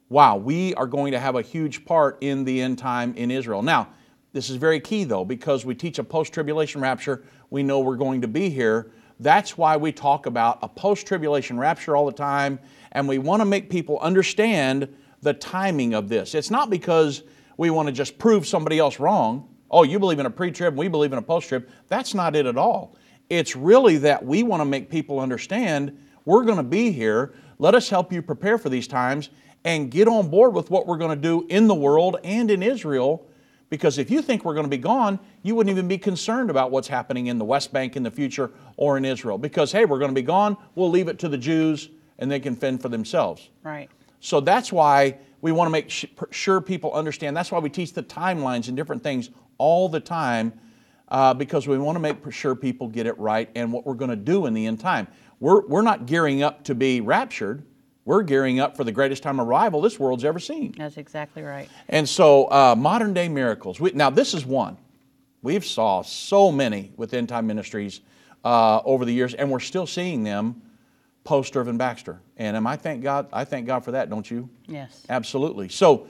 wow, 0.08 0.36
we 0.36 0.74
are 0.74 0.86
going 0.86 1.12
to 1.12 1.20
have 1.20 1.36
a 1.36 1.42
huge 1.42 1.84
part 1.84 2.16
in 2.22 2.44
the 2.44 2.62
end 2.62 2.78
time 2.78 3.14
in 3.14 3.30
Israel. 3.30 3.62
Now, 3.62 3.88
this 4.32 4.48
is 4.48 4.56
very 4.56 4.80
key 4.80 5.04
though, 5.04 5.24
because 5.24 5.66
we 5.66 5.74
teach 5.74 5.98
a 5.98 6.04
post 6.04 6.32
tribulation 6.32 6.80
rapture. 6.80 7.24
We 7.50 7.62
know 7.62 7.80
we're 7.80 7.96
going 7.96 8.22
to 8.22 8.28
be 8.28 8.48
here. 8.48 8.92
That's 9.20 9.58
why 9.58 9.76
we 9.76 9.92
talk 9.92 10.24
about 10.24 10.58
a 10.62 10.68
post 10.68 11.06
tribulation 11.06 11.58
rapture 11.58 11.94
all 11.94 12.06
the 12.06 12.12
time. 12.12 12.58
And 12.92 13.06
we 13.06 13.18
want 13.18 13.40
to 13.42 13.44
make 13.44 13.68
people 13.68 13.98
understand 14.00 14.88
the 15.20 15.34
timing 15.34 15.94
of 15.94 16.08
this. 16.08 16.34
It's 16.34 16.50
not 16.50 16.70
because 16.70 17.22
we 17.58 17.68
want 17.68 17.86
to 17.86 17.92
just 17.92 18.18
prove 18.18 18.46
somebody 18.46 18.78
else 18.78 18.98
wrong. 18.98 19.46
Oh, 19.70 19.82
you 19.82 19.98
believe 19.98 20.18
in 20.18 20.26
a 20.26 20.30
pre 20.30 20.50
trib, 20.50 20.76
we 20.76 20.88
believe 20.88 21.12
in 21.12 21.18
a 21.18 21.22
post 21.22 21.48
trib. 21.48 21.68
That's 21.88 22.14
not 22.14 22.34
it 22.34 22.46
at 22.46 22.56
all. 22.56 22.96
It's 23.28 23.54
really 23.54 23.98
that 23.98 24.24
we 24.24 24.42
want 24.42 24.62
to 24.62 24.64
make 24.64 24.90
people 24.90 25.20
understand 25.20 25.96
we're 26.24 26.44
going 26.44 26.56
to 26.56 26.62
be 26.62 26.90
here. 26.90 27.34
Let 27.58 27.74
us 27.74 27.88
help 27.88 28.12
you 28.12 28.22
prepare 28.22 28.58
for 28.58 28.70
these 28.70 28.88
times 28.88 29.28
and 29.64 29.90
get 29.90 30.08
on 30.08 30.30
board 30.30 30.54
with 30.54 30.70
what 30.70 30.86
we're 30.86 30.96
going 30.96 31.16
to 31.16 31.22
do 31.22 31.46
in 31.48 31.68
the 31.68 31.74
world 31.74 32.16
and 32.24 32.50
in 32.50 32.62
Israel. 32.62 33.26
Because 33.70 33.98
if 33.98 34.10
you 34.10 34.20
think 34.20 34.44
we're 34.44 34.54
going 34.54 34.66
to 34.66 34.70
be 34.70 34.76
gone, 34.76 35.20
you 35.42 35.54
wouldn't 35.54 35.72
even 35.72 35.86
be 35.86 35.96
concerned 35.96 36.50
about 36.50 36.72
what's 36.72 36.88
happening 36.88 37.28
in 37.28 37.38
the 37.38 37.44
West 37.44 37.72
Bank 37.72 37.96
in 37.96 38.02
the 38.02 38.10
future 38.10 38.50
or 38.76 38.96
in 38.96 39.04
Israel. 39.04 39.38
Because, 39.38 39.70
hey, 39.70 39.84
we're 39.84 40.00
going 40.00 40.10
to 40.10 40.14
be 40.14 40.26
gone, 40.26 40.56
we'll 40.74 40.90
leave 40.90 41.06
it 41.06 41.20
to 41.20 41.28
the 41.28 41.38
Jews 41.38 41.88
and 42.18 42.30
they 42.30 42.40
can 42.40 42.56
fend 42.56 42.82
for 42.82 42.88
themselves. 42.88 43.48
Right. 43.62 43.88
So 44.18 44.40
that's 44.40 44.72
why 44.72 45.18
we 45.40 45.52
want 45.52 45.68
to 45.68 45.70
make 45.70 45.88
sh- 45.88 46.06
sure 46.30 46.60
people 46.60 46.92
understand. 46.92 47.36
That's 47.36 47.50
why 47.52 47.60
we 47.60 47.70
teach 47.70 47.92
the 47.92 48.02
timelines 48.02 48.68
and 48.68 48.76
different 48.76 49.02
things 49.02 49.30
all 49.56 49.88
the 49.88 50.00
time 50.00 50.52
uh, 51.08 51.32
because 51.34 51.66
we 51.66 51.78
want 51.78 51.96
to 51.96 52.00
make 52.00 52.16
sure 52.32 52.54
people 52.54 52.88
get 52.88 53.06
it 53.06 53.18
right 53.18 53.48
and 53.54 53.72
what 53.72 53.86
we're 53.86 53.94
going 53.94 54.10
to 54.10 54.16
do 54.16 54.46
in 54.46 54.54
the 54.54 54.66
end 54.66 54.80
time. 54.80 55.06
We're, 55.38 55.66
we're 55.66 55.82
not 55.82 56.06
gearing 56.06 56.42
up 56.42 56.64
to 56.64 56.74
be 56.74 57.00
raptured. 57.00 57.64
We're 58.04 58.22
gearing 58.22 58.60
up 58.60 58.76
for 58.76 58.84
the 58.84 58.92
greatest 58.92 59.22
time 59.22 59.38
of 59.40 59.46
arrival 59.46 59.80
this 59.80 59.98
world's 59.98 60.24
ever 60.24 60.38
seen. 60.38 60.74
That's 60.76 60.96
exactly 60.96 61.42
right. 61.42 61.68
And 61.88 62.08
so, 62.08 62.50
uh, 62.50 62.74
modern 62.76 63.12
day 63.12 63.28
miracles. 63.28 63.78
We, 63.78 63.92
now, 63.92 64.10
this 64.10 64.34
is 64.34 64.46
one. 64.46 64.78
We've 65.42 65.64
saw 65.64 66.02
so 66.02 66.50
many 66.50 66.92
with 66.96 67.14
end 67.14 67.28
time 67.28 67.46
ministries 67.46 68.00
uh, 68.44 68.80
over 68.84 69.04
the 69.04 69.12
years, 69.12 69.34
and 69.34 69.50
we're 69.50 69.60
still 69.60 69.86
seeing 69.86 70.22
them 70.22 70.62
post 71.24 71.56
Irvin 71.56 71.76
Baxter. 71.76 72.20
And 72.36 72.56
um, 72.56 72.66
I 72.66 72.76
thank 72.76 73.02
God. 73.02 73.28
I 73.32 73.44
thank 73.44 73.66
God 73.66 73.84
for 73.84 73.92
that, 73.92 74.08
don't 74.08 74.28
you? 74.30 74.48
Yes. 74.66 75.04
Absolutely. 75.08 75.68
So, 75.68 76.08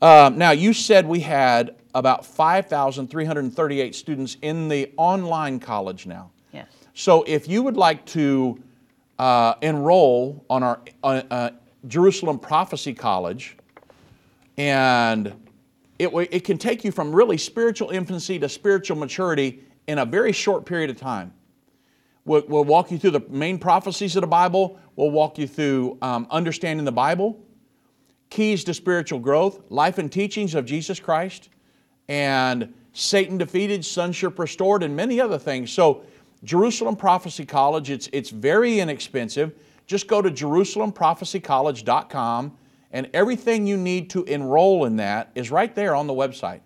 um, 0.00 0.38
now 0.38 0.52
you 0.52 0.72
said 0.72 1.06
we 1.06 1.20
had 1.20 1.76
about 1.94 2.24
5,338 2.24 3.94
students 3.94 4.36
in 4.42 4.68
the 4.68 4.92
online 4.96 5.60
college 5.60 6.06
now. 6.06 6.30
Yes. 6.52 6.68
So, 6.94 7.22
if 7.24 7.48
you 7.48 7.62
would 7.62 7.76
like 7.76 8.04
to 8.06 8.62
uh, 9.18 9.54
enroll 9.62 10.44
on 10.48 10.62
our 10.62 10.80
uh, 11.02 11.22
uh, 11.30 11.50
Jerusalem 11.86 12.38
Prophecy 12.38 12.94
College, 12.94 13.56
and 14.56 15.34
it, 15.98 16.10
it 16.30 16.44
can 16.44 16.58
take 16.58 16.84
you 16.84 16.92
from 16.92 17.14
really 17.14 17.38
spiritual 17.38 17.90
infancy 17.90 18.38
to 18.38 18.48
spiritual 18.48 18.96
maturity 18.96 19.62
in 19.86 19.98
a 19.98 20.04
very 20.04 20.32
short 20.32 20.64
period 20.64 20.90
of 20.90 20.96
time. 20.96 21.32
We'll, 22.24 22.44
we'll 22.46 22.64
walk 22.64 22.90
you 22.90 22.98
through 22.98 23.12
the 23.12 23.24
main 23.28 23.58
prophecies 23.58 24.14
of 24.14 24.20
the 24.20 24.28
Bible. 24.28 24.78
We'll 24.96 25.10
walk 25.10 25.38
you 25.38 25.46
through 25.46 25.98
um, 26.02 26.26
understanding 26.30 26.84
the 26.84 26.92
Bible, 26.92 27.40
keys 28.30 28.64
to 28.64 28.74
spiritual 28.74 29.18
growth, 29.18 29.60
life 29.70 29.98
and 29.98 30.12
teachings 30.12 30.54
of 30.54 30.66
Jesus 30.66 31.00
Christ, 31.00 31.48
and 32.08 32.74
Satan 32.92 33.38
defeated, 33.38 33.84
sonship 33.84 34.38
restored, 34.38 34.82
and 34.82 34.94
many 34.94 35.20
other 35.20 35.38
things. 35.38 35.72
So, 35.72 36.02
Jerusalem 36.44 36.96
Prophecy 36.96 37.44
College, 37.44 37.90
it's, 37.90 38.08
it's 38.12 38.30
very 38.30 38.80
inexpensive. 38.80 39.54
Just 39.86 40.06
go 40.06 40.22
to 40.22 40.30
JerusalemProphecyCollege.com, 40.30 42.56
and 42.92 43.10
everything 43.12 43.66
you 43.66 43.76
need 43.76 44.10
to 44.10 44.22
enroll 44.24 44.84
in 44.84 44.96
that 44.96 45.30
is 45.34 45.50
right 45.50 45.74
there 45.74 45.94
on 45.94 46.06
the 46.06 46.12
website. 46.12 46.60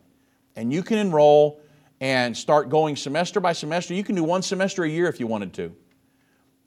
And 0.56 0.72
you 0.72 0.82
can 0.82 0.98
enroll 0.98 1.60
and 2.00 2.36
start 2.36 2.68
going 2.68 2.96
semester 2.96 3.40
by 3.40 3.52
semester. 3.52 3.94
You 3.94 4.04
can 4.04 4.16
do 4.16 4.24
one 4.24 4.42
semester 4.42 4.84
a 4.84 4.88
year 4.88 5.06
if 5.06 5.20
you 5.20 5.26
wanted 5.26 5.52
to. 5.54 5.74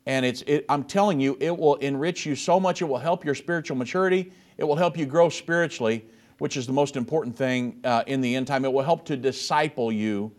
And 0.05 0.25
it's, 0.25 0.43
it, 0.43 0.65
I'm 0.69 0.83
telling 0.83 1.19
you, 1.19 1.37
it 1.39 1.55
will 1.55 1.75
enrich 1.75 2.25
you 2.25 2.35
so 2.35 2.59
much. 2.59 2.81
It 2.81 2.85
will 2.85 2.97
help 2.97 3.25
your 3.25 3.35
spiritual 3.35 3.75
maturity. 3.75 4.31
It 4.57 4.63
will 4.63 4.75
help 4.75 4.97
you 4.97 5.05
grow 5.05 5.29
spiritually, 5.29 6.05
which 6.37 6.57
is 6.57 6.67
the 6.67 6.73
most 6.73 6.95
important 6.95 7.35
thing 7.35 7.79
uh, 7.83 8.03
in 8.07 8.21
the 8.21 8.35
end 8.35 8.47
time. 8.47 8.65
It 8.65 8.71
will 8.71 8.83
help 8.83 9.05
to 9.05 9.17
disciple 9.17 9.91
you. 9.91 10.31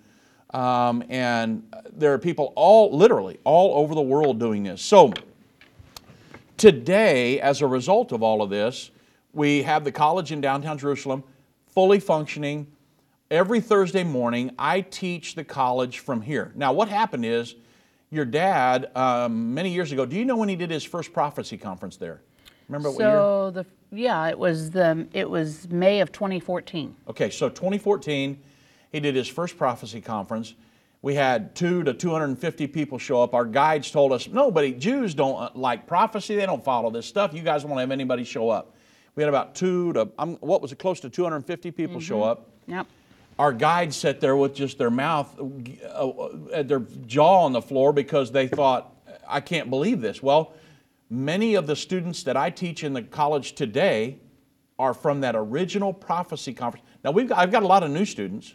Um, 0.57 1.05
and 1.11 1.71
there 1.93 2.15
are 2.15 2.19
people 2.19 2.55
all, 2.57 2.97
literally, 2.97 3.39
all 3.45 3.79
over 3.79 3.95
the 3.95 4.01
world 4.01 4.41
doing 4.41 4.63
this. 4.63 4.81
So, 4.81 5.13
today, 6.57 7.39
as 7.43 7.61
a 7.61 7.67
result 7.67 8.11
of 8.11 8.23
all 8.23 8.41
of 8.41 8.49
this, 8.49 8.91
we 9.35 9.63
have 9.65 9.85
the 9.85 9.93
college 9.93 10.33
in 10.33 10.41
downtown 10.41 10.79
Jerusalem 10.79 11.23
fully 11.67 12.01
functioning. 12.01 12.67
Every 13.31 13.61
Thursday 13.61 14.03
morning, 14.03 14.51
I 14.59 14.81
teach 14.81 15.35
the 15.35 15.45
college 15.45 15.99
from 15.99 16.23
here. 16.23 16.53
Now, 16.55 16.73
what 16.73 16.89
happened 16.89 17.27
is, 17.27 17.55
your 18.11 18.25
dad, 18.25 18.91
um, 18.97 19.53
many 19.53 19.71
years 19.71 19.93
ago, 19.93 20.07
do 20.07 20.17
you 20.17 20.25
know 20.25 20.37
when 20.37 20.49
he 20.49 20.57
did 20.57 20.71
his 20.71 20.85
first 20.85 21.13
prophecy 21.13 21.59
conference 21.59 21.99
there? 21.99 22.23
Remember 22.69 22.91
what 22.91 23.01
year? 23.01 23.11
So 23.11 23.51
the 23.51 23.67
yeah, 23.93 24.27
it 24.29 24.39
was 24.39 24.71
the 24.71 25.07
it 25.13 25.29
was 25.29 25.69
May 25.69 26.01
of 26.01 26.13
2014. 26.13 26.97
Okay, 27.09 27.29
so 27.29 27.51
2014, 27.51 28.41
he 28.93 29.01
did 29.01 29.15
his 29.15 29.29
first 29.29 29.57
prophecy 29.59 30.01
conference. 30.01 30.55
We 31.03 31.15
had 31.15 31.55
two 31.55 31.85
to 31.85 31.95
250 31.95 32.67
people 32.69 32.99
show 32.99 33.23
up. 33.23 33.35
Our 33.35 33.45
guides 33.45 33.91
told 33.91 34.13
us, 34.13 34.29
nobody, 34.29 34.73
Jews 34.73 35.15
don't 35.15 35.41
uh, 35.41 35.51
like 35.55 35.87
prophecy. 35.87 36.35
They 36.35 36.47
don't 36.47 36.65
follow 36.65 36.91
this 36.91 37.07
stuff. 37.07 37.33
You 37.35 37.43
guys 37.43 37.65
won't 37.65 37.81
have 37.81 37.91
anybody 37.91 38.25
show 38.25 38.51
up. 38.51 38.75
We 39.15 39.23
had 39.23 39.29
about 39.29 39.55
two 39.55 39.93
to, 39.95 40.09
um, 40.19 40.37
what 40.41 40.61
was 40.61 40.73
it, 40.73 40.79
close 40.79 41.01
to 41.01 41.11
250 41.11 41.71
people 41.71 42.01
show 42.01 42.23
up. 42.23 42.51
Yep. 42.67 42.87
Our 43.39 43.53
guides 43.53 43.97
sat 43.97 44.21
there 44.21 44.37
with 44.37 44.55
just 44.55 44.79
their 44.79 44.91
mouth, 44.91 45.39
uh, 45.93 46.63
their 46.63 46.81
jaw 47.07 47.45
on 47.45 47.53
the 47.53 47.63
floor 47.63 47.93
because 47.93 48.33
they 48.33 48.49
thought, 48.49 48.95
I 49.29 49.41
can't 49.41 49.69
believe 49.69 50.01
this. 50.01 50.23
Well, 50.23 50.55
many 51.11 51.55
of 51.55 51.67
the 51.67 51.77
students 51.77 52.23
that 52.25 52.37
I 52.37 52.51
teach 52.51 52.83
in 52.83 52.93
the 52.95 53.03
college 53.03 53.55
today 53.55 54.19
are 54.79 54.95
from 54.95 55.21
that 55.21 55.35
original 55.37 55.93
prophecy 55.93 56.53
conference. 56.53 56.87
Now, 57.05 57.11
we've 57.11 57.29
got, 57.29 57.39
I've 57.39 57.53
got 57.53 57.63
a 57.63 57.67
lot 57.67 57.83
of 57.83 57.91
new 57.91 58.05
students, 58.05 58.55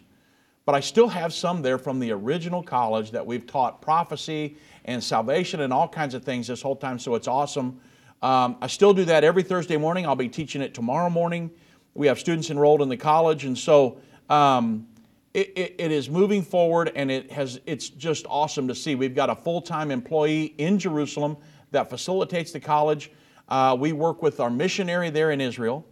but 0.64 0.74
I 0.74 0.80
still 0.80 1.08
have 1.08 1.32
some 1.32 1.62
there 1.62 1.78
from 1.78 1.98
the 1.98 2.12
original 2.12 2.62
college 2.62 3.10
that 3.10 3.26
we've 3.26 3.46
taught 3.46 3.82
prophecy 3.82 4.56
and 4.84 5.02
salvation 5.02 5.60
and 5.60 5.72
all 5.72 5.88
kinds 5.88 6.14
of 6.14 6.24
things 6.24 6.46
this 6.46 6.62
whole 6.62 6.76
time, 6.76 6.98
so 6.98 7.14
it's 7.14 7.28
awesome. 7.28 7.80
Um, 8.22 8.56
I 8.60 8.68
still 8.68 8.94
do 8.94 9.04
that 9.06 9.24
every 9.24 9.42
Thursday 9.42 9.76
morning. 9.76 10.06
I'll 10.06 10.14
be 10.14 10.28
teaching 10.28 10.62
it 10.62 10.74
tomorrow 10.74 11.10
morning. 11.10 11.50
We 11.94 12.06
have 12.06 12.18
students 12.18 12.50
enrolled 12.50 12.80
in 12.80 12.88
the 12.88 12.96
college, 12.96 13.44
and 13.44 13.58
so 13.58 13.98
um, 14.30 14.86
it, 15.34 15.52
it, 15.56 15.74
it 15.78 15.90
is 15.90 16.10
moving 16.10 16.42
forward 16.42 16.92
and 16.94 17.10
it 17.10 17.30
has 17.32 17.60
it's 17.66 17.88
just 17.88 18.26
awesome 18.28 18.68
to 18.68 18.74
see. 18.74 18.94
We've 18.94 19.14
got 19.14 19.30
a 19.30 19.34
full-time 19.34 19.90
employee 19.90 20.54
in 20.58 20.78
Jerusalem 20.78 21.36
that 21.70 21.88
facilitates 21.88 22.52
the 22.52 22.60
college. 22.60 23.10
Uh, 23.48 23.76
we 23.78 23.92
work 23.92 24.22
with 24.22 24.40
our 24.40 24.50
missionary 24.50 25.10
there 25.10 25.30
in 25.30 25.40
Israel, 25.40 25.86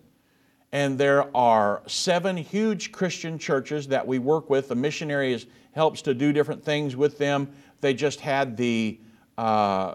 and 0.72 0.96
there 0.96 1.34
are 1.36 1.82
seven 1.86 2.36
huge 2.36 2.92
Christian 2.92 3.38
churches 3.38 3.88
that 3.88 4.06
we 4.06 4.18
work 4.18 4.50
with. 4.50 4.68
The 4.68 4.74
missionary 4.74 5.32
is, 5.32 5.46
helps 5.72 6.02
to 6.02 6.14
do 6.14 6.32
different 6.32 6.64
things 6.64 6.94
with 6.96 7.18
them. 7.18 7.50
They 7.80 7.94
just 7.94 8.20
had 8.20 8.56
the 8.56 9.00
uh, 9.36 9.94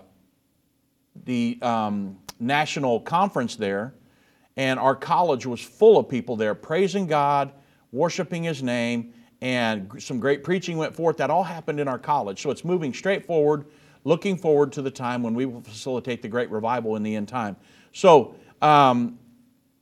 the 1.24 1.58
um, 1.62 2.18
national 2.40 3.00
conference 3.00 3.56
there, 3.56 3.94
and 4.58 4.80
our 4.80 4.96
college 4.96 5.46
was 5.46 5.62
full 5.62 5.98
of 5.98 6.10
people 6.10 6.36
there 6.36 6.56
praising 6.56 7.08
God, 7.08 7.54
worshiping 7.92 8.44
His 8.44 8.62
name, 8.62 9.14
and 9.42 9.90
some 10.00 10.20
great 10.20 10.44
preaching 10.44 10.78
went 10.78 10.96
forth. 10.96 11.18
That 11.18 11.30
all 11.30 11.44
happened 11.44 11.80
in 11.80 11.88
our 11.88 12.00
college. 12.00 12.42
So 12.42 12.50
it's 12.50 12.66
moving 12.66 12.94
straight 12.94 13.26
forward, 13.26 13.66
looking 14.04 14.36
forward 14.36 14.74
to 14.74 14.82
the 14.82 14.92
time 14.92 15.24
when 15.24 15.36
we 15.36 15.46
will 15.46 15.62
facilitate 15.62 16.22
the 16.22 16.28
great 16.28 16.50
revival 16.50 16.96
in 16.98 17.04
the 17.04 17.16
end 17.16 17.30
time. 17.30 17.56
So, 17.94 18.36
um, 18.62 19.20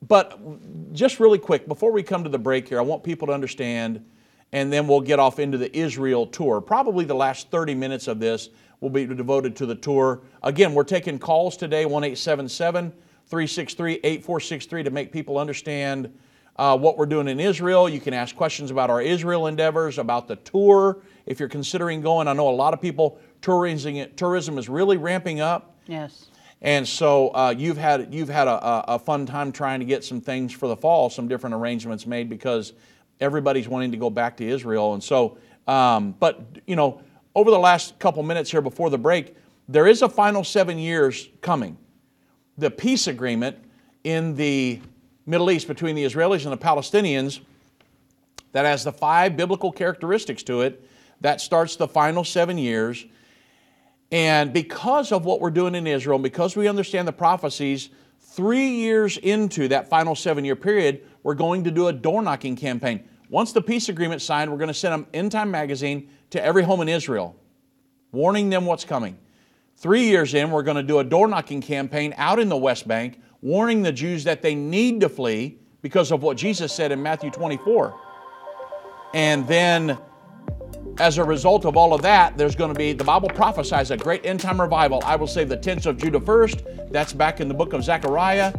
but 0.08 0.94
just 0.94 1.20
really 1.20 1.40
quick, 1.40 1.68
before 1.68 1.92
we 1.92 2.04
come 2.04 2.24
to 2.24 2.30
the 2.30 2.40
break 2.40 2.68
here, 2.68 2.80
I 2.80 2.82
want 2.82 3.04
people 3.04 3.28
to 3.28 3.34
understand, 3.34 4.04
and 4.52 4.72
then 4.72 4.88
we'll 4.88 5.02
get 5.02 5.20
off 5.20 5.40
into 5.40 5.58
the 5.58 5.76
Israel 5.76 6.28
tour. 6.28 6.60
Probably 6.60 7.06
the 7.06 7.16
last 7.16 7.50
30 7.52 7.76
minutes 7.76 8.08
of 8.08 8.20
this 8.20 8.50
will 8.82 8.90
be 8.90 9.06
devoted 9.06 9.56
to 9.58 9.66
the 9.66 9.76
tour. 9.76 10.22
Again, 10.42 10.74
we're 10.74 10.84
taking 10.84 11.20
calls 11.20 11.56
today, 11.56 11.86
1 11.86 12.04
877 12.04 12.92
363 13.28 13.94
8463, 14.04 14.84
to 14.84 14.90
make 14.90 15.12
people 15.12 15.38
understand 15.38 16.14
uh, 16.58 16.78
what 16.78 16.98
we're 16.98 17.06
doing 17.06 17.30
in 17.30 17.40
Israel. 17.40 17.88
You 17.88 18.02
can 18.02 18.14
ask 18.14 18.36
questions 18.36 18.72
about 18.72 18.90
our 18.90 19.02
Israel 19.02 19.48
endeavors, 19.48 20.00
about 20.00 20.28
the 20.28 20.36
tour. 20.38 20.98
If 21.26 21.40
you're 21.40 21.50
considering 21.50 22.02
going, 22.02 22.28
I 22.28 22.34
know 22.34 22.50
a 22.50 22.52
lot 22.52 22.74
of 22.74 22.82
people, 22.82 23.20
tourism, 23.42 24.06
tourism 24.16 24.58
is 24.58 24.68
really 24.68 24.98
ramping 24.98 25.40
up. 25.40 25.78
Yes. 25.88 26.28
And 26.64 26.88
so 26.88 27.28
uh, 27.30 27.54
you've 27.56 27.78
had 27.78 28.14
you've 28.14 28.30
had 28.30 28.48
a, 28.48 28.94
a, 28.94 28.98
fun 28.98 29.26
time 29.26 29.52
trying 29.52 29.82
to 29.82 29.86
get 29.86 30.04
some 30.04 30.22
things 30.22 30.54
for 30.54 30.68
the 30.68 30.78
fall, 30.78 31.10
some 31.10 31.28
different 31.28 31.54
arrangements 31.54 32.08
made 32.08 32.30
because 32.30 32.72
everybody's 33.20 33.68
wanting 33.68 33.92
to 33.92 33.98
go 33.98 34.10
back 34.10 34.38
to 34.38 34.48
Israel. 34.48 34.94
And 34.94 35.04
so, 35.04 35.38
um, 35.68 36.16
but 36.20 36.42
you 36.66 36.78
know, 36.78 37.02
over 37.36 37.52
the 37.52 37.60
last 37.60 38.00
couple 38.00 38.24
minutes 38.24 38.50
here 38.50 38.62
before 38.62 38.90
the 38.90 38.98
break, 38.98 39.36
there 39.68 39.88
is 39.88 40.02
a 40.02 40.10
final 40.10 40.44
seven 40.44 40.80
years 40.80 41.28
coming. 41.42 41.78
The 42.58 42.72
peace 42.72 43.08
agreement 43.08 43.58
in 44.06 44.36
the 44.36 44.80
Middle 45.26 45.52
East 45.52 45.68
between 45.68 45.96
the 45.96 46.06
Israelis 46.06 46.44
and 46.44 46.54
the 46.54 46.58
Palestinians 46.58 47.42
that 48.54 48.66
has 48.66 48.86
the 48.86 48.94
five 48.94 49.36
biblical 49.36 49.72
characteristics 49.72 50.44
to 50.44 50.62
it 50.62 50.88
that 51.20 51.42
starts 51.42 51.76
the 51.76 51.88
final 51.88 52.24
seven 52.24 52.58
years. 52.58 53.06
And 54.14 54.54
because 54.54 55.12
of 55.12 55.26
what 55.26 55.42
we're 55.42 55.50
doing 55.50 55.74
in 55.74 55.88
Israel, 55.88 56.20
because 56.20 56.56
we 56.56 56.68
understand 56.68 57.08
the 57.08 57.12
prophecies, 57.12 57.90
three 58.20 58.70
years 58.70 59.18
into 59.18 59.68
that 59.70 59.90
final 59.90 60.14
seven 60.14 60.46
year 60.46 60.56
period, 60.56 61.02
we're 61.24 61.34
going 61.34 61.64
to 61.64 61.72
do 61.72 61.88
a 61.88 61.94
door 61.94 62.22
knocking 62.22 62.56
campaign. 62.56 63.04
Once 63.30 63.54
the 63.54 63.62
peace 63.62 63.90
agreement 63.90 64.22
signed, 64.22 64.52
we're 64.52 64.60
going 64.60 64.68
to 64.68 64.74
send 64.74 64.94
an 64.94 65.08
end 65.16 65.32
time 65.32 65.50
magazine 65.50 66.12
to 66.30 66.46
every 66.46 66.62
home 66.62 66.80
in 66.82 66.90
Israel, 66.90 67.36
warning 68.12 68.52
them 68.52 68.68
what's 68.68 68.86
coming. 68.86 69.18
Three 69.78 70.04
years 70.04 70.36
in, 70.36 70.52
we're 70.52 70.62
going 70.62 70.78
to 70.78 70.84
do 70.84 71.00
a 71.00 71.04
door 71.04 71.28
knocking 71.28 71.60
campaign 71.60 72.14
out 72.16 72.38
in 72.38 72.50
the 72.50 72.58
West 72.58 72.88
Bank, 72.88 73.20
warning 73.42 73.82
the 73.82 73.92
Jews 73.92 74.26
that 74.26 74.44
they 74.44 74.54
need 74.54 75.02
to 75.02 75.10
flee 75.10 75.58
because 75.82 76.12
of 76.12 76.22
what 76.22 76.38
Jesus 76.38 76.72
said 76.72 76.92
in 76.92 77.02
Matthew 77.02 77.32
24. 77.32 78.00
And 79.16 79.48
then, 79.48 79.98
as 81.00 81.18
a 81.18 81.24
result 81.24 81.66
of 81.66 81.76
all 81.76 81.94
of 81.94 82.02
that, 82.02 82.38
there's 82.38 82.56
going 82.56 82.72
to 82.72 82.78
be, 82.78 82.94
the 82.94 83.04
Bible 83.04 83.30
prophesies 83.30 83.90
a 83.92 83.98
great 83.98 84.26
end 84.26 84.40
time 84.40 84.62
revival. 84.62 85.02
I 85.06 85.16
will 85.16 85.28
save 85.28 85.50
the 85.50 85.58
tents 85.58 85.86
of 85.86 85.98
Judah 85.98 86.22
first. 86.22 86.64
That's 86.92 87.14
back 87.14 87.42
in 87.42 87.48
the 87.48 87.54
book 87.54 87.74
of 87.74 87.84
Zechariah. 87.84 88.54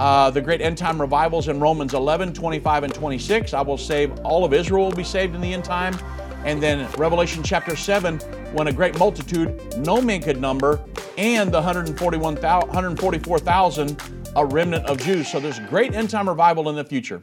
Uh, 0.00 0.30
the 0.30 0.40
great 0.40 0.60
end 0.60 0.76
time 0.78 1.00
revivals 1.00 1.46
in 1.48 1.60
Romans 1.60 1.94
11, 1.94 2.32
25, 2.32 2.82
and 2.84 2.94
26. 2.94 3.54
I 3.54 3.62
will 3.62 3.78
save, 3.78 4.18
all 4.20 4.44
of 4.44 4.52
Israel 4.52 4.84
will 4.86 4.92
be 4.92 5.04
saved 5.04 5.34
in 5.34 5.40
the 5.40 5.52
end 5.52 5.64
time. 5.64 5.96
And 6.44 6.62
then 6.62 6.88
Revelation 6.92 7.42
chapter 7.42 7.74
7, 7.76 8.18
when 8.52 8.68
a 8.68 8.72
great 8.72 8.96
multitude 8.98 9.78
no 9.78 10.00
man 10.00 10.22
could 10.22 10.40
number, 10.40 10.80
and 11.18 11.52
the 11.52 11.60
144,000, 11.60 14.02
a 14.36 14.44
remnant 14.44 14.86
of 14.86 14.98
Jews. 14.98 15.28
So 15.28 15.40
there's 15.40 15.58
a 15.58 15.64
great 15.64 15.94
end 15.94 16.10
time 16.10 16.28
revival 16.28 16.68
in 16.68 16.76
the 16.76 16.84
future. 16.84 17.22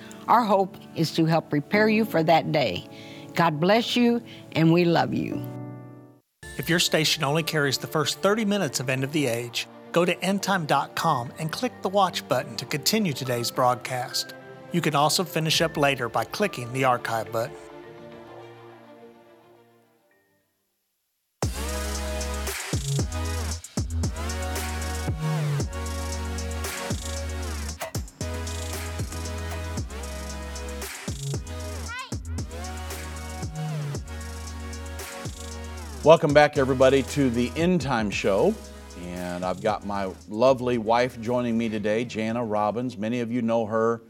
Our 0.31 0.45
hope 0.45 0.77
is 0.95 1.11
to 1.15 1.25
help 1.25 1.49
prepare 1.49 1.89
you 1.89 2.05
for 2.05 2.23
that 2.23 2.53
day. 2.53 2.85
God 3.35 3.59
bless 3.59 3.97
you, 3.97 4.23
and 4.53 4.71
we 4.71 4.85
love 4.85 5.13
you. 5.13 5.45
If 6.57 6.69
your 6.69 6.79
station 6.79 7.25
only 7.25 7.43
carries 7.43 7.77
the 7.77 7.87
first 7.87 8.19
30 8.19 8.45
minutes 8.45 8.79
of 8.79 8.89
End 8.89 9.03
of 9.03 9.11
the 9.11 9.27
Age, 9.27 9.67
go 9.91 10.05
to 10.05 10.15
endtime.com 10.15 11.33
and 11.37 11.51
click 11.51 11.73
the 11.81 11.89
watch 11.89 12.25
button 12.29 12.55
to 12.55 12.65
continue 12.65 13.11
today's 13.11 13.51
broadcast. 13.51 14.33
You 14.71 14.79
can 14.79 14.95
also 14.95 15.25
finish 15.25 15.59
up 15.59 15.75
later 15.75 16.07
by 16.07 16.23
clicking 16.23 16.71
the 16.71 16.85
archive 16.85 17.29
button. 17.33 17.55
Welcome 36.03 36.33
back, 36.33 36.57
everybody, 36.57 37.03
to 37.03 37.29
the 37.29 37.51
End 37.55 37.79
Time 37.79 38.09
Show. 38.09 38.55
And 39.03 39.45
I've 39.45 39.61
got 39.61 39.85
my 39.85 40.11
lovely 40.29 40.79
wife 40.79 41.21
joining 41.21 41.55
me 41.55 41.69
today, 41.69 42.05
Jana 42.05 42.43
Robbins. 42.43 42.97
Many 42.97 43.19
of 43.19 43.31
you 43.31 43.43
know 43.43 43.67
her. 43.67 44.01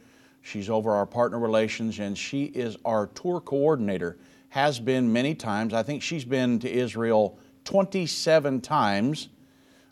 She's 0.41 0.69
over 0.69 0.91
our 0.91 1.05
partner 1.05 1.37
relations, 1.37 1.99
and 1.99 2.17
she 2.17 2.45
is 2.45 2.77
our 2.85 3.07
tour 3.07 3.41
coordinator. 3.41 4.17
Has 4.47 4.79
been 4.79 5.11
many 5.11 5.35
times. 5.35 5.73
I 5.73 5.83
think 5.83 6.01
she's 6.01 6.23
been 6.23 6.59
to 6.59 6.71
Israel 6.71 7.37
27 7.65 8.61
times. 8.61 9.27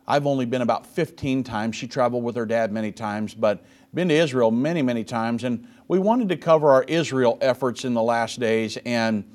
I've 0.08 0.26
only 0.26 0.46
been 0.46 0.62
about 0.62 0.88
15 0.88 1.44
times. 1.44 1.76
She 1.76 1.86
traveled 1.86 2.24
with 2.24 2.38
her 2.38 2.46
dad 2.46 2.72
many 2.72 2.94
times, 2.94 3.34
but 3.34 3.62
been 3.94 4.08
to 4.08 4.16
Israel 4.16 4.52
many, 4.52 4.82
many 4.82 5.04
times. 5.04 5.44
And 5.44 5.68
we 5.90 6.00
wanted 6.00 6.30
to 6.30 6.38
cover 6.38 6.70
our 6.70 6.84
Israel 6.84 7.38
efforts 7.42 7.84
in 7.84 7.94
the 7.94 8.02
last 8.02 8.40
days. 8.40 8.78
And 8.86 9.26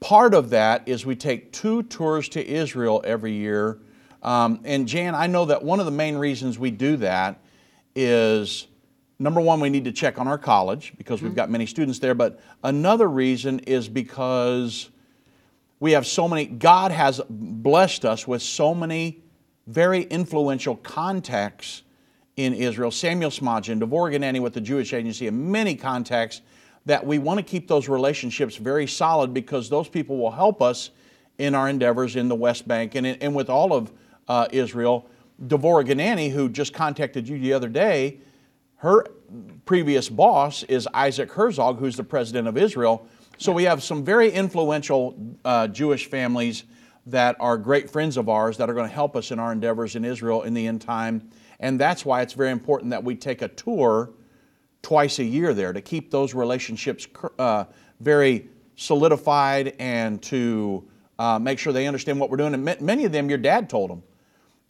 Part 0.00 0.34
of 0.34 0.50
that 0.50 0.86
is 0.86 1.06
we 1.06 1.16
take 1.16 1.52
two 1.52 1.82
tours 1.84 2.28
to 2.30 2.46
Israel 2.46 3.02
every 3.04 3.32
year 3.32 3.78
Um, 4.24 4.60
and 4.64 4.88
Jan, 4.88 5.14
I 5.14 5.26
know 5.26 5.44
that 5.44 5.62
one 5.62 5.80
of 5.80 5.86
the 5.86 5.92
main 5.92 6.16
reasons 6.16 6.58
we 6.58 6.70
do 6.70 6.96
that 6.96 7.40
is 7.94 8.66
number 9.18 9.40
one, 9.40 9.60
we 9.60 9.68
need 9.68 9.84
to 9.84 9.92
check 9.92 10.18
on 10.18 10.26
our 10.26 10.38
college 10.38 10.94
because 10.96 11.22
we've 11.22 11.34
got 11.34 11.50
many 11.50 11.66
students 11.66 11.98
there. 11.98 12.14
But 12.14 12.40
another 12.64 13.06
reason 13.06 13.60
is 13.60 13.88
because 13.88 14.88
we 15.78 15.92
have 15.92 16.06
so 16.06 16.26
many, 16.26 16.46
God 16.46 16.90
has 16.90 17.20
blessed 17.28 18.06
us 18.06 18.26
with 18.26 18.40
so 18.40 18.74
many 18.74 19.22
very 19.66 20.04
influential 20.04 20.76
contacts 20.76 21.82
in 22.36 22.54
Israel. 22.54 22.90
Samuel 22.90 23.30
Smodgen, 23.30 23.78
Devorah 23.78 24.16
Ganani 24.16 24.40
with 24.40 24.54
the 24.54 24.60
Jewish 24.60 24.92
Agency, 24.94 25.28
and 25.28 25.52
many 25.52 25.74
contacts 25.74 26.40
that 26.86 27.04
we 27.06 27.18
want 27.18 27.38
to 27.38 27.42
keep 27.42 27.66
those 27.66 27.88
relationships 27.88 28.56
very 28.56 28.86
solid 28.86 29.32
because 29.32 29.68
those 29.68 29.88
people 29.88 30.18
will 30.18 30.30
help 30.30 30.60
us 30.60 30.90
in 31.38 31.54
our 31.54 31.68
endeavors 31.68 32.16
in 32.16 32.28
the 32.28 32.34
West 32.34 32.68
Bank 32.68 32.94
and, 32.94 33.06
and 33.06 33.34
with 33.34 33.48
all 33.48 33.72
of 33.72 33.92
uh, 34.28 34.46
Israel. 34.52 35.08
Devorah 35.46 35.86
Ganani, 35.86 36.30
who 36.30 36.48
just 36.48 36.72
contacted 36.72 37.28
you 37.28 37.38
the 37.38 37.52
other 37.52 37.68
day, 37.68 38.20
her 38.76 39.06
previous 39.64 40.08
boss 40.08 40.62
is 40.64 40.86
Isaac 40.92 41.32
Herzog, 41.32 41.78
who's 41.78 41.96
the 41.96 42.04
president 42.04 42.46
of 42.46 42.56
Israel. 42.56 43.08
So 43.38 43.50
we 43.50 43.64
have 43.64 43.82
some 43.82 44.04
very 44.04 44.30
influential 44.30 45.16
uh, 45.44 45.68
Jewish 45.68 46.06
families 46.06 46.64
that 47.06 47.36
are 47.40 47.58
great 47.58 47.90
friends 47.90 48.16
of 48.16 48.28
ours 48.28 48.56
that 48.58 48.70
are 48.70 48.74
going 48.74 48.88
to 48.88 48.94
help 48.94 49.16
us 49.16 49.30
in 49.30 49.38
our 49.38 49.52
endeavors 49.52 49.96
in 49.96 50.04
Israel 50.04 50.42
in 50.42 50.54
the 50.54 50.66
end 50.66 50.80
time. 50.80 51.28
And 51.60 51.80
that's 51.80 52.04
why 52.04 52.22
it's 52.22 52.32
very 52.32 52.50
important 52.50 52.90
that 52.90 53.02
we 53.02 53.14
take 53.14 53.42
a 53.42 53.48
tour 53.48 54.10
twice 54.84 55.18
a 55.18 55.24
year 55.24 55.52
there 55.52 55.72
to 55.72 55.80
keep 55.80 56.10
those 56.10 56.34
relationships 56.34 57.08
uh, 57.38 57.64
very 58.00 58.48
solidified 58.76 59.74
and 59.78 60.22
to 60.22 60.86
uh, 61.18 61.38
make 61.38 61.58
sure 61.58 61.72
they 61.72 61.86
understand 61.86 62.20
what 62.20 62.30
we're 62.30 62.36
doing. 62.36 62.54
And 62.54 62.64
many 62.80 63.04
of 63.04 63.12
them, 63.12 63.28
your 63.28 63.38
dad 63.38 63.68
told 63.68 63.90
them. 63.90 64.02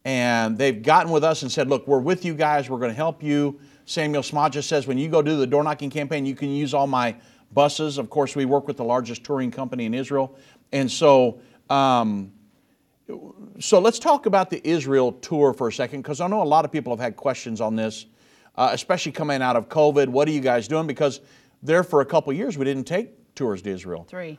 And 0.06 0.56
they've 0.56 0.82
gotten 0.82 1.10
with 1.10 1.24
us 1.24 1.42
and 1.42 1.50
said, 1.50 1.68
Look, 1.68 1.86
we're 1.86 1.98
with 1.98 2.24
you 2.24 2.34
guys, 2.34 2.68
we're 2.68 2.78
going 2.78 2.90
to 2.90 2.96
help 2.96 3.22
you. 3.22 3.58
Samuel 3.86 4.22
Smadja 4.22 4.62
says, 4.62 4.86
When 4.86 4.98
you 4.98 5.08
go 5.08 5.22
do 5.22 5.36
the 5.36 5.46
door 5.46 5.64
knocking 5.64 5.90
campaign, 5.90 6.26
you 6.26 6.34
can 6.34 6.50
use 6.50 6.74
all 6.74 6.86
my 6.86 7.16
buses. 7.52 7.98
Of 7.98 8.10
course, 8.10 8.36
we 8.36 8.44
work 8.44 8.66
with 8.66 8.76
the 8.76 8.84
largest 8.84 9.24
touring 9.24 9.50
company 9.50 9.86
in 9.86 9.94
Israel. 9.94 10.36
And 10.72 10.90
so, 10.90 11.40
um, 11.70 12.32
so 13.58 13.78
let's 13.78 13.98
talk 13.98 14.26
about 14.26 14.50
the 14.50 14.66
Israel 14.66 15.12
tour 15.12 15.54
for 15.54 15.68
a 15.68 15.72
second, 15.72 16.02
because 16.02 16.20
I 16.20 16.26
know 16.26 16.42
a 16.42 16.44
lot 16.44 16.64
of 16.64 16.72
people 16.72 16.92
have 16.92 17.00
had 17.00 17.16
questions 17.16 17.60
on 17.60 17.76
this, 17.76 18.06
uh, 18.56 18.70
especially 18.72 19.12
coming 19.12 19.42
out 19.42 19.56
of 19.56 19.68
COVID. 19.68 20.08
What 20.08 20.28
are 20.28 20.32
you 20.32 20.40
guys 20.40 20.68
doing? 20.68 20.86
Because 20.86 21.20
there 21.62 21.82
for 21.82 22.00
a 22.00 22.06
couple 22.06 22.32
years 22.32 22.56
we 22.58 22.64
didn't 22.64 22.84
take 22.84 23.34
tours 23.34 23.62
to 23.62 23.70
Israel. 23.70 24.06
Three. 24.08 24.38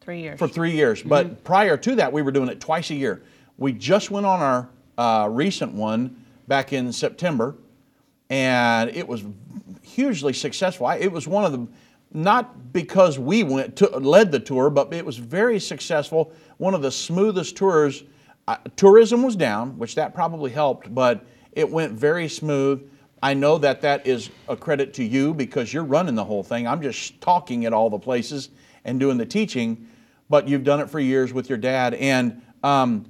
Three 0.00 0.20
years. 0.20 0.38
For 0.38 0.48
three 0.48 0.72
years. 0.72 1.00
Mm-hmm. 1.00 1.08
But 1.08 1.44
prior 1.44 1.76
to 1.76 1.94
that, 1.96 2.12
we 2.12 2.22
were 2.22 2.32
doing 2.32 2.48
it 2.48 2.60
twice 2.60 2.90
a 2.90 2.94
year. 2.94 3.22
We 3.58 3.72
just 3.72 4.10
went 4.10 4.26
on 4.26 4.40
our 4.40 4.68
uh, 4.96 5.28
recent 5.28 5.72
one 5.72 6.24
back 6.48 6.72
in 6.72 6.92
September, 6.92 7.54
and 8.28 8.90
it 8.90 9.06
was 9.06 9.24
hugely 9.82 10.32
successful. 10.32 10.86
I, 10.86 10.96
it 10.96 11.12
was 11.12 11.28
one 11.28 11.44
of 11.44 11.52
the 11.52 11.66
not 12.12 12.72
because 12.72 13.18
we 13.18 13.44
went 13.44 13.76
to, 13.76 13.86
led 13.98 14.32
the 14.32 14.40
tour, 14.40 14.68
but 14.68 14.92
it 14.92 15.04
was 15.04 15.16
very 15.16 15.60
successful. 15.60 16.32
One 16.56 16.74
of 16.74 16.82
the 16.82 16.90
smoothest 16.90 17.56
tours. 17.56 18.02
Uh, 18.48 18.56
tourism 18.74 19.22
was 19.22 19.36
down, 19.36 19.78
which 19.78 19.94
that 19.94 20.12
probably 20.12 20.50
helped, 20.50 20.92
but 20.92 21.24
it 21.52 21.70
went 21.70 21.92
very 21.92 22.28
smooth. 22.28 22.89
I 23.22 23.34
know 23.34 23.58
that 23.58 23.82
that 23.82 24.06
is 24.06 24.30
a 24.48 24.56
credit 24.56 24.94
to 24.94 25.04
you 25.04 25.34
because 25.34 25.72
you're 25.72 25.84
running 25.84 26.14
the 26.14 26.24
whole 26.24 26.42
thing. 26.42 26.66
I'm 26.66 26.80
just 26.80 27.20
talking 27.20 27.66
at 27.66 27.72
all 27.72 27.90
the 27.90 27.98
places 27.98 28.50
and 28.84 28.98
doing 28.98 29.18
the 29.18 29.26
teaching, 29.26 29.86
but 30.30 30.48
you've 30.48 30.64
done 30.64 30.80
it 30.80 30.88
for 30.88 31.00
years 31.00 31.32
with 31.32 31.48
your 31.48 31.58
dad. 31.58 31.94
And 31.94 32.40
um, 32.62 33.04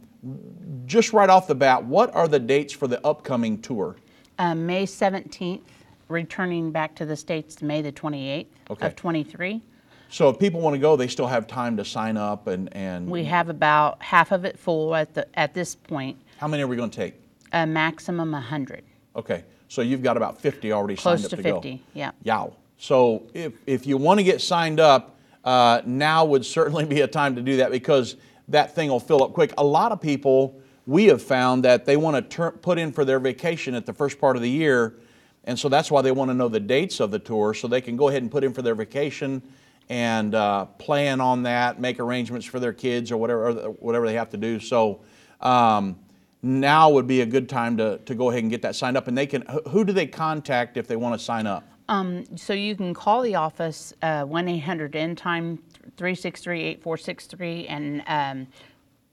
just 0.87 1.13
right 1.13 1.31
off 1.31 1.47
the 1.47 1.55
bat, 1.55 1.85
what 1.85 2.13
are 2.15 2.27
the 2.27 2.41
dates 2.41 2.73
for 2.73 2.89
the 2.89 3.05
upcoming 3.07 3.63
tour? 3.63 3.97
Um, 4.39 4.67
May 4.67 4.85
17th 4.85 5.61
returning 6.09 6.73
back 6.73 6.95
to 6.97 7.07
the 7.07 7.15
States 7.17 7.63
May 7.63 7.83
the 7.83 7.93
28th 7.93 8.47
okay. 8.71 8.87
of 8.87 8.97
23. 8.97 9.63
So 10.09 10.29
if 10.29 10.41
people 10.41 10.61
want 10.61 10.75
to 10.75 10.81
go, 10.81 10.97
they 10.97 11.07
still 11.07 11.29
have 11.29 11.47
time 11.47 11.77
to 11.77 11.85
sign 11.85 12.17
up 12.17 12.49
and, 12.49 12.75
and 12.75 13.09
we 13.09 13.23
have 13.25 13.49
about 13.49 14.03
half 14.03 14.33
of 14.33 14.45
it 14.45 14.59
full 14.59 14.97
at 14.97 15.15
the 15.15 15.39
at 15.39 15.55
this 15.55 15.77
point. 15.77 16.21
How 16.39 16.49
many 16.49 16.65
are 16.65 16.67
we 16.67 16.75
going 16.75 16.91
to 16.91 16.97
take? 16.97 17.15
A 17.53 17.65
maximum 17.65 18.33
100. 18.33 18.83
Okay, 19.15 19.45
so 19.71 19.81
you've 19.81 20.03
got 20.03 20.17
about 20.17 20.41
50 20.41 20.73
already 20.73 20.97
Close 20.97 21.23
signed 21.23 21.25
up 21.25 21.31
to, 21.31 21.37
to 21.37 21.43
50, 21.43 21.77
go. 21.77 21.83
yeah. 21.95 22.11
Yow. 22.23 22.53
So 22.77 23.23
if, 23.33 23.55
if 23.67 23.87
you 23.87 23.97
want 23.97 24.21
to 24.21 24.25
get 24.25 24.41
signed 24.41 24.81
up, 24.81 25.17
uh, 25.45 25.81
now 25.87 26.25
would 26.27 26.45
certainly 26.45 26.85
be 26.97 27.01
a 27.01 27.07
time 27.07 27.37
to 27.37 27.43
do 27.43 27.57
that 27.59 27.71
because 27.71 28.17
that 28.49 28.75
thing 28.75 28.91
will 28.91 29.01
fill 29.01 29.23
up 29.23 29.33
quick. 29.33 29.55
A 29.57 29.65
lot 29.65 29.93
of 29.93 30.01
people 30.01 30.61
we 30.87 31.05
have 31.07 31.23
found 31.23 31.65
that 31.65 31.85
they 31.87 31.97
want 31.97 32.17
to 32.17 32.23
ter- 32.23 32.51
put 32.51 32.79
in 32.79 32.93
for 32.93 33.05
their 33.05 33.21
vacation 33.21 33.75
at 33.75 33.87
the 33.87 33.93
first 33.93 34.19
part 34.19 34.37
of 34.37 34.43
the 34.43 34.51
year 34.51 34.97
and 35.45 35.59
so 35.59 35.69
that's 35.69 35.91
why 35.91 36.03
they 36.03 36.13
want 36.13 36.31
to 36.31 36.35
know 36.35 36.49
the 36.49 36.61
dates 36.61 37.01
of 37.01 37.11
the 37.11 37.19
tour 37.19 37.55
so 37.55 37.67
they 37.67 37.81
can 37.81 37.97
go 37.97 38.09
ahead 38.09 38.23
and 38.23 38.31
put 38.31 38.45
in 38.45 38.53
for 38.53 38.63
their 38.63 38.75
vacation 38.75 39.43
and 39.89 40.35
uh, 40.35 40.67
plan 40.67 41.21
on 41.21 41.43
that, 41.43 41.81
make 41.81 41.99
arrangements 41.99 42.47
for 42.47 42.61
their 42.61 42.73
kids 42.73 43.11
or 43.11 43.17
whatever, 43.17 43.53
whatever 43.81 44.07
they 44.07 44.15
have 44.15 44.31
to 44.31 44.37
do. 44.37 44.61
So 44.61 45.01
um, 45.41 45.99
now 46.43 46.91
would 46.91 47.07
be 47.07 47.21
a 47.21 47.27
good 47.27 47.49
time 47.49 47.77
to, 47.77 47.99
to 47.99 48.15
go 48.15 48.31
ahead 48.31 48.43
and 48.43 48.51
get 48.51 48.63
that 48.63 48.75
signed 48.75 48.97
up. 48.97 49.09
And 49.09 49.17
they 49.17 49.27
can, 49.27 49.45
who 49.69 49.85
do 49.85 49.93
they 49.93 50.07
contact 50.07 50.77
if 50.77 50.87
they 50.87 50.97
want 50.97 51.19
to 51.19 51.25
sign 51.25 51.47
up? 51.47 51.65
Um, 51.89 52.25
so 52.37 52.53
you 52.53 52.77
can 52.77 52.95
call 52.95 53.23
the 53.23 53.35
office, 53.35 53.93
uh, 54.03 54.23
1 54.23 54.49
800 54.49 54.95
End 54.95 55.19
Time 55.19 55.59
363 55.97 56.63
8463, 56.63 57.67
and 57.67 58.03
um, 58.07 58.47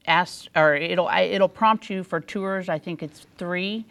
ask, 0.06 0.46
or 0.54 0.76
it'll, 0.76 1.08
it'll 1.08 1.48
prompt 1.48 1.90
you 1.90 2.04
for 2.04 2.20
tours. 2.20 2.68
I 2.68 2.78
think 2.78 3.02
it's 3.02 3.26
three 3.36 3.84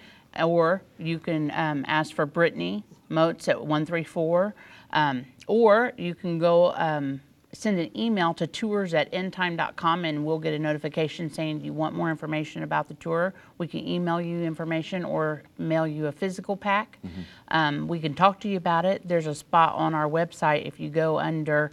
or 0.43 0.81
you 0.97 1.19
can 1.19 1.51
um, 1.51 1.85
ask 1.87 2.13
for 2.13 2.25
Brittany 2.25 2.83
Moats 3.09 3.47
at 3.47 3.59
134, 3.59 4.53
um, 4.91 5.25
or 5.47 5.93
you 5.97 6.13
can 6.13 6.37
go 6.39 6.73
um, 6.73 7.21
send 7.53 7.79
an 7.79 7.97
email 7.97 8.33
to 8.33 8.45
tours 8.45 8.93
at 8.93 9.11
endtime.com 9.11 10.05
and 10.05 10.25
we'll 10.25 10.39
get 10.39 10.53
a 10.53 10.59
notification 10.59 11.29
saying 11.29 11.61
you 11.61 11.73
want 11.73 11.95
more 11.95 12.09
information 12.09 12.63
about 12.63 12.87
the 12.87 12.93
tour. 12.95 13.33
We 13.57 13.67
can 13.67 13.87
email 13.87 14.19
you 14.19 14.41
information 14.41 15.05
or 15.05 15.43
mail 15.57 15.87
you 15.87 16.07
a 16.07 16.11
physical 16.11 16.57
pack. 16.57 16.99
Mm-hmm. 17.05 17.21
Um, 17.49 17.87
we 17.87 17.99
can 17.99 18.13
talk 18.13 18.39
to 18.41 18.49
you 18.49 18.57
about 18.57 18.85
it. 18.85 19.07
There's 19.07 19.27
a 19.27 19.35
spot 19.35 19.75
on 19.75 19.95
our 19.95 20.07
website 20.07 20.65
if 20.65 20.79
you 20.79 20.89
go 20.89 21.19
under 21.19 21.71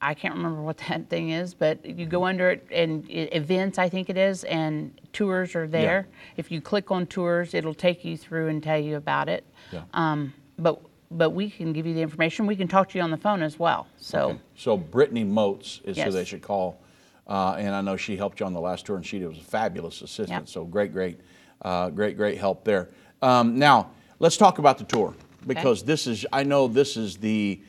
I 0.00 0.14
can't 0.14 0.34
remember 0.34 0.62
what 0.62 0.78
that 0.88 1.08
thing 1.08 1.30
is, 1.30 1.54
but 1.54 1.84
you 1.84 2.06
go 2.06 2.24
under 2.24 2.50
it 2.50 2.66
and 2.70 3.04
events, 3.08 3.78
I 3.78 3.88
think 3.88 4.10
it 4.10 4.16
is, 4.16 4.44
and 4.44 4.98
tours 5.12 5.54
are 5.54 5.66
there. 5.66 6.06
Yeah. 6.08 6.34
If 6.36 6.50
you 6.50 6.60
click 6.60 6.90
on 6.90 7.06
tours, 7.06 7.54
it'll 7.54 7.74
take 7.74 8.04
you 8.04 8.16
through 8.16 8.48
and 8.48 8.62
tell 8.62 8.78
you 8.78 8.96
about 8.96 9.28
it. 9.28 9.44
Yeah. 9.72 9.82
Um, 9.94 10.34
but 10.58 10.80
but 11.10 11.30
we 11.30 11.50
can 11.50 11.72
give 11.72 11.86
you 11.86 11.94
the 11.94 12.02
information. 12.02 12.46
We 12.46 12.56
can 12.56 12.68
talk 12.68 12.88
to 12.90 12.98
you 12.98 13.04
on 13.04 13.10
the 13.10 13.16
phone 13.16 13.42
as 13.42 13.58
well. 13.58 13.86
So 13.96 14.30
okay. 14.30 14.40
so 14.56 14.76
Brittany 14.76 15.24
Moats 15.24 15.80
is 15.84 15.96
yes. 15.96 16.06
who 16.06 16.12
they 16.12 16.24
should 16.24 16.42
call, 16.42 16.80
uh, 17.26 17.56
and 17.58 17.74
I 17.74 17.80
know 17.80 17.96
she 17.96 18.16
helped 18.16 18.40
you 18.40 18.46
on 18.46 18.52
the 18.52 18.60
last 18.60 18.86
tour, 18.86 18.96
and 18.96 19.06
she 19.06 19.24
was 19.24 19.38
a 19.38 19.42
fabulous 19.42 20.02
assistant. 20.02 20.48
So 20.48 20.64
great, 20.64 20.92
great, 20.92 21.20
uh, 21.62 21.90
great, 21.90 22.16
great 22.16 22.38
help 22.38 22.64
there. 22.64 22.90
Um, 23.22 23.58
now 23.58 23.90
let's 24.18 24.36
talk 24.36 24.58
about 24.58 24.78
the 24.78 24.84
tour 24.84 25.14
because 25.46 25.82
okay. 25.82 25.86
this 25.86 26.06
is 26.06 26.26
I 26.32 26.42
know 26.42 26.68
this 26.68 26.96
is 26.96 27.16
the 27.16 27.60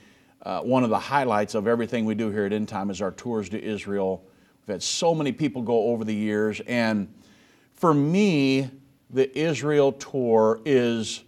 uh, 0.44 0.62
one 0.62 0.84
of 0.84 0.90
the 0.90 1.00
highlights 1.00 1.56
of 1.56 1.68
everything 1.68 2.06
we 2.06 2.16
do 2.16 2.30
here 2.32 2.46
at 2.46 2.54
End 2.54 2.68
Time 2.68 2.90
is 2.90 3.02
our 3.02 3.12
tours 3.12 3.50
to 3.50 3.62
Israel. 3.62 4.24
We've 4.66 4.74
had 4.74 4.84
so 4.84 5.14
many 5.16 5.32
people 5.32 5.62
go 5.62 5.88
over 5.88 6.04
the 6.04 6.16
years, 6.16 6.62
and 6.68 7.14
for 7.74 7.94
me, 7.94 8.70
the 9.10 9.38
Israel 9.38 9.92
tour 9.94 10.60
is 10.66 11.24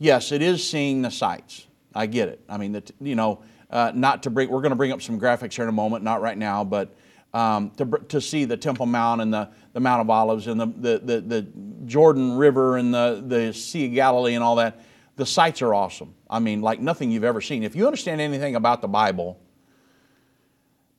yes, 0.00 0.32
it 0.32 0.42
is 0.42 0.68
seeing 0.68 1.02
the 1.02 1.10
sights. 1.12 1.68
I 1.94 2.06
get 2.06 2.28
it. 2.28 2.40
I 2.48 2.56
mean, 2.56 2.72
the, 2.72 2.82
you 3.00 3.14
know, 3.14 3.42
uh, 3.70 3.92
not 3.94 4.24
to 4.24 4.30
bring. 4.30 4.50
We're 4.50 4.62
going 4.62 4.70
to 4.70 4.76
bring 4.76 4.90
up 4.90 5.00
some 5.00 5.20
graphics 5.20 5.54
here 5.54 5.62
in 5.62 5.68
a 5.68 5.72
moment, 5.72 6.02
not 6.02 6.20
right 6.20 6.36
now, 6.36 6.64
but 6.64 6.96
um, 7.32 7.70
to, 7.76 7.86
to 8.08 8.20
see 8.20 8.44
the 8.44 8.56
Temple 8.56 8.86
Mount 8.86 9.20
and 9.20 9.32
the, 9.32 9.48
the 9.72 9.78
Mount 9.78 10.00
of 10.00 10.10
Olives 10.10 10.48
and 10.48 10.60
the, 10.60 10.66
the, 10.66 10.98
the, 10.98 11.20
the 11.20 11.46
Jordan 11.86 12.36
River 12.36 12.76
and 12.78 12.92
the, 12.92 13.22
the 13.24 13.54
Sea 13.54 13.86
of 13.86 13.94
Galilee 13.94 14.34
and 14.34 14.42
all 14.42 14.56
that 14.56 14.80
the 15.20 15.26
sights 15.26 15.60
are 15.60 15.74
awesome. 15.74 16.14
I 16.30 16.38
mean, 16.38 16.62
like 16.62 16.80
nothing 16.80 17.10
you've 17.10 17.24
ever 17.24 17.42
seen. 17.42 17.62
If 17.62 17.76
you 17.76 17.84
understand 17.84 18.22
anything 18.22 18.56
about 18.56 18.80
the 18.80 18.88
Bible, 18.88 19.38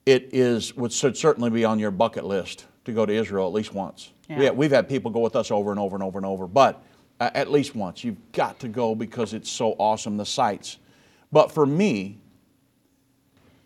it 0.05 0.29
is 0.31 0.75
would 0.75 0.93
should 0.93 1.17
certainly 1.17 1.49
be 1.49 1.65
on 1.65 1.79
your 1.79 1.89
bucket 1.89 2.23
list 2.23 2.65
to 2.85 2.93
go 2.93 3.05
to 3.05 3.11
Israel 3.11 3.47
at 3.47 3.53
least 3.53 3.73
once. 3.73 4.11
Yeah. 4.29 4.51
We 4.51 4.65
have, 4.65 4.71
had 4.71 4.89
people 4.89 5.09
go 5.09 5.19
with 5.21 5.35
us 5.35 5.49
over 5.49 5.71
and 5.71 5.79
over 5.79 5.95
and 5.95 6.03
over 6.03 6.19
and 6.19 6.25
over, 6.25 6.47
but 6.47 6.83
uh, 7.21 7.29
at 7.35 7.51
least 7.51 7.75
once. 7.75 8.03
You've 8.03 8.31
got 8.31 8.59
to 8.61 8.67
go 8.67 8.95
because 8.95 9.33
it's 9.33 9.49
so 9.49 9.73
awesome, 9.77 10.17
the 10.17 10.25
sights. 10.25 10.77
But 11.31 11.51
for 11.51 11.65
me, 11.65 12.19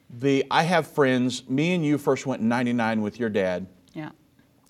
the 0.10 0.46
I 0.52 0.64
have 0.64 0.86
friends. 0.86 1.50
Me 1.50 1.74
and 1.74 1.84
you 1.84 1.98
first 1.98 2.26
went 2.26 2.42
in 2.42 2.50
'99 2.50 3.02
with 3.02 3.18
your 3.18 3.30
dad. 3.30 3.66
Yeah. 3.94 4.10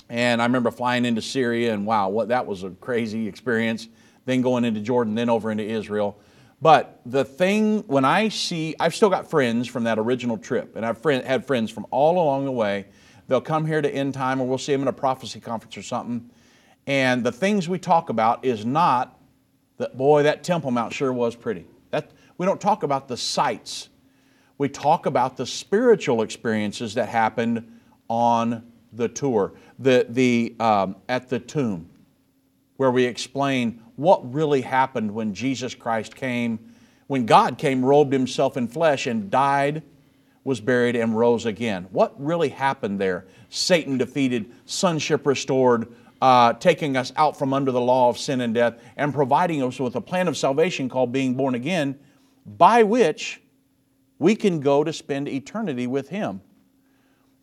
And 0.07 0.39
I 0.39 0.45
remember 0.45 0.69
flying 0.69 1.03
into 1.03 1.21
Syria, 1.21 1.73
and 1.73 1.87
wow, 1.87 2.09
what 2.09 2.27
that 2.27 2.45
was 2.45 2.63
a 2.63 2.69
crazy 2.69 3.27
experience 3.27 3.89
then 4.25 4.41
going 4.41 4.65
into 4.65 4.79
Jordan, 4.79 5.15
then 5.15 5.29
over 5.29 5.51
into 5.51 5.63
Israel. 5.63 6.19
But 6.61 6.99
the 7.05 7.23
thing, 7.23 7.83
when 7.87 8.05
I 8.05 8.29
see, 8.29 8.75
I've 8.79 8.95
still 8.95 9.09
got 9.09 9.29
friends 9.29 9.67
from 9.67 9.83
that 9.83 9.99
original 9.99 10.37
trip, 10.37 10.75
and 10.75 10.85
I've 10.85 10.97
friend, 10.97 11.25
had 11.25 11.45
friends 11.45 11.71
from 11.71 11.85
all 11.91 12.15
along 12.15 12.45
the 12.45 12.51
way. 12.51 12.85
They'll 13.27 13.41
come 13.41 13.65
here 13.65 13.81
to 13.81 13.89
end 13.89 14.13
time, 14.13 14.41
or 14.41 14.47
we'll 14.47 14.57
see 14.57 14.71
them 14.71 14.81
in 14.81 14.87
a 14.87 14.93
prophecy 14.93 15.39
conference 15.39 15.77
or 15.77 15.83
something. 15.83 16.29
And 16.87 17.23
the 17.23 17.31
things 17.31 17.67
we 17.67 17.79
talk 17.79 18.09
about 18.09 18.45
is 18.45 18.65
not 18.65 19.19
that, 19.77 19.97
boy, 19.97 20.23
that 20.23 20.43
Temple 20.43 20.71
Mount 20.71 20.93
sure 20.93 21.11
was 21.11 21.35
pretty. 21.35 21.65
That, 21.91 22.11
we 22.37 22.45
don't 22.45 22.61
talk 22.61 22.83
about 22.83 23.07
the 23.07 23.17
sights. 23.17 23.89
We 24.57 24.69
talk 24.69 25.05
about 25.05 25.37
the 25.37 25.45
spiritual 25.45 26.21
experiences 26.21 26.93
that 26.93 27.09
happened 27.09 27.79
on 28.07 28.71
the 28.93 29.09
tour, 29.09 29.53
the, 29.79 30.05
the, 30.07 30.55
um, 30.59 30.95
at 31.09 31.27
the 31.27 31.39
tomb, 31.39 31.89
where 32.77 32.91
we 32.91 33.05
explain 33.05 33.81
what 33.95 34.33
really 34.33 34.61
happened 34.61 35.13
when 35.13 35.33
Jesus 35.33 35.75
Christ 35.75 36.15
came, 36.15 36.59
when 37.07 37.25
God 37.25 37.57
came, 37.57 37.83
robed 37.83 38.13
himself 38.13 38.57
in 38.57 38.67
flesh, 38.67 39.07
and 39.07 39.29
died, 39.29 39.83
was 40.43 40.61
buried, 40.61 40.95
and 40.95 41.17
rose 41.17 41.45
again. 41.45 41.87
What 41.91 42.13
really 42.23 42.49
happened 42.49 42.99
there? 42.99 43.25
Satan 43.49 43.97
defeated, 43.97 44.51
sonship 44.65 45.25
restored, 45.25 45.93
uh, 46.21 46.53
taking 46.53 46.97
us 46.97 47.11
out 47.15 47.37
from 47.37 47.53
under 47.53 47.71
the 47.71 47.81
law 47.81 48.09
of 48.09 48.17
sin 48.17 48.41
and 48.41 48.53
death, 48.53 48.81
and 48.97 49.13
providing 49.13 49.61
us 49.63 49.79
with 49.79 49.95
a 49.95 50.01
plan 50.01 50.27
of 50.27 50.37
salvation 50.37 50.89
called 50.89 51.11
being 51.11 51.35
born 51.35 51.55
again, 51.55 51.99
by 52.45 52.83
which 52.83 53.41
we 54.19 54.35
can 54.35 54.59
go 54.59 54.83
to 54.83 54.93
spend 54.93 55.27
eternity 55.27 55.87
with 55.87 56.09
Him. 56.09 56.41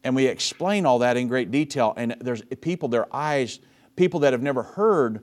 And 0.05 0.17
we 0.17 0.27
explain 0.27 0.87
all 0.87 1.01
that 1.01 1.17
in 1.17 1.29
great 1.29 1.51
detail. 1.51 1.95
And 1.97 2.17
there's 2.21 2.43
people, 2.61 2.89
their 2.89 3.15
eyes, 3.15 3.61
people 3.95 4.21
that 4.21 4.33
have 4.33 4.43
never 4.43 4.63
heard 4.63 5.23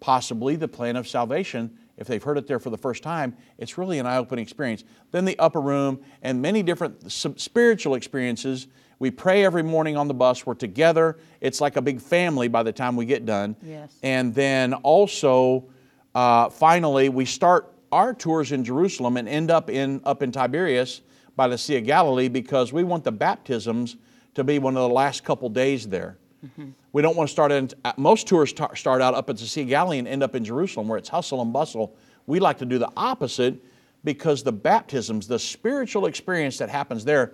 possibly 0.00 0.56
the 0.56 0.68
plan 0.68 0.96
of 0.96 1.06
salvation, 1.06 1.76
if 1.96 2.06
they've 2.06 2.22
heard 2.22 2.38
it 2.38 2.46
there 2.46 2.60
for 2.60 2.70
the 2.70 2.78
first 2.78 3.02
time, 3.02 3.36
it's 3.58 3.76
really 3.76 3.98
an 3.98 4.06
eye 4.06 4.16
opening 4.16 4.42
experience. 4.44 4.84
Then 5.10 5.24
the 5.24 5.38
upper 5.38 5.60
room 5.60 6.00
and 6.22 6.40
many 6.40 6.62
different 6.62 7.10
spiritual 7.10 7.96
experiences. 7.96 8.68
We 8.98 9.10
pray 9.10 9.44
every 9.44 9.62
morning 9.62 9.96
on 9.96 10.08
the 10.08 10.14
bus. 10.14 10.44
We're 10.44 10.54
together. 10.54 11.18
It's 11.40 11.60
like 11.60 11.76
a 11.76 11.82
big 11.82 12.00
family 12.00 12.48
by 12.48 12.62
the 12.62 12.72
time 12.72 12.96
we 12.96 13.06
get 13.06 13.24
done. 13.24 13.56
Yes. 13.62 13.96
And 14.02 14.34
then 14.34 14.74
also, 14.74 15.66
uh, 16.14 16.48
finally, 16.48 17.08
we 17.08 17.24
start 17.24 17.72
our 17.92 18.12
tours 18.12 18.52
in 18.52 18.64
Jerusalem 18.64 19.16
and 19.16 19.28
end 19.28 19.50
up 19.50 19.70
in 19.70 20.00
up 20.04 20.22
in 20.22 20.32
Tiberias 20.32 21.02
by 21.36 21.48
the 21.48 21.56
Sea 21.56 21.76
of 21.76 21.84
Galilee 21.84 22.28
because 22.28 22.72
we 22.72 22.82
want 22.82 23.04
the 23.04 23.12
baptisms 23.12 23.96
to 24.34 24.44
be 24.44 24.58
one 24.58 24.76
of 24.76 24.82
the 24.88 24.94
last 24.94 25.24
couple 25.24 25.48
days 25.48 25.88
there. 25.88 26.18
Mm-hmm. 26.44 26.70
We 26.92 27.02
don't 27.02 27.16
want 27.16 27.28
to 27.28 27.32
start 27.32 27.52
in, 27.52 27.70
uh, 27.84 27.92
most 27.96 28.26
tours 28.26 28.52
t- 28.52 28.64
start 28.74 29.02
out 29.02 29.14
up 29.14 29.30
at 29.30 29.36
the 29.36 29.46
Sea 29.46 29.62
of 29.62 29.68
Galilee 29.68 29.98
and 29.98 30.08
end 30.08 30.22
up 30.22 30.34
in 30.34 30.44
Jerusalem 30.44 30.88
where 30.88 30.98
it's 30.98 31.08
hustle 31.08 31.42
and 31.42 31.52
bustle. 31.52 31.96
We 32.26 32.40
like 32.40 32.58
to 32.58 32.66
do 32.66 32.78
the 32.78 32.90
opposite 32.96 33.62
because 34.04 34.42
the 34.42 34.52
baptisms, 34.52 35.26
the 35.26 35.38
spiritual 35.38 36.06
experience 36.06 36.58
that 36.58 36.68
happens 36.68 37.04
there, 37.04 37.32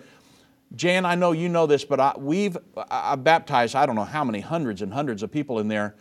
Jan, 0.77 1.05
I 1.05 1.14
know 1.14 1.33
you 1.33 1.49
know 1.49 1.66
this, 1.66 1.85
but 1.85 2.01
I, 2.01 2.14
we've 2.16 2.57
I 2.77 3.16
baptized 3.16 3.77
I 3.77 3.87
don't 3.87 3.97
know 3.97 4.05
how 4.05 4.25
many 4.25 4.41
hundreds 4.41 4.83
and 4.83 4.93
hundreds 4.93 5.22
of 5.22 5.31
people 5.31 5.59
in 5.59 5.68
there, 5.68 5.95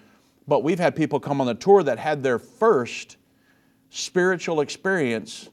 but 0.47 0.63
we've 0.63 0.80
had 0.80 0.95
people 0.95 1.19
come 1.19 1.41
on 1.41 1.47
the 1.47 1.53
tour 1.53 1.84
that 1.84 1.99
had 1.99 2.24
their 2.24 2.39
first 2.39 3.17
spiritual 3.89 4.61
experience 4.61 5.49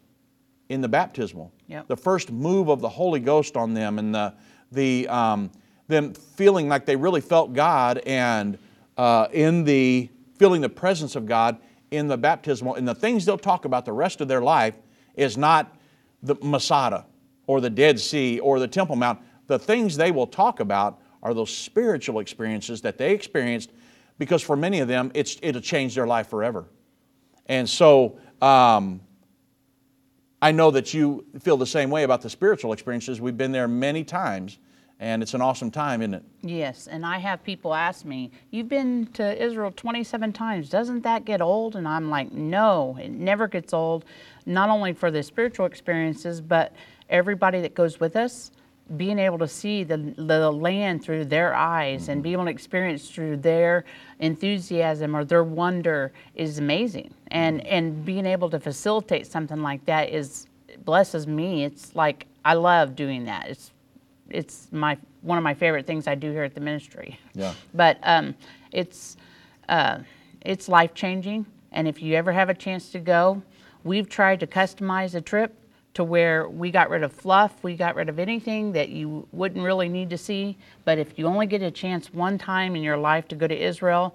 in 0.68 0.80
the 0.80 0.88
baptismal. 0.88 1.52
Yep. 1.66 1.88
The 1.88 1.96
first 1.96 2.30
move 2.30 2.68
of 2.68 2.80
the 2.80 2.88
Holy 2.88 3.20
Ghost 3.20 3.56
on 3.56 3.74
them 3.74 3.98
and 3.98 4.14
the, 4.14 4.34
the 4.72 5.08
um, 5.08 5.50
them 5.88 6.14
feeling 6.14 6.68
like 6.68 6.86
they 6.86 6.96
really 6.96 7.20
felt 7.20 7.52
God 7.52 7.98
and 8.06 8.56
uh, 8.96 9.26
in 9.32 9.64
the 9.64 10.08
feeling 10.38 10.60
the 10.60 10.68
presence 10.68 11.16
of 11.16 11.26
God 11.26 11.58
in 11.90 12.06
the 12.06 12.16
baptismal. 12.16 12.76
And 12.76 12.86
the 12.86 12.94
things 12.94 13.24
they'll 13.26 13.36
talk 13.36 13.64
about 13.64 13.84
the 13.84 13.92
rest 13.92 14.20
of 14.20 14.28
their 14.28 14.40
life 14.40 14.76
is 15.14 15.36
not 15.36 15.76
the 16.22 16.36
Masada 16.40 17.04
or 17.50 17.60
the 17.60 17.68
Dead 17.68 17.98
Sea 17.98 18.38
or 18.38 18.60
the 18.60 18.68
Temple 18.68 18.94
Mount. 18.94 19.18
The 19.48 19.58
things 19.58 19.96
they 19.96 20.12
will 20.12 20.28
talk 20.28 20.60
about 20.60 21.00
are 21.20 21.34
those 21.34 21.52
spiritual 21.52 22.20
experiences 22.20 22.80
that 22.82 22.96
they 22.96 23.12
experienced 23.12 23.72
because 24.18 24.40
for 24.40 24.54
many 24.54 24.78
of 24.78 24.86
them, 24.86 25.10
it's, 25.14 25.36
it'll 25.42 25.60
change 25.60 25.96
their 25.96 26.06
life 26.06 26.28
forever. 26.28 26.66
And 27.46 27.68
so 27.68 28.20
um, 28.40 29.00
I 30.40 30.52
know 30.52 30.70
that 30.70 30.94
you 30.94 31.24
feel 31.40 31.56
the 31.56 31.66
same 31.66 31.90
way 31.90 32.04
about 32.04 32.22
the 32.22 32.30
spiritual 32.30 32.72
experiences. 32.72 33.20
We've 33.20 33.36
been 33.36 33.50
there 33.50 33.66
many 33.66 34.04
times, 34.04 34.58
and 35.00 35.20
it's 35.20 35.34
an 35.34 35.40
awesome 35.40 35.72
time, 35.72 36.02
isn't 36.02 36.14
it? 36.14 36.22
Yes, 36.42 36.86
and 36.86 37.04
I 37.04 37.18
have 37.18 37.42
people 37.42 37.74
ask 37.74 38.04
me, 38.04 38.30
You've 38.52 38.68
been 38.68 39.06
to 39.14 39.44
Israel 39.44 39.72
27 39.74 40.32
times. 40.32 40.68
Doesn't 40.68 41.02
that 41.02 41.24
get 41.24 41.40
old? 41.40 41.74
And 41.74 41.88
I'm 41.88 42.10
like, 42.10 42.30
No, 42.30 42.96
it 43.02 43.10
never 43.10 43.48
gets 43.48 43.72
old, 43.74 44.04
not 44.46 44.68
only 44.68 44.92
for 44.92 45.10
the 45.10 45.24
spiritual 45.24 45.66
experiences, 45.66 46.40
but 46.40 46.72
everybody 47.10 47.60
that 47.60 47.74
goes 47.74 48.00
with 48.00 48.16
us 48.16 48.50
being 48.96 49.18
able 49.18 49.38
to 49.38 49.46
see 49.46 49.84
the, 49.84 49.96
the 50.16 50.50
land 50.50 51.02
through 51.02 51.24
their 51.24 51.54
eyes 51.54 52.08
and 52.08 52.22
be 52.22 52.32
able 52.32 52.44
to 52.44 52.50
experience 52.50 53.08
through 53.08 53.36
their 53.36 53.84
enthusiasm 54.18 55.14
or 55.14 55.24
their 55.24 55.44
wonder 55.44 56.12
is 56.34 56.58
amazing. 56.58 57.14
And 57.28 57.64
and 57.66 58.04
being 58.04 58.26
able 58.26 58.50
to 58.50 58.58
facilitate 58.58 59.26
something 59.26 59.62
like 59.62 59.84
that 59.86 60.10
is 60.10 60.48
blesses 60.84 61.26
me. 61.26 61.64
It's 61.64 61.94
like 61.94 62.26
I 62.44 62.54
love 62.54 62.96
doing 62.96 63.24
that. 63.26 63.48
It's 63.48 63.70
it's 64.28 64.68
my 64.72 64.98
one 65.22 65.38
of 65.38 65.44
my 65.44 65.54
favorite 65.54 65.86
things 65.86 66.08
I 66.08 66.16
do 66.16 66.32
here 66.32 66.44
at 66.44 66.54
the 66.54 66.60
ministry. 66.60 67.18
Yeah. 67.34 67.54
But 67.74 67.98
um, 68.02 68.34
it's 68.72 69.16
uh, 69.68 70.00
it's 70.40 70.68
life 70.68 70.94
changing. 70.94 71.46
And 71.70 71.86
if 71.86 72.02
you 72.02 72.16
ever 72.16 72.32
have 72.32 72.48
a 72.48 72.54
chance 72.54 72.90
to 72.90 72.98
go, 72.98 73.40
we've 73.84 74.08
tried 74.08 74.40
to 74.40 74.46
customize 74.48 75.14
a 75.14 75.20
trip 75.20 75.54
to 75.94 76.04
where 76.04 76.48
we 76.48 76.70
got 76.70 76.88
rid 76.88 77.02
of 77.02 77.12
fluff, 77.12 77.62
we 77.62 77.74
got 77.74 77.96
rid 77.96 78.08
of 78.08 78.18
anything 78.18 78.72
that 78.72 78.90
you 78.90 79.26
wouldn't 79.32 79.64
really 79.64 79.88
need 79.88 80.10
to 80.10 80.18
see. 80.18 80.56
But 80.84 80.98
if 80.98 81.18
you 81.18 81.26
only 81.26 81.46
get 81.46 81.62
a 81.62 81.70
chance 81.70 82.12
one 82.12 82.38
time 82.38 82.76
in 82.76 82.82
your 82.82 82.96
life 82.96 83.26
to 83.28 83.36
go 83.36 83.46
to 83.46 83.56
Israel, 83.56 84.14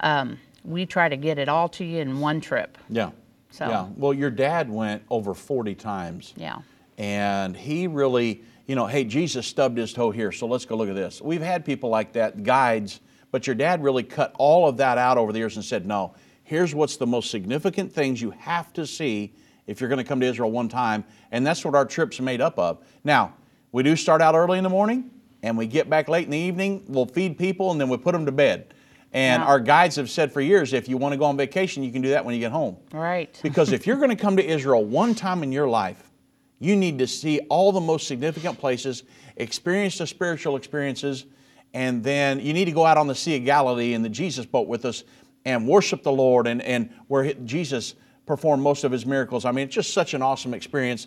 um, 0.00 0.38
we 0.64 0.84
try 0.84 1.08
to 1.08 1.16
get 1.16 1.38
it 1.38 1.48
all 1.48 1.68
to 1.70 1.84
you 1.84 2.00
in 2.00 2.20
one 2.20 2.40
trip. 2.40 2.76
Yeah. 2.90 3.10
So. 3.50 3.68
Yeah. 3.68 3.86
Well, 3.96 4.12
your 4.12 4.30
dad 4.30 4.68
went 4.68 5.02
over 5.10 5.32
40 5.32 5.74
times. 5.76 6.34
Yeah. 6.36 6.58
And 6.98 7.56
he 7.56 7.86
really, 7.86 8.42
you 8.66 8.74
know, 8.74 8.86
hey, 8.86 9.04
Jesus 9.04 9.46
stubbed 9.46 9.78
his 9.78 9.92
toe 9.92 10.10
here, 10.10 10.30
so 10.30 10.46
let's 10.46 10.64
go 10.64 10.76
look 10.76 10.88
at 10.88 10.94
this. 10.94 11.22
We've 11.22 11.42
had 11.42 11.64
people 11.64 11.88
like 11.88 12.12
that, 12.12 12.42
guides, 12.42 13.00
but 13.30 13.46
your 13.46 13.54
dad 13.54 13.82
really 13.82 14.02
cut 14.02 14.34
all 14.38 14.68
of 14.68 14.76
that 14.76 14.98
out 14.98 15.18
over 15.18 15.32
the 15.32 15.38
years 15.38 15.56
and 15.56 15.64
said, 15.64 15.86
no, 15.86 16.14
here's 16.42 16.74
what's 16.74 16.96
the 16.96 17.06
most 17.06 17.30
significant 17.30 17.92
things 17.92 18.20
you 18.20 18.30
have 18.32 18.72
to 18.74 18.86
see 18.86 19.32
if 19.66 19.80
you're 19.80 19.88
going 19.88 19.98
to 19.98 20.04
come 20.04 20.20
to 20.20 20.26
Israel 20.26 20.50
one 20.50 20.68
time. 20.68 21.04
And 21.32 21.46
that's 21.46 21.64
what 21.64 21.74
our 21.74 21.84
trip's 21.86 22.20
made 22.20 22.40
up 22.40 22.58
of. 22.58 22.78
Now, 23.02 23.34
we 23.72 23.82
do 23.82 23.96
start 23.96 24.22
out 24.22 24.34
early 24.34 24.58
in 24.58 24.64
the 24.64 24.70
morning 24.70 25.10
and 25.42 25.56
we 25.58 25.66
get 25.66 25.88
back 25.90 26.08
late 26.08 26.24
in 26.24 26.30
the 26.30 26.38
evening. 26.38 26.84
We'll 26.88 27.06
feed 27.06 27.38
people 27.38 27.70
and 27.70 27.80
then 27.80 27.88
we 27.88 27.96
put 27.96 28.12
them 28.12 28.26
to 28.26 28.32
bed. 28.32 28.74
And 29.12 29.42
Yeah. 29.42 29.46
our 29.48 29.60
guides 29.60 29.96
have 29.96 30.10
said 30.10 30.32
for 30.32 30.40
years 30.40 30.72
if 30.72 30.88
you 30.88 30.96
want 30.96 31.12
to 31.12 31.16
go 31.16 31.24
on 31.24 31.36
vacation, 31.36 31.82
you 31.82 31.92
can 31.92 32.02
do 32.02 32.10
that 32.10 32.24
when 32.24 32.34
you 32.34 32.40
get 32.40 32.52
home. 32.52 32.76
Right. 32.92 33.38
Because 33.42 33.72
if 33.72 33.86
you're 33.86 33.96
going 33.96 34.10
to 34.10 34.16
come 34.16 34.36
to 34.36 34.44
Israel 34.44 34.84
one 34.84 35.14
time 35.14 35.42
in 35.42 35.52
your 35.52 35.68
life, 35.68 36.10
you 36.58 36.76
need 36.76 36.98
to 36.98 37.06
see 37.06 37.40
all 37.48 37.72
the 37.72 37.80
most 37.80 38.06
significant 38.06 38.58
places, 38.58 39.02
experience 39.36 39.98
the 39.98 40.06
spiritual 40.06 40.56
experiences, 40.56 41.26
and 41.74 42.02
then 42.02 42.38
you 42.40 42.52
need 42.52 42.66
to 42.66 42.72
go 42.72 42.86
out 42.86 42.96
on 42.96 43.06
the 43.08 43.14
Sea 43.14 43.36
of 43.36 43.44
Galilee 43.44 43.94
in 43.94 44.02
the 44.02 44.08
Jesus 44.08 44.46
boat 44.46 44.68
with 44.68 44.84
us 44.84 45.02
and 45.44 45.66
worship 45.66 46.02
the 46.02 46.12
Lord 46.12 46.46
and, 46.46 46.62
and 46.62 46.90
where 47.08 47.34
Jesus 47.34 47.94
performed 48.26 48.62
most 48.62 48.84
of 48.84 48.92
his 48.92 49.04
miracles. 49.06 49.44
I 49.44 49.52
mean, 49.52 49.66
it's 49.66 49.74
just 49.74 49.92
such 49.92 50.14
an 50.14 50.22
awesome 50.22 50.54
experience. 50.54 51.06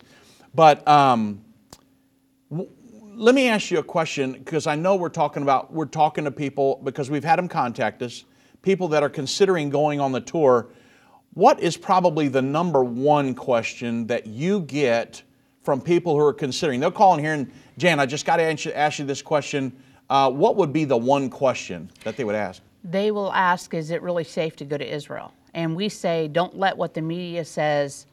But 0.53 0.87
um, 0.87 1.41
w- 2.49 2.69
let 3.15 3.33
me 3.33 3.47
ask 3.47 3.71
you 3.71 3.79
a 3.79 3.83
question 3.83 4.33
because 4.33 4.67
I 4.67 4.75
know 4.75 4.95
we're 4.95 5.09
talking 5.09 5.43
about, 5.43 5.73
we're 5.73 5.85
talking 5.85 6.23
to 6.25 6.31
people 6.31 6.79
because 6.83 7.09
we've 7.09 7.23
had 7.23 7.37
them 7.37 7.47
contact 7.47 8.01
us, 8.01 8.25
people 8.61 8.87
that 8.89 9.03
are 9.03 9.09
considering 9.09 9.69
going 9.69 9.99
on 9.99 10.11
the 10.11 10.21
tour. 10.21 10.67
What 11.33 11.59
is 11.59 11.77
probably 11.77 12.27
the 12.27 12.41
number 12.41 12.83
one 12.83 13.35
question 13.35 14.07
that 14.07 14.27
you 14.27 14.61
get 14.61 15.21
from 15.61 15.81
people 15.81 16.13
who 16.13 16.25
are 16.25 16.33
considering? 16.33 16.79
They'll 16.79 16.91
call 16.91 17.13
in 17.15 17.19
here 17.19 17.33
and, 17.33 17.51
Jan, 17.77 17.99
I 17.99 18.05
just 18.05 18.25
got 18.25 18.37
to 18.37 18.77
ask 18.77 18.99
you 18.99 19.05
this 19.05 19.21
question. 19.21 19.75
Uh, 20.09 20.31
what 20.31 20.55
would 20.55 20.71
be 20.71 20.85
the 20.85 20.97
one 20.97 21.29
question 21.29 21.91
that 22.03 22.15
they 22.15 22.23
would 22.23 22.35
ask? 22.35 22.61
they 22.89 23.11
will 23.11 23.31
ask, 23.33 23.73
is 23.73 23.91
it 23.91 24.01
really 24.01 24.23
safe 24.23 24.55
to 24.57 24.65
go 24.65 24.77
to 24.77 24.93
Israel? 24.95 25.33
And 25.53 25.75
we 25.75 25.89
say, 25.89 26.27
don't 26.27 26.57
let 26.57 26.77
what 26.77 26.93
the 26.93 27.01
media 27.01 27.45
says 27.45 28.05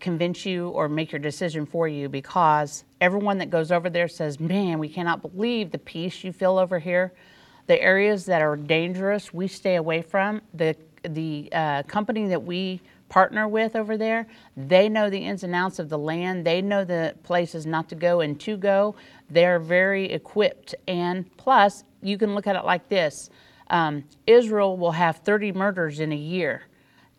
convince 0.00 0.44
you 0.44 0.70
or 0.70 0.88
make 0.88 1.12
your 1.12 1.20
decision 1.20 1.64
for 1.64 1.86
you 1.86 2.08
because 2.08 2.82
everyone 3.00 3.38
that 3.38 3.48
goes 3.48 3.70
over 3.70 3.88
there 3.88 4.08
says, 4.08 4.40
man, 4.40 4.78
we 4.78 4.88
cannot 4.88 5.22
believe 5.22 5.70
the 5.70 5.78
peace 5.78 6.24
you 6.24 6.32
feel 6.32 6.58
over 6.58 6.80
here. 6.80 7.12
The 7.68 7.80
areas 7.80 8.26
that 8.26 8.42
are 8.42 8.56
dangerous, 8.56 9.32
we 9.32 9.46
stay 9.46 9.76
away 9.76 10.02
from. 10.02 10.42
The, 10.52 10.74
the 11.04 11.48
uh, 11.52 11.84
company 11.84 12.26
that 12.26 12.42
we 12.42 12.80
partner 13.08 13.46
with 13.46 13.76
over 13.76 13.96
there, 13.96 14.26
they 14.56 14.88
know 14.88 15.10
the 15.10 15.18
ins 15.18 15.44
and 15.44 15.54
outs 15.54 15.78
of 15.78 15.88
the 15.88 15.98
land. 15.98 16.44
They 16.44 16.60
know 16.60 16.84
the 16.84 17.14
places 17.22 17.64
not 17.64 17.88
to 17.90 17.94
go 17.94 18.20
and 18.20 18.40
to 18.40 18.56
go. 18.56 18.96
They're 19.30 19.60
very 19.60 20.06
equipped. 20.06 20.74
And 20.88 21.24
plus, 21.36 21.84
you 22.02 22.18
can 22.18 22.34
look 22.34 22.48
at 22.48 22.56
it 22.56 22.64
like 22.64 22.88
this 22.88 23.30
um, 23.72 24.04
Israel 24.26 24.76
will 24.76 24.92
have 24.92 25.16
30 25.18 25.52
murders 25.52 25.98
in 25.98 26.12
a 26.12 26.16
year, 26.16 26.62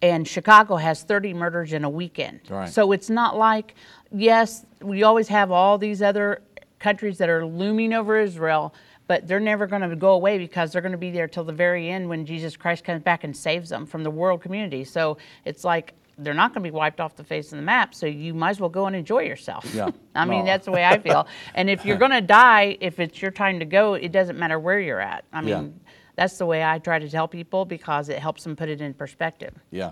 and 0.02 0.26
Chicago 0.28 0.76
has 0.78 1.04
30 1.04 1.34
murders 1.34 1.74
in 1.74 1.84
a 1.84 1.90
weekend. 1.90 2.42
Right. 2.50 2.70
So 2.70 2.92
it's 2.94 3.10
not 3.10 3.36
like, 3.38 3.76
yes, 4.12 4.66
we 4.82 5.04
always 5.04 5.28
have 5.28 5.52
all 5.52 5.78
these 5.78 6.02
other 6.02 6.42
countries 6.80 7.18
that 7.18 7.30
are 7.30 7.46
looming 7.46 7.94
over 7.94 8.20
Israel, 8.20 8.74
but 9.08 9.28
they're 9.28 9.40
never 9.40 9.66
going 9.68 9.82
to 9.90 9.96
go 9.96 10.12
away 10.12 10.38
because 10.38 10.72
they're 10.72 10.82
going 10.82 10.92
to 10.92 10.98
be 10.98 11.12
there 11.12 11.28
till 11.28 11.44
the 11.44 11.54
very 11.54 11.90
end 11.90 12.08
when 12.08 12.26
Jesus 12.26 12.56
Christ 12.56 12.84
comes 12.84 13.02
back 13.04 13.24
and 13.24 13.36
saves 13.36 13.70
them 13.70 13.86
from 13.86 14.04
the 14.04 14.12
world 14.12 14.42
community. 14.42 14.84
So 14.84 15.18
it's 15.46 15.64
like 15.64 15.94
they're 16.20 16.34
not 16.34 16.54
going 16.54 16.64
to 16.64 16.70
be 16.70 16.76
wiped 16.76 17.00
off 17.00 17.16
the 17.16 17.24
face 17.24 17.52
of 17.52 17.58
the 17.58 17.64
map. 17.64 17.96
So 17.96 18.06
you 18.06 18.34
might 18.34 18.52
as 18.52 18.60
well 18.60 18.70
go 18.70 18.86
and 18.86 18.96
enjoy 18.96 19.24
yourself. 19.24 19.66
Yeah. 19.74 19.90
I 20.16 20.26
mean, 20.26 20.42
No. 20.42 20.46
that's 20.46 20.66
the 20.66 20.72
way 20.72 20.86
I 20.86 21.00
feel. 21.00 21.28
and 21.56 21.70
if 21.70 21.86
you're 21.86 21.98
going 21.98 22.12
to 22.12 22.22
die, 22.22 22.78
if 22.82 23.00
it's 23.00 23.22
your 23.22 23.32
time 23.32 23.60
to 23.60 23.66
go, 23.66 23.96
it 23.96 24.12
doesn't 24.12 24.38
matter 24.38 24.60
where 24.60 24.80
you're 24.80 25.02
at. 25.02 25.26
I 25.34 25.42
mean. 25.42 25.80
That's 26.16 26.38
the 26.38 26.46
way 26.46 26.64
I 26.64 26.80
try 26.80 27.00
to 27.00 27.10
tell 27.10 27.28
people 27.28 27.66
because 27.66 28.10
it 28.10 28.20
helps 28.20 28.44
them 28.44 28.56
put 28.56 28.70
it 28.70 28.82
in 28.82 28.94
perspective. 28.94 29.54
Yeah. 29.72 29.92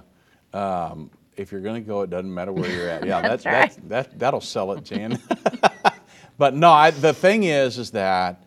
Um, 0.53 1.09
if 1.37 1.51
you're 1.51 1.61
going 1.61 1.81
to 1.81 1.87
go, 1.87 2.01
it 2.01 2.09
doesn't 2.09 2.33
matter 2.33 2.51
where 2.51 2.69
you're 2.69 2.89
at. 2.89 3.05
Yeah, 3.05 3.21
That's 3.21 3.43
that's, 3.43 3.75
that's, 3.77 4.07
that, 4.09 4.19
that'll 4.19 4.41
sell 4.41 4.73
it, 4.73 4.83
Jan. 4.83 5.19
but 6.37 6.53
no, 6.53 6.71
I, 6.71 6.91
the 6.91 7.13
thing 7.13 7.43
is, 7.43 7.77
is 7.77 7.91
that 7.91 8.43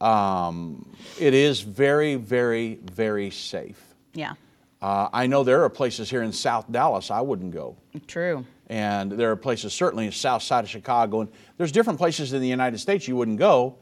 um, 0.00 0.86
it 1.18 1.34
is 1.34 1.60
very, 1.60 2.14
very, 2.14 2.78
very 2.92 3.30
safe. 3.30 3.82
Yeah, 4.14 4.32
Uh, 4.80 5.08
I 5.12 5.26
know 5.26 5.44
there 5.44 5.62
are 5.62 5.68
places 5.68 6.08
here 6.10 6.22
in 6.22 6.32
South 6.32 6.70
Dallas 6.72 7.10
I 7.10 7.20
wouldn't 7.20 7.52
go. 7.52 7.76
true. 8.06 8.44
And 8.68 9.10
there 9.12 9.30
are 9.32 9.36
places 9.36 9.72
certainly 9.74 10.04
in 10.04 10.10
the 10.10 10.16
south 10.16 10.42
side 10.44 10.62
of 10.64 10.70
Chicago, 10.70 11.20
and 11.22 11.30
there's 11.58 11.72
different 11.72 11.98
places 11.98 12.32
in 12.32 12.40
the 12.40 12.48
United 12.48 12.78
States 12.78 13.08
you 13.08 13.16
wouldn't 13.16 13.38
go, 13.38 13.74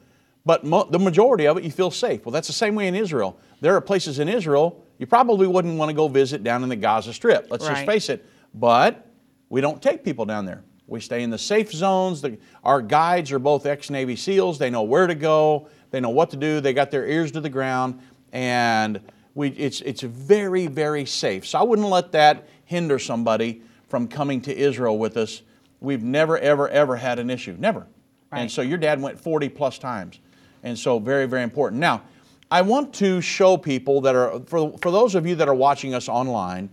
but 0.48 0.64
mo- 0.64 0.88
the 0.90 0.98
majority 0.98 1.46
of 1.46 1.58
it 1.58 1.64
you 1.64 1.70
feel 1.70 1.90
safe. 1.90 2.24
Well, 2.24 2.32
that's 2.32 2.46
the 2.46 2.54
same 2.54 2.74
way 2.74 2.88
in 2.88 2.94
Israel. 2.94 3.38
There 3.60 3.76
are 3.76 3.80
places 3.80 4.18
in 4.18 4.28
Israel 4.28 4.82
you 4.98 5.06
probably 5.06 5.46
wouldn't 5.46 5.78
want 5.78 5.90
to 5.90 5.94
go 5.94 6.08
visit 6.08 6.42
down 6.42 6.62
in 6.62 6.68
the 6.68 6.76
Gaza 6.76 7.12
Strip. 7.12 7.48
Let's 7.50 7.66
just 7.66 7.86
face 7.86 8.08
it. 8.08 8.26
But 8.52 9.06
we 9.48 9.60
don't 9.60 9.80
take 9.80 10.04
people 10.04 10.24
down 10.24 10.44
there. 10.44 10.64
We 10.86 11.00
stay 11.00 11.22
in 11.22 11.30
the 11.30 11.38
safe 11.38 11.70
zones. 11.70 12.20
The, 12.20 12.38
our 12.64 12.82
guides 12.82 13.30
are 13.30 13.38
both 13.38 13.66
ex 13.66 13.90
Navy 13.90 14.16
SEALs. 14.16 14.58
They 14.58 14.70
know 14.70 14.82
where 14.82 15.06
to 15.06 15.14
go. 15.14 15.68
They 15.90 16.00
know 16.00 16.10
what 16.10 16.30
to 16.30 16.36
do. 16.36 16.60
They 16.60 16.72
got 16.72 16.90
their 16.90 17.06
ears 17.06 17.30
to 17.32 17.40
the 17.40 17.50
ground, 17.50 18.00
and 18.32 19.00
we, 19.34 19.50
it's 19.50 19.80
it's 19.82 20.02
very 20.02 20.66
very 20.66 21.04
safe. 21.04 21.46
So 21.46 21.58
I 21.58 21.62
wouldn't 21.62 21.88
let 21.88 22.12
that 22.12 22.48
hinder 22.64 22.98
somebody 22.98 23.62
from 23.88 24.08
coming 24.08 24.40
to 24.42 24.56
Israel 24.56 24.98
with 24.98 25.16
us. 25.16 25.42
We've 25.80 26.02
never 26.02 26.38
ever 26.38 26.68
ever 26.68 26.96
had 26.96 27.18
an 27.18 27.30
issue. 27.30 27.54
Never. 27.58 27.86
Right. 28.32 28.40
And 28.40 28.50
so 28.50 28.62
your 28.62 28.78
dad 28.78 29.00
went 29.00 29.18
40 29.20 29.48
plus 29.50 29.78
times, 29.78 30.20
and 30.62 30.78
so 30.78 30.98
very 30.98 31.26
very 31.26 31.42
important. 31.42 31.80
Now, 31.80 32.02
I 32.50 32.62
want 32.62 32.94
to 32.94 33.20
show 33.20 33.56
people 33.56 34.00
that 34.02 34.14
are 34.14 34.40
for 34.40 34.76
for 34.78 34.90
those 34.90 35.14
of 35.14 35.26
you 35.26 35.34
that 35.36 35.48
are 35.48 35.54
watching 35.54 35.94
us 35.94 36.08
online. 36.08 36.70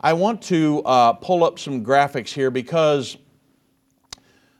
I 0.00 0.12
want 0.12 0.42
to 0.42 0.82
uh, 0.84 1.12
pull 1.14 1.42
up 1.42 1.58
some 1.58 1.84
graphics 1.84 2.28
here 2.28 2.50
because 2.50 3.16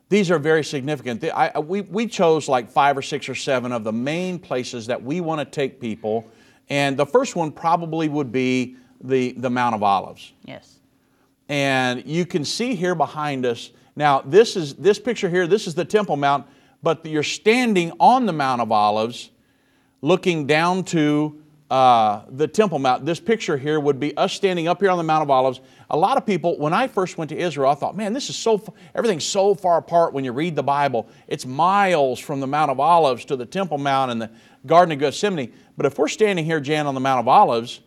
these 0.09 0.30
are 0.30 0.38
very 0.38 0.64
significant. 0.64 1.20
The- 1.20 1.36
I, 1.36 1.59
we, 1.59 1.82
we 1.82 2.06
chose 2.06 2.48
like 2.48 2.70
five 2.70 2.96
or 2.96 3.02
six 3.02 3.28
or 3.28 3.34
seven 3.34 3.72
of 3.72 3.84
the 3.84 3.92
main 3.92 4.38
places 4.38 4.86
that 4.86 5.02
we 5.02 5.20
want 5.20 5.40
to 5.40 5.44
take 5.44 5.80
people. 5.80 6.26
And 6.70 6.96
the 6.96 7.06
first 7.06 7.36
one 7.36 7.52
probably 7.52 8.09
would 8.09 8.32
be 8.32 8.76
the, 9.00 9.32
the 9.32 9.50
Mount 9.50 9.74
of 9.74 9.82
Olives. 9.82 10.32
Yes. 10.44 10.78
And 11.48 12.04
you 12.04 12.26
can 12.26 12.44
see 12.44 12.74
here 12.74 12.94
behind 12.94 13.46
us, 13.46 13.70
now 13.96 14.22
this 14.22 14.56
is 14.56 14.74
this 14.74 14.98
picture 14.98 15.28
here, 15.28 15.46
this 15.46 15.66
is 15.66 15.74
the 15.74 15.84
Temple 15.84 16.16
Mount, 16.16 16.46
but 16.82 17.04
you're 17.04 17.22
standing 17.22 17.92
on 17.98 18.26
the 18.26 18.32
Mount 18.32 18.60
of 18.60 18.70
Olives 18.72 19.30
looking 20.00 20.46
down 20.46 20.84
to 20.84 21.42
uh, 21.70 22.22
the 22.30 22.48
Temple 22.48 22.78
Mount. 22.78 23.04
This 23.04 23.20
picture 23.20 23.56
here 23.56 23.78
would 23.78 24.00
be 24.00 24.16
us 24.16 24.32
standing 24.32 24.68
up 24.68 24.80
here 24.80 24.90
on 24.90 24.96
the 24.96 25.04
Mount 25.04 25.22
of 25.22 25.30
Olives. 25.30 25.60
A 25.90 25.96
lot 25.96 26.16
of 26.16 26.24
people, 26.24 26.58
when 26.58 26.72
I 26.72 26.88
first 26.88 27.18
went 27.18 27.28
to 27.30 27.36
Israel, 27.36 27.70
I 27.70 27.74
thought, 27.74 27.96
man, 27.96 28.12
this 28.12 28.30
is 28.30 28.36
so, 28.36 28.62
everything's 28.94 29.24
so 29.24 29.54
far 29.54 29.78
apart 29.78 30.12
when 30.12 30.24
you 30.24 30.32
read 30.32 30.56
the 30.56 30.62
Bible. 30.62 31.08
It's 31.26 31.44
miles 31.44 32.18
from 32.18 32.40
the 32.40 32.46
Mount 32.46 32.70
of 32.70 32.80
Olives 32.80 33.24
to 33.26 33.36
the 33.36 33.46
Temple 33.46 33.78
Mount 33.78 34.10
and 34.10 34.22
the 34.22 34.30
Garden 34.66 34.92
of 34.92 34.98
Gethsemane. 34.98 35.52
But 35.76 35.86
if 35.86 35.98
we're 35.98 36.08
standing 36.08 36.44
here, 36.44 36.60
Jan, 36.60 36.86
on 36.86 36.94
the 36.94 37.00
Mount 37.00 37.20
of 37.20 37.28
Olives, 37.28 37.80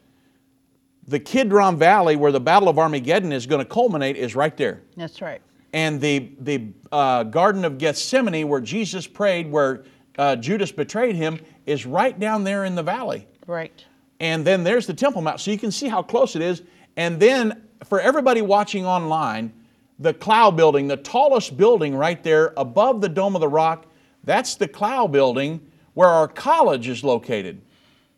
the 1.07 1.19
Kidron 1.19 1.77
Valley, 1.77 2.15
where 2.15 2.31
the 2.31 2.39
Battle 2.39 2.69
of 2.69 2.77
Armageddon 2.77 3.31
is 3.31 3.47
going 3.47 3.59
to 3.59 3.69
culminate, 3.69 4.15
is 4.15 4.35
right 4.35 4.55
there 4.55 4.81
That's 4.95 5.21
right. 5.21 5.41
And 5.73 6.01
the, 6.01 6.31
the 6.39 6.67
uh, 6.91 7.23
Garden 7.23 7.65
of 7.65 7.77
Gethsemane, 7.77 8.47
where 8.47 8.61
Jesus 8.61 9.07
prayed, 9.07 9.49
where 9.49 9.83
uh, 10.17 10.35
Judas 10.35 10.71
betrayed 10.71 11.15
him, 11.15 11.39
is 11.65 11.85
right 11.85 12.19
down 12.19 12.43
there 12.43 12.65
in 12.65 12.75
the 12.75 12.83
valley. 12.83 13.27
Right. 13.47 13.85
And 14.19 14.45
then 14.45 14.63
there's 14.63 14.85
the 14.85 14.93
Temple 14.93 15.21
Mount. 15.21 15.39
So 15.39 15.51
you 15.51 15.57
can 15.57 15.71
see 15.71 15.87
how 15.87 16.03
close 16.03 16.35
it 16.35 16.41
is. 16.41 16.61
And 16.97 17.19
then 17.19 17.63
for 17.85 17.99
everybody 17.99 18.41
watching 18.41 18.85
online, 18.85 19.53
the 19.97 20.13
Cloud 20.13 20.57
Building, 20.57 20.87
the 20.87 20.97
tallest 20.97 21.57
building 21.57 21.95
right 21.95 22.21
there 22.23 22.53
above 22.57 23.01
the 23.01 23.09
Dome 23.09 23.35
of 23.35 23.41
the 23.41 23.47
Rock, 23.47 23.85
that's 24.23 24.55
the 24.55 24.67
Cloud 24.67 25.11
Building 25.11 25.65
where 25.93 26.09
our 26.09 26.27
college 26.27 26.87
is 26.87 27.03
located. 27.03 27.61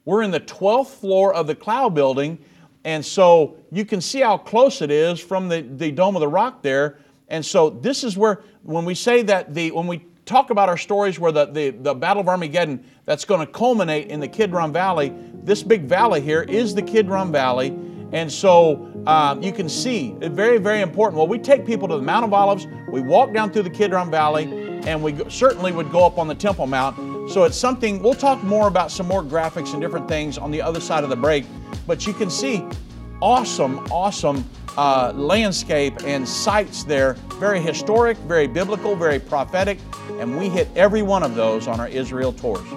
We're 0.05 0.23
in 0.23 0.31
the 0.31 0.39
12th 0.39 0.87
floor 0.87 1.33
of 1.33 1.47
the 1.47 1.55
Cloud 1.55 1.95
Building, 1.95 2.37
and 2.83 3.05
so 3.05 3.57
you 3.71 3.85
can 3.85 4.01
see 4.01 4.19
how 4.19 4.37
close 4.37 4.81
it 4.81 4.91
is 4.91 5.19
from 5.19 5.47
the, 5.47 5.61
the 5.61 5.91
Dome 5.91 6.15
of 6.15 6.19
the 6.19 6.27
Rock 6.27 6.61
there. 6.61 6.99
And 7.33 7.43
so 7.43 7.71
this 7.71 8.03
is 8.03 8.15
where, 8.15 8.43
when 8.61 8.85
we 8.85 8.93
say 8.93 9.23
that 9.23 9.55
the, 9.55 9.71
when 9.71 9.87
we 9.87 10.05
talk 10.23 10.51
about 10.51 10.69
our 10.69 10.77
stories 10.77 11.19
where 11.19 11.31
the, 11.31 11.47
the, 11.47 11.71
the 11.71 11.95
Battle 11.95 12.21
of 12.21 12.29
Armageddon, 12.29 12.85
that's 13.05 13.25
going 13.25 13.39
to 13.39 13.51
culminate 13.51 14.09
in 14.09 14.19
the 14.19 14.27
Kidron 14.27 14.71
Valley, 14.71 15.11
this 15.43 15.63
big 15.63 15.85
valley 15.85 16.21
here 16.21 16.43
is 16.43 16.75
the 16.75 16.83
Kidron 16.83 17.31
Valley. 17.31 17.69
And 18.11 18.31
so 18.31 18.87
um, 19.07 19.41
you 19.41 19.51
can 19.51 19.67
see, 19.67 20.11
very, 20.19 20.59
very 20.59 20.81
important. 20.81 21.17
Well, 21.17 21.27
we 21.27 21.39
take 21.39 21.65
people 21.65 21.87
to 21.87 21.95
the 21.95 22.03
Mount 22.03 22.23
of 22.23 22.33
Olives, 22.33 22.67
we 22.91 23.01
walk 23.01 23.33
down 23.33 23.51
through 23.51 23.63
the 23.63 23.71
Kidron 23.71 24.11
Valley, 24.11 24.43
and 24.85 25.01
we 25.01 25.27
certainly 25.27 25.71
would 25.71 25.91
go 25.91 26.05
up 26.05 26.19
on 26.19 26.27
the 26.27 26.35
Temple 26.35 26.67
Mount. 26.67 27.31
So 27.31 27.45
it's 27.45 27.57
something, 27.57 27.99
we'll 28.03 28.13
talk 28.13 28.43
more 28.43 28.67
about 28.67 28.91
some 28.91 29.07
more 29.07 29.23
graphics 29.23 29.73
and 29.73 29.81
different 29.81 30.07
things 30.07 30.37
on 30.37 30.51
the 30.51 30.61
other 30.61 30.79
side 30.79 31.03
of 31.03 31.09
the 31.09 31.15
break. 31.15 31.45
But 31.87 32.05
you 32.05 32.13
can 32.13 32.29
see 32.29 32.63
awesome, 33.23 33.79
awesome 33.89 34.47
uh, 34.77 35.13
landscape 35.15 35.93
and 36.05 36.27
sites 36.27 36.83
there. 36.83 37.13
Very 37.39 37.59
historic, 37.59 38.17
very 38.19 38.47
biblical, 38.47 38.95
very 38.95 39.19
prophetic. 39.19 39.79
And 40.19 40.37
we 40.37 40.49
hit 40.49 40.67
every 40.75 41.01
one 41.01 41.23
of 41.23 41.35
those 41.35 41.67
on 41.67 41.79
our 41.79 41.87
Israel 41.87 42.33
tours. 42.33 42.67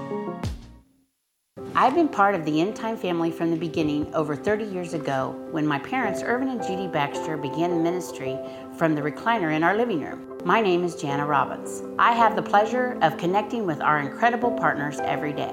I've 1.75 1.95
been 1.95 2.09
part 2.09 2.35
of 2.35 2.47
the 2.47 2.61
End 2.61 2.75
Time 2.75 2.97
family 2.97 3.31
from 3.31 3.51
the 3.51 3.57
beginning 3.57 4.15
over 4.15 4.35
30 4.35 4.65
years 4.65 4.95
ago 4.95 5.37
when 5.51 5.67
my 5.67 5.79
parents, 5.79 6.23
Irvin 6.23 6.49
and 6.49 6.63
Judy 6.63 6.87
Baxter, 6.87 7.37
began 7.37 7.83
ministry 7.83 8.39
from 8.79 8.95
the 8.95 9.03
recliner 9.03 9.55
in 9.55 9.63
our 9.63 9.77
living 9.77 10.01
room. 10.01 10.39
My 10.43 10.63
name 10.63 10.85
is 10.85 10.97
Jana 10.97 11.27
Robbins. 11.27 11.83
I 11.99 12.13
have 12.13 12.35
the 12.35 12.43
pleasure 12.43 12.97
of 13.03 13.19
connecting 13.19 13.67
with 13.67 13.83
our 13.83 13.99
incredible 13.99 14.53
partners 14.53 15.01
every 15.01 15.35
day. 15.35 15.53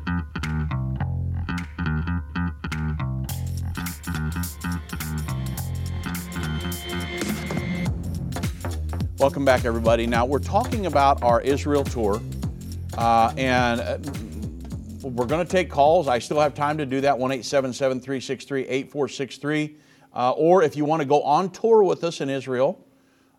Welcome 9.21 9.45
back, 9.45 9.65
everybody. 9.65 10.07
Now, 10.07 10.25
we're 10.25 10.39
talking 10.39 10.87
about 10.87 11.21
our 11.21 11.41
Israel 11.41 11.83
tour, 11.83 12.19
uh, 12.97 13.31
and 13.37 13.79
uh, 13.79 13.99
we're 15.03 15.27
going 15.27 15.45
to 15.45 15.49
take 15.49 15.69
calls. 15.69 16.07
I 16.07 16.17
still 16.17 16.39
have 16.39 16.55
time 16.55 16.75
to 16.79 16.87
do 16.87 17.01
that 17.01 17.19
1 17.19 17.29
363 17.43 18.61
8463. 18.63 19.77
Uh, 20.15 20.31
or 20.31 20.63
if 20.63 20.75
you 20.75 20.85
want 20.85 21.03
to 21.03 21.05
go 21.05 21.21
on 21.21 21.51
tour 21.51 21.83
with 21.83 22.03
us 22.03 22.19
in 22.19 22.31
Israel, 22.31 22.83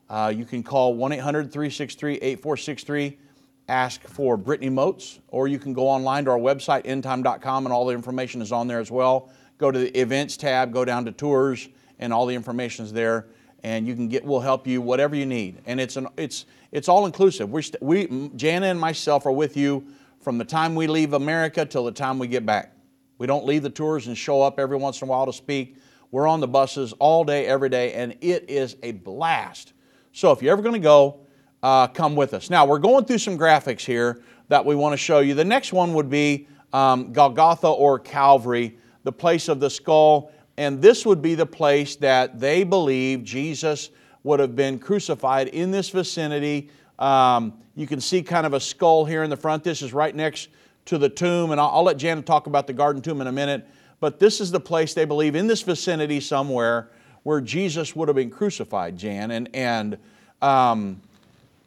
uh, 0.08 0.32
you 0.32 0.44
can 0.44 0.62
call 0.62 0.94
1 0.94 1.10
800 1.14 1.52
363 1.52 2.14
8463, 2.14 3.18
ask 3.66 4.02
for 4.02 4.36
Brittany 4.36 4.70
Moats, 4.70 5.18
or 5.30 5.48
you 5.48 5.58
can 5.58 5.72
go 5.72 5.88
online 5.88 6.26
to 6.26 6.30
our 6.30 6.38
website, 6.38 6.84
endtime.com, 6.84 7.66
and 7.66 7.72
all 7.72 7.86
the 7.86 7.92
information 7.92 8.40
is 8.40 8.52
on 8.52 8.68
there 8.68 8.78
as 8.78 8.92
well. 8.92 9.32
Go 9.58 9.72
to 9.72 9.80
the 9.80 10.00
events 10.00 10.36
tab, 10.36 10.72
go 10.72 10.84
down 10.84 11.04
to 11.06 11.10
tours, 11.10 11.68
and 11.98 12.12
all 12.12 12.26
the 12.26 12.36
information 12.36 12.84
is 12.84 12.92
there. 12.92 13.26
And 13.62 13.86
you 13.86 13.94
can 13.94 14.08
get. 14.08 14.24
We'll 14.24 14.40
help 14.40 14.66
you 14.66 14.80
whatever 14.80 15.14
you 15.14 15.26
need, 15.26 15.60
and 15.66 15.80
it's 15.80 15.96
an 15.96 16.08
it's 16.16 16.46
it's 16.70 16.88
all 16.88 17.06
inclusive. 17.06 17.50
We're 17.50 17.62
st- 17.62 17.82
we 17.82 18.30
Jana 18.36 18.66
and 18.66 18.80
myself 18.80 19.26
are 19.26 19.32
with 19.32 19.56
you 19.56 19.86
from 20.20 20.38
the 20.38 20.44
time 20.44 20.74
we 20.74 20.86
leave 20.86 21.12
America 21.12 21.64
till 21.64 21.84
the 21.84 21.92
time 21.92 22.18
we 22.18 22.26
get 22.26 22.46
back. 22.46 22.74
We 23.18 23.26
don't 23.26 23.44
leave 23.44 23.62
the 23.62 23.70
tours 23.70 24.06
and 24.06 24.16
show 24.16 24.42
up 24.42 24.58
every 24.58 24.76
once 24.76 25.00
in 25.00 25.08
a 25.08 25.10
while 25.10 25.26
to 25.26 25.32
speak. 25.32 25.76
We're 26.10 26.26
on 26.26 26.40
the 26.40 26.48
buses 26.48 26.92
all 26.94 27.24
day, 27.24 27.46
every 27.46 27.68
day, 27.68 27.94
and 27.94 28.16
it 28.20 28.50
is 28.50 28.76
a 28.82 28.92
blast. 28.92 29.72
So 30.12 30.30
if 30.30 30.42
you're 30.42 30.52
ever 30.52 30.62
going 30.62 30.74
to 30.74 30.78
go, 30.78 31.20
uh, 31.62 31.86
come 31.86 32.16
with 32.16 32.34
us. 32.34 32.50
Now, 32.50 32.66
we're 32.66 32.78
going 32.78 33.04
through 33.04 33.18
some 33.18 33.38
graphics 33.38 33.80
here 33.80 34.22
that 34.48 34.64
we 34.64 34.74
want 34.74 34.92
to 34.92 34.96
show 34.96 35.20
you. 35.20 35.34
The 35.34 35.44
next 35.44 35.72
one 35.72 35.94
would 35.94 36.10
be 36.10 36.48
um, 36.72 37.12
Golgotha 37.12 37.68
or 37.68 37.98
Calvary, 37.98 38.76
the 39.04 39.12
place 39.12 39.48
of 39.48 39.60
the 39.60 39.70
skull. 39.70 40.32
And 40.56 40.82
this 40.82 41.06
would 41.06 41.22
be 41.22 41.34
the 41.34 41.46
place 41.46 41.96
that 41.96 42.38
they 42.38 42.64
believe 42.64 43.24
Jesus 43.24 43.90
would 44.22 44.40
have 44.40 44.54
been 44.54 44.78
crucified 44.78 45.48
in 45.48 45.70
this 45.70 45.88
vicinity. 45.90 46.70
Um, 46.98 47.54
you 47.74 47.86
can 47.86 48.00
see 48.00 48.22
kind 48.22 48.46
of 48.46 48.52
a 48.52 48.60
skull 48.60 49.04
here 49.04 49.22
in 49.22 49.30
the 49.30 49.36
front. 49.36 49.64
This 49.64 49.82
is 49.82 49.92
right 49.92 50.14
next 50.14 50.48
to 50.84 50.98
the 50.98 51.08
tomb, 51.08 51.52
and 51.52 51.60
I'll, 51.60 51.68
I'll 51.68 51.82
let 51.84 51.96
Janet 51.96 52.26
talk 52.26 52.46
about 52.46 52.66
the 52.66 52.72
garden 52.72 53.02
tomb 53.02 53.20
in 53.20 53.26
a 53.26 53.32
minute. 53.32 53.66
But 54.00 54.18
this 54.18 54.40
is 54.40 54.50
the 54.50 54.60
place 54.60 54.94
they 54.94 55.04
believe 55.04 55.36
in 55.36 55.46
this 55.46 55.62
vicinity 55.62 56.20
somewhere 56.20 56.90
where 57.22 57.40
Jesus 57.40 57.94
would 57.94 58.08
have 58.08 58.16
been 58.16 58.30
crucified, 58.30 58.98
Jan. 58.98 59.30
And, 59.30 59.48
and 59.54 59.96
um, 60.42 61.00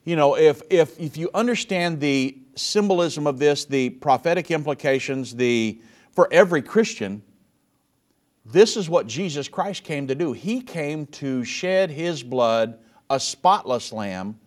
you 0.04 0.16
know, 0.16 0.38
if, 0.38 0.62
if, 0.70 1.00
if 1.00 1.18
you 1.18 1.30
understand 1.34 2.00
the 2.00 2.38
symbolism 2.56 3.26
of 3.26 3.40
this, 3.40 3.66
the 3.66 3.90
prophetic 3.90 4.52
implications, 4.52 5.36
the, 5.36 5.80
for 6.12 6.28
every 6.32 6.62
Christian, 6.62 7.22
this 8.46 8.78
is 8.78 8.89
what 8.89 9.08
Jesus 9.08 9.48
Christ 9.48 9.84
came 9.84 10.08
to 10.08 10.16
do. 10.16 10.34
He 10.34 10.62
came 10.62 11.08
to 11.08 11.43
shed 11.43 11.89
His 11.89 12.22
blood, 12.24 12.78
a 13.10 13.20
spotless 13.20 13.91
lamb, 13.91 14.39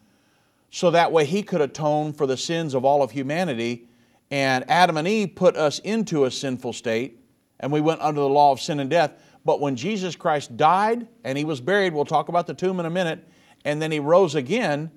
so 0.70 0.90
that 0.90 1.11
way 1.11 1.24
He 1.24 1.42
could 1.42 1.61
atone 1.61 2.12
for 2.12 2.26
the 2.26 2.36
sins 2.36 2.74
of 2.74 2.84
all 2.84 3.03
of 3.03 3.11
humanity. 3.11 3.88
And 4.30 4.68
Adam 4.70 4.96
and 4.96 5.09
Eve 5.09 5.34
put 5.34 5.57
us 5.57 5.78
into 5.80 6.24
a 6.24 6.30
sinful 6.30 6.74
state 6.74 7.18
and 7.61 7.72
we 7.72 7.80
went 7.80 8.01
under 8.01 8.20
the 8.20 8.28
law 8.28 8.53
of 8.53 8.61
sin 8.61 8.80
and 8.80 8.90
death. 8.90 9.12
But 9.44 9.61
when 9.61 9.76
Jesus 9.76 10.16
Christ 10.16 10.57
died 10.57 11.09
and 11.24 11.36
he 11.36 11.44
was 11.44 11.61
buried, 11.61 11.92
we'll 11.92 12.05
talk 12.05 12.28
about 12.28 12.46
the 12.46 12.55
tomb 12.55 12.80
in 12.80 12.86
a 12.86 12.90
minute, 12.90 13.26
and 13.64 13.80
then 13.80 13.90
he 13.90 13.99
rose 13.99 14.34
again, 14.34 14.90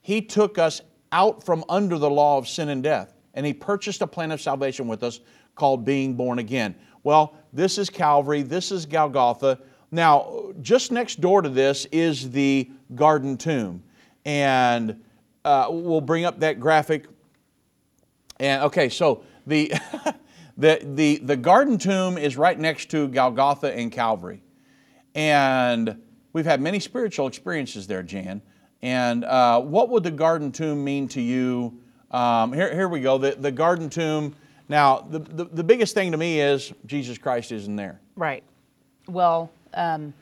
he 0.00 0.22
took 0.22 0.58
us 0.58 0.80
out 1.12 1.44
from 1.44 1.64
under 1.68 1.98
the 1.98 2.10
law 2.10 2.38
of 2.38 2.48
sin 2.48 2.68
and 2.68 2.82
death. 2.82 3.14
And 3.34 3.44
he 3.44 3.52
purchased 3.52 4.00
a 4.00 4.06
plan 4.06 4.30
of 4.30 4.40
salvation 4.40 4.86
with 4.86 5.02
us 5.02 5.20
called 5.54 5.84
being 5.84 6.14
born 6.14 6.38
again. 6.38 6.74
Well, 7.02 7.36
this 7.54 7.78
is 7.78 7.88
Calvary, 7.88 8.42
this 8.42 8.70
is 8.70 8.84
Golgotha. 8.84 9.58
Now, 9.90 10.52
just 10.60 10.92
next 10.92 11.20
door 11.20 11.40
to 11.40 11.48
this 11.48 11.86
is 11.86 12.30
the 12.30 12.68
garden 12.94 13.36
tomb. 13.36 13.82
And 14.24 15.02
uh, 15.44 15.68
we'll 15.70 16.00
bring 16.00 16.24
up 16.24 16.40
that 16.40 16.58
graphic. 16.58 17.06
And 18.40 18.64
okay, 18.64 18.88
so 18.88 19.22
the 19.46 19.72
The, 20.56 20.80
the, 20.84 21.16
the 21.18 21.36
garden 21.36 21.78
tomb 21.78 22.16
is 22.16 22.36
right 22.36 22.58
next 22.58 22.90
to 22.90 23.08
Golgotha 23.08 23.76
and 23.76 23.90
Calvary. 23.90 24.40
And 25.14 26.00
we've 26.32 26.44
had 26.44 26.60
many 26.60 26.78
spiritual 26.78 27.26
experiences 27.26 27.86
there, 27.86 28.02
Jan. 28.02 28.40
And 28.80 29.24
uh, 29.24 29.60
what 29.60 29.88
would 29.88 30.04
the 30.04 30.10
garden 30.10 30.52
tomb 30.52 30.84
mean 30.84 31.08
to 31.08 31.20
you? 31.20 31.80
Um, 32.10 32.52
here, 32.52 32.72
here 32.72 32.88
we 32.88 33.00
go. 33.00 33.18
The, 33.18 33.32
the 33.32 33.50
garden 33.50 33.90
tomb. 33.90 34.36
Now, 34.68 35.00
the, 35.00 35.18
the, 35.18 35.44
the, 35.44 35.64
biggest 35.64 35.94
thing 35.94 36.10
to 36.12 36.16
me 36.16 36.40
is 36.40 36.72
Jesus 36.86 37.18
Christ 37.18 37.52
isn't 37.52 37.76
there. 37.76 38.00
Right. 38.16 38.42
Well, 39.06 39.50
um, 39.74 40.14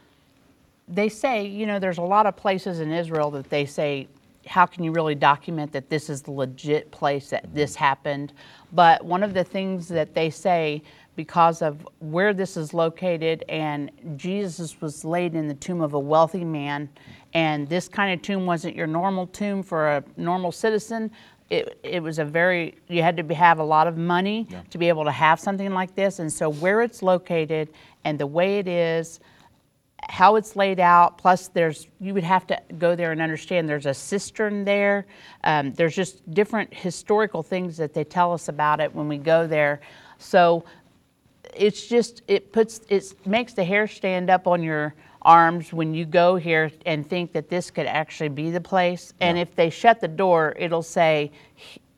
they 0.89 1.09
say, 1.09 1.47
you 1.47 1.67
know, 1.67 1.79
there's 1.79 1.99
a 1.99 2.03
lot 2.03 2.27
of 2.27 2.37
places 2.37 2.81
in 2.81 2.91
Israel 2.91 3.31
that 3.33 3.49
they 3.51 3.67
say 3.67 4.09
how 4.47 4.67
can 4.67 4.83
you 4.83 4.93
really 4.93 5.15
document 5.15 5.73
that 5.73 5.89
this 5.89 6.11
is 6.11 6.23
the 6.23 6.31
legit 6.31 6.91
place 6.91 7.31
that 7.31 7.55
this 7.55 7.75
happened? 7.75 8.33
But 8.73 9.05
one 9.05 9.23
of 9.23 9.35
the 9.35 9.45
things 9.45 9.89
that 9.89 10.15
they 10.15 10.31
say, 10.31 10.83
because 11.15 11.63
of 11.63 11.87
where 12.01 12.33
this 12.33 12.57
is 12.57 12.73
located, 12.73 13.45
and 13.49 13.91
Jesus 14.17 14.81
was 14.81 15.05
laid 15.05 15.35
in 15.35 15.47
the 15.47 15.55
tomb 15.55 15.81
of 15.81 15.95
a 15.95 15.99
wealthy 15.99 16.45
man, 16.45 16.89
and 17.35 17.69
this 17.69 17.89
kind 17.89 18.13
of 18.13 18.23
tomb 18.23 18.47
wasn't 18.47 18.75
your 18.75 18.87
normal 18.87 19.27
tomb 19.29 19.63
for 19.63 19.89
a 19.97 20.05
normal 20.17 20.53
citizen. 20.53 21.11
It, 21.53 21.79
it 21.83 22.03
was 22.03 22.19
a 22.19 22.25
very, 22.25 22.77
you 22.89 23.03
had 23.03 23.17
to 23.19 23.35
have 23.35 23.59
a 23.59 23.65
lot 23.65 23.87
of 23.87 23.99
money 23.99 24.47
yeah. 24.49 24.63
to 24.71 24.79
be 24.79 24.89
able 24.89 25.05
to 25.05 25.11
have 25.11 25.39
something 25.39 25.75
like 25.75 25.95
this. 25.95 26.19
And 26.19 26.33
so, 26.33 26.49
where 26.51 26.81
it's 26.81 27.03
located 27.03 27.69
and 28.05 28.19
the 28.19 28.27
way 28.27 28.59
it 28.59 28.67
is, 28.67 29.21
how 30.09 30.37
it's 30.37 30.57
laid 30.57 30.81
out. 30.81 31.19
Plus, 31.19 31.49
there's 31.49 31.89
you 32.01 32.15
would 32.15 32.25
have 32.25 32.47
to 32.47 32.59
go 32.79 32.97
there 32.97 33.13
and 33.13 33.21
understand 33.21 33.69
there's 33.69 33.85
a 33.85 33.93
cistern 33.93 34.65
there. 34.65 35.07
Um, 35.45 35.75
there's 35.75 35.95
just 35.95 36.29
different 36.33 36.73
historical 36.73 37.43
things 37.43 37.77
that 37.77 37.93
they 37.93 38.05
tell 38.05 38.33
us 38.33 38.49
about 38.49 38.81
it 38.81 38.95
when 38.95 39.07
we 39.07 39.19
go 39.19 39.47
there. 39.47 39.81
So 40.17 40.65
it's 41.55 41.87
just 41.87 42.23
it 42.29 42.51
puts 42.51 42.81
it 42.89 43.15
makes 43.27 43.53
the 43.53 43.65
hair 43.65 43.87
stand 43.87 44.31
up 44.31 44.47
on 44.47 44.63
your 44.63 44.95
arms 45.23 45.73
when 45.73 45.95
you 45.95 46.05
go 46.05 46.37
here 46.37 46.71
and 46.87 47.09
think 47.09 47.33
that 47.33 47.49
this 47.49 47.71
could 47.71 47.87
actually 47.87 48.29
be 48.29 48.51
the 48.51 48.61
place. 48.61 49.15
Yeah. 49.21 49.29
And 49.29 49.39
if 49.39 49.55
they 49.55 49.71
shut 49.71 50.01
the 50.01 50.09
door, 50.09 50.55
it'll 50.59 50.83
say 50.83 51.31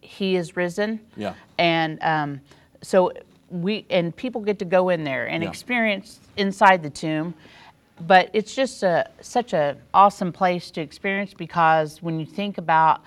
he 0.00 0.36
is 0.36 0.56
risen. 0.56 1.00
Yeah. 1.16 1.34
And 1.58 2.02
um, 2.02 2.40
so 2.82 3.12
we 3.50 3.86
and 3.90 4.14
people 4.14 4.40
get 4.40 4.58
to 4.58 4.64
go 4.64 4.88
in 4.88 5.04
there 5.04 5.26
and 5.26 5.42
yeah. 5.42 5.48
experience 5.48 6.18
inside 6.36 6.82
the 6.82 6.90
tomb 6.90 7.34
but 8.00 8.28
it's 8.32 8.54
just 8.54 8.82
a, 8.82 9.08
such 9.20 9.52
an 9.54 9.76
awesome 9.92 10.32
place 10.32 10.70
to 10.72 10.80
experience 10.80 11.32
because 11.34 12.02
when 12.02 12.18
you 12.18 12.26
think 12.26 12.58
about 12.58 13.02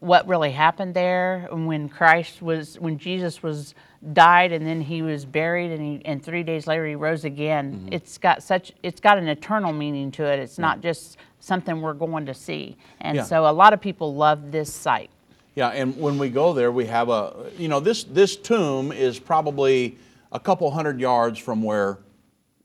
what 0.00 0.26
really 0.28 0.50
happened 0.50 0.94
there 0.94 1.48
when 1.50 1.88
Christ 1.88 2.42
was 2.42 2.78
when 2.78 2.98
Jesus 2.98 3.42
was 3.42 3.74
died 4.12 4.52
and 4.52 4.66
then 4.66 4.80
he 4.80 5.02
was 5.02 5.24
buried 5.24 5.72
and 5.72 5.82
he, 5.82 6.04
and 6.04 6.22
3 6.22 6.42
days 6.42 6.66
later 6.66 6.86
he 6.86 6.94
rose 6.94 7.24
again 7.24 7.72
mm-hmm. 7.72 7.88
it's 7.92 8.18
got 8.18 8.42
such 8.42 8.72
it's 8.82 9.00
got 9.00 9.18
an 9.18 9.26
eternal 9.26 9.72
meaning 9.72 10.10
to 10.12 10.24
it 10.24 10.38
it's 10.38 10.58
yeah. 10.58 10.62
not 10.62 10.80
just 10.80 11.16
something 11.40 11.80
we're 11.80 11.94
going 11.94 12.26
to 12.26 12.34
see 12.34 12.76
and 13.00 13.16
yeah. 13.16 13.22
so 13.22 13.48
a 13.48 13.50
lot 13.50 13.72
of 13.72 13.80
people 13.80 14.14
love 14.14 14.52
this 14.52 14.72
site 14.72 15.10
yeah 15.54 15.68
and 15.70 15.96
when 15.98 16.18
we 16.18 16.28
go 16.28 16.52
there 16.52 16.70
we 16.70 16.84
have 16.84 17.08
a 17.08 17.50
you 17.56 17.68
know 17.68 17.80
this 17.80 18.04
this 18.04 18.36
tomb 18.36 18.92
is 18.92 19.18
probably 19.18 19.96
a 20.30 20.38
couple 20.38 20.70
hundred 20.70 21.00
yards 21.00 21.38
from 21.38 21.62
where 21.62 21.98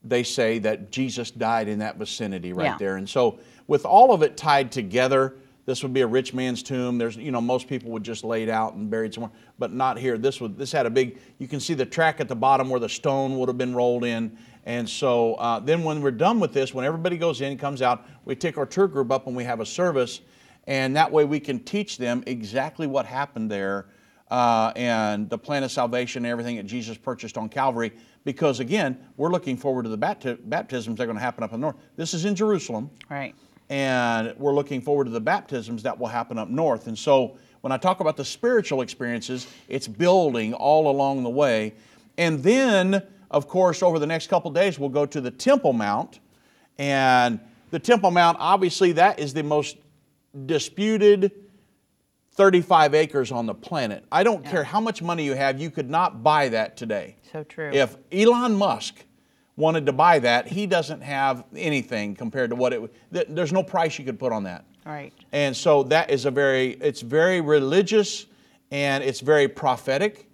they 0.04 0.24
say 0.24 0.60
that 0.60 0.92
Jesus 0.92 1.32
died 1.32 1.68
in 1.68 1.80
that 1.80 1.98
vicinity 1.98 2.54
right 2.54 2.66
yeah. 2.66 2.78
there. 2.78 2.98
And 2.98 3.08
so, 3.08 3.40
with 3.68 3.86
all 3.86 4.14
of 4.14 4.24
it 4.24 4.36
tied 4.36 4.72
together, 4.72 5.36
this 5.66 5.84
would 5.84 5.94
be 5.94 6.02
a 6.02 6.08
rich 6.08 6.34
man's 6.34 6.64
tomb. 6.64 6.98
There's, 6.98 7.16
you 7.16 7.32
know, 7.32 7.42
most 7.42 7.68
people 7.68 7.92
would 7.92 8.04
just 8.04 8.24
lay 8.24 8.44
it 8.44 8.50
out 8.50 8.74
and 8.74 8.90
buried 8.90 9.14
somewhere, 9.14 9.32
but 9.60 9.72
not 9.72 9.98
here. 9.98 10.18
This 10.18 10.42
would, 10.42 10.58
this 10.58 10.72
had 10.72 10.86
a 10.86 10.90
big. 10.90 11.20
You 11.38 11.48
can 11.48 11.60
see 11.60 11.74
the 11.74 11.86
track 11.86 12.20
at 12.20 12.28
the 12.28 12.36
bottom 12.36 12.70
where 12.70 12.80
the 12.80 12.90
stone 12.90 13.38
would 13.38 13.48
have 13.48 13.58
been 13.58 13.76
rolled 13.76 14.04
in. 14.04 14.38
And 14.66 14.88
so, 14.88 15.36
uh, 15.36 15.60
then 15.60 15.84
when 15.84 16.02
we're 16.02 16.12
done 16.12 16.40
with 16.40 16.54
this, 16.54 16.74
when 16.74 16.86
everybody 16.86 17.18
goes 17.18 17.42
in, 17.42 17.58
comes 17.58 17.82
out, 17.82 18.06
we 18.26 18.36
take 18.36 18.58
our 18.58 18.66
tour 18.66 18.88
group 18.88 19.12
up 19.12 19.28
and 19.28 19.36
we 19.36 19.44
have 19.44 19.60
a 19.60 19.66
service, 19.66 20.22
and 20.68 20.96
that 20.96 21.12
way 21.12 21.26
we 21.26 21.40
can 21.40 21.60
teach 21.60 21.98
them 21.98 22.24
exactly 22.28 22.86
what 22.86 23.06
happened 23.06 23.50
there, 23.50 23.88
uh, 24.30 24.72
and 24.76 25.30
the 25.30 25.38
plan 25.38 25.64
of 25.64 25.72
salvation, 25.72 26.26
and 26.26 26.32
everything 26.32 26.58
that 26.58 26.68
Jesus 26.68 26.98
purchased 26.98 27.38
on 27.38 27.50
Calvary 27.50 27.92
because 28.24 28.60
again, 28.60 28.98
we're 29.18 29.30
looking 29.30 29.58
forward 29.58 29.84
to 29.84 29.90
the 29.90 29.98
bapti- 29.98 30.38
baptisms 30.46 30.98
that 30.98 31.04
are 31.04 31.08
going 31.08 31.18
to 31.18 31.24
happen 31.24 31.44
up 31.44 31.54
in 31.54 31.60
the 31.60 31.66
north. 31.66 31.78
This 31.96 32.14
is 32.14 32.26
in 32.26 32.36
Jerusalem. 32.36 32.90
Right. 33.10 33.36
And 33.72 34.38
we're 34.38 34.54
looking 34.54 34.82
forward 34.82 35.06
to 35.06 35.12
the 35.12 35.22
baptisms 35.22 35.84
that 35.84 35.98
will 35.98 36.08
happen 36.08 36.38
up 36.38 36.50
north. 36.50 36.88
And 36.88 37.00
so 37.00 37.38
when 37.62 37.72
I 37.72 37.78
talk 37.78 38.02
about 38.02 38.18
the 38.18 38.26
spiritual 38.26 38.82
experiences, 38.82 39.48
it's 39.70 39.88
building 39.88 40.54
all 40.54 40.92
along 40.92 41.24
the 41.24 41.30
way. 41.30 41.76
And 42.18 42.44
then, 42.44 43.02
of 43.32 43.48
course, 43.48 43.82
over 43.82 43.98
the 43.98 44.06
next 44.06 44.28
couple 44.28 44.52
days, 44.52 44.78
we'll 44.78 44.90
go 44.90 45.06
to 45.06 45.22
the 45.22 45.32
Temple 45.32 45.72
Mount. 45.72 46.20
And 46.78 47.40
the 47.70 47.80
Temple 47.80 48.12
Mount, 48.12 48.36
obviously, 48.42 48.92
that 48.92 49.20
is 49.20 49.34
the 49.34 49.44
most 49.44 49.78
disputed 50.46 51.32
35 52.34 52.94
acres 52.94 53.32
on 53.32 53.46
the 53.46 53.54
planet. 53.54 54.04
I 54.12 54.24
don't 54.24 54.44
yeah. 54.44 54.52
care 54.52 54.64
how 54.66 54.82
much 54.82 55.02
money 55.02 55.24
you 55.24 55.34
have, 55.34 55.62
you 55.62 55.72
could 55.72 55.90
not 55.90 56.24
buy 56.24 56.50
that 56.50 56.76
today. 56.76 57.16
So 57.32 57.46
true. 57.46 57.72
If 57.72 57.96
Elon 58.12 58.54
Musk 58.56 59.06
wanted 59.56 59.86
to 59.86 59.94
buy 59.94 60.20
that, 60.20 60.48
he 60.48 60.66
doesn't 60.66 61.02
have 61.02 61.44
anything 61.56 62.16
compared 62.16 62.50
to 62.50 62.56
what 62.56 62.74
it 62.74 62.82
would. 62.82 62.92
There's 63.12 63.54
no 63.54 63.64
price 63.64 64.00
you 64.00 64.06
could 64.06 64.20
put 64.20 64.32
on 64.32 64.44
that. 64.44 64.66
Right. 64.86 65.14
And 65.32 65.56
so 65.56 65.84
that 65.84 66.10
is 66.10 66.26
a 66.26 66.32
very, 66.32 66.72
it's 66.82 67.02
very 67.02 67.42
religious 67.42 68.26
and 68.72 69.04
it's 69.04 69.20
very 69.20 69.48
prophetic. 69.48 70.28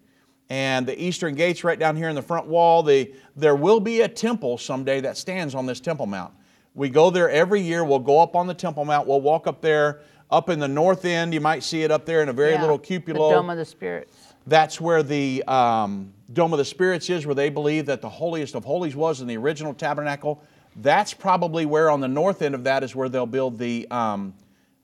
And 0.49 0.87
the 0.87 1.01
eastern 1.01 1.35
gates 1.35 1.63
right 1.63 1.77
down 1.77 1.97
here 1.97 2.07
in 2.07 2.15
the 2.15 2.21
front 2.21 2.47
wall, 2.47 2.81
the, 2.81 3.13
there 3.35 3.55
will 3.55 3.81
be 3.81 4.01
a 4.01 4.07
temple 4.07 4.57
someday 4.57 5.01
that 5.01 5.17
stands 5.17 5.55
on 5.55 5.65
this 5.65 5.81
Temple 5.81 6.05
Mount. 6.05 6.33
We 6.73 6.89
go 6.89 7.09
there 7.09 7.29
every 7.29 7.59
year. 7.59 7.83
We'll 7.83 7.99
go 7.99 8.21
up 8.21 8.35
on 8.35 8.47
the 8.47 8.53
Temple 8.53 8.85
Mount. 8.85 9.07
We'll 9.07 9.19
walk 9.19 9.47
up 9.47 9.61
there 9.61 10.01
up 10.29 10.49
in 10.49 10.59
the 10.59 10.67
north 10.67 11.05
end, 11.05 11.33
you 11.33 11.41
might 11.41 11.63
see 11.63 11.83
it 11.83 11.91
up 11.91 12.05
there 12.05 12.21
in 12.21 12.29
a 12.29 12.33
very 12.33 12.51
yeah, 12.51 12.61
little 12.61 12.77
cupola. 12.77 13.29
The 13.29 13.35
Dome 13.35 13.49
of 13.49 13.57
the 13.57 13.65
Spirits. 13.65 14.33
That's 14.47 14.79
where 14.79 15.03
the 15.03 15.43
um, 15.45 16.13
Dome 16.31 16.53
of 16.53 16.57
the 16.57 16.65
Spirits 16.65 17.09
is, 17.09 17.25
where 17.25 17.35
they 17.35 17.49
believe 17.49 17.85
that 17.87 18.01
the 18.01 18.09
holiest 18.09 18.55
of 18.55 18.63
holies 18.63 18.95
was 18.95 19.19
in 19.19 19.27
the 19.27 19.35
original 19.35 19.73
tabernacle. 19.73 20.41
That's 20.77 21.13
probably 21.13 21.65
where 21.65 21.89
on 21.89 21.99
the 21.99 22.07
north 22.07 22.41
end 22.41 22.55
of 22.55 22.63
that 22.63 22.81
is 22.83 22.95
where 22.95 23.09
they'll 23.09 23.25
build 23.25 23.57
the 23.59 23.87
um, 23.91 24.33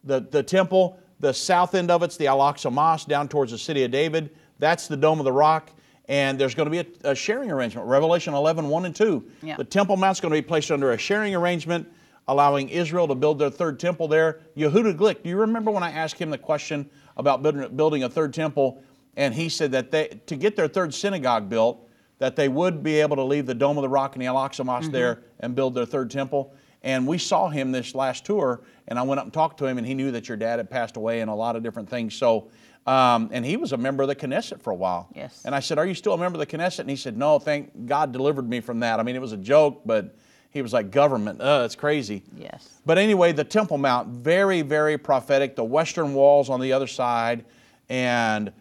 the, 0.03 0.19
the 0.19 0.43
temple. 0.43 0.99
The 1.21 1.33
south 1.33 1.75
end 1.75 1.89
of 1.89 2.03
it's 2.03 2.17
the 2.17 2.27
Al 2.27 2.39
Aqsa 2.39 2.71
Mosque 2.71 3.07
down 3.07 3.29
towards 3.29 3.51
the 3.51 3.57
city 3.57 3.83
of 3.83 3.91
David. 3.91 4.31
That's 4.59 4.87
the 4.87 4.97
Dome 4.97 5.19
of 5.19 5.25
the 5.25 5.31
Rock. 5.31 5.69
And 6.09 6.37
there's 6.37 6.53
going 6.53 6.69
to 6.69 6.83
be 6.83 6.89
a, 7.05 7.11
a 7.11 7.15
sharing 7.15 7.49
arrangement. 7.49 7.87
Revelation 7.87 8.33
11, 8.33 8.67
1 8.67 8.85
and 8.85 8.93
2. 8.93 9.23
Yeah. 9.41 9.55
The 9.55 9.63
Temple 9.63 9.95
Mount's 9.95 10.19
going 10.19 10.33
to 10.33 10.37
be 10.37 10.45
placed 10.45 10.69
under 10.69 10.91
a 10.91 10.97
sharing 10.97 11.33
arrangement, 11.33 11.87
allowing 12.27 12.67
Israel 12.67 13.07
to 13.07 13.15
build 13.15 13.39
their 13.39 13.49
third 13.49 13.79
temple 13.79 14.09
there. 14.09 14.41
Yehuda 14.57 14.97
Glick, 14.97 15.23
do 15.23 15.29
you 15.29 15.37
remember 15.37 15.71
when 15.71 15.83
I 15.83 15.91
asked 15.91 16.19
him 16.19 16.29
the 16.29 16.37
question 16.37 16.89
about 17.15 17.41
building, 17.41 17.73
building 17.77 18.03
a 18.03 18.09
third 18.09 18.33
temple? 18.33 18.83
And 19.15 19.33
he 19.33 19.49
said 19.49 19.71
that 19.71 19.91
they, 19.91 20.19
to 20.25 20.35
get 20.35 20.55
their 20.55 20.67
third 20.67 20.93
synagogue 20.93 21.49
built, 21.49 21.89
that 22.19 22.35
they 22.35 22.47
would 22.47 22.83
be 22.83 22.99
able 23.01 23.15
to 23.17 23.23
leave 23.23 23.45
the 23.45 23.53
Dome 23.53 23.77
of 23.77 23.81
the 23.81 23.89
Rock 23.89 24.15
and 24.15 24.21
the 24.21 24.27
Al 24.27 24.35
Aqsa 24.35 24.65
Mosque 24.65 24.91
there 24.91 25.23
and 25.39 25.55
build 25.55 25.75
their 25.75 25.85
third 25.85 26.09
temple. 26.09 26.53
And 26.83 27.07
we 27.07 27.17
saw 27.17 27.49
him 27.49 27.71
this 27.71 27.95
last 27.95 28.25
tour, 28.25 28.61
and 28.87 28.99
I 28.99 29.03
went 29.03 29.19
up 29.19 29.25
and 29.25 29.33
talked 29.33 29.57
to 29.59 29.65
him, 29.65 29.77
and 29.77 29.87
he 29.87 29.93
knew 29.93 30.11
that 30.11 30.27
your 30.27 30.37
dad 30.37 30.59
had 30.59 30.69
passed 30.69 30.97
away 30.97 31.21
and 31.21 31.29
a 31.29 31.33
lot 31.33 31.55
of 31.55 31.63
different 31.63 31.89
things. 31.89 32.13
So, 32.13 32.49
um, 32.85 33.29
and 33.31 33.45
he 33.45 33.55
was 33.55 33.71
a 33.71 33.77
member 33.77 34.03
of 34.03 34.09
the 34.09 34.15
Knesset 34.15 34.61
for 34.61 34.71
a 34.71 34.75
while. 34.75 35.07
Yes. 35.15 35.43
And 35.45 35.55
I 35.55 35.61
said, 35.61 35.77
Are 35.77 35.85
you 35.85 35.93
still 35.93 36.13
a 36.13 36.17
member 36.17 36.39
of 36.39 36.47
the 36.47 36.57
Knesset? 36.57 36.79
And 36.79 36.89
he 36.89 36.97
said, 36.97 37.17
No, 37.17 37.39
thank 37.39 37.85
God 37.85 38.11
delivered 38.11 38.49
me 38.49 38.59
from 38.59 38.81
that. 38.81 38.99
I 38.99 39.03
mean, 39.03 39.15
it 39.15 39.21
was 39.21 39.31
a 39.31 39.37
joke, 39.37 39.81
but 39.85 40.13
he 40.49 40.61
was 40.61 40.73
like, 40.73 40.91
Government, 40.91 41.41
uh, 41.41 41.63
it's 41.63 41.75
crazy. 41.75 42.23
Yes. 42.37 42.69
But 42.85 42.97
anyway, 42.97 43.31
the 43.31 43.45
Temple 43.45 43.77
Mount, 43.77 44.09
very, 44.09 44.61
very 44.61 44.97
prophetic. 44.97 45.55
The 45.55 45.63
western 45.63 46.13
walls 46.13 46.49
on 46.49 46.59
the 46.59 46.73
other 46.73 46.87
side, 46.87 47.45
and 47.87 48.51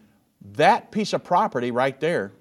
that 0.52 0.90
piece 0.90 1.12
of 1.12 1.24
property 1.24 1.70
right 1.70 1.98
there, 2.00 2.32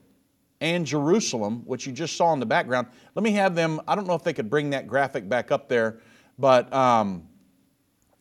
and 0.60 0.86
Jerusalem, 0.86 1.64
which 1.66 1.88
you 1.88 1.92
just 1.92 2.16
saw 2.16 2.34
in 2.34 2.40
the 2.40 2.46
background. 2.46 2.88
Let 3.16 3.24
me 3.24 3.32
have 3.32 3.56
them. 3.56 3.82
I 3.88 3.96
don't 3.96 4.08
know 4.08 4.14
if 4.14 4.24
they 4.24 4.34
could 4.34 4.50
bring 4.50 4.70
that 4.72 4.88
graphic 4.88 5.28
back 5.28 5.52
up 5.52 5.68
there, 5.68 6.00
but 6.38 6.72
um, 6.72 7.28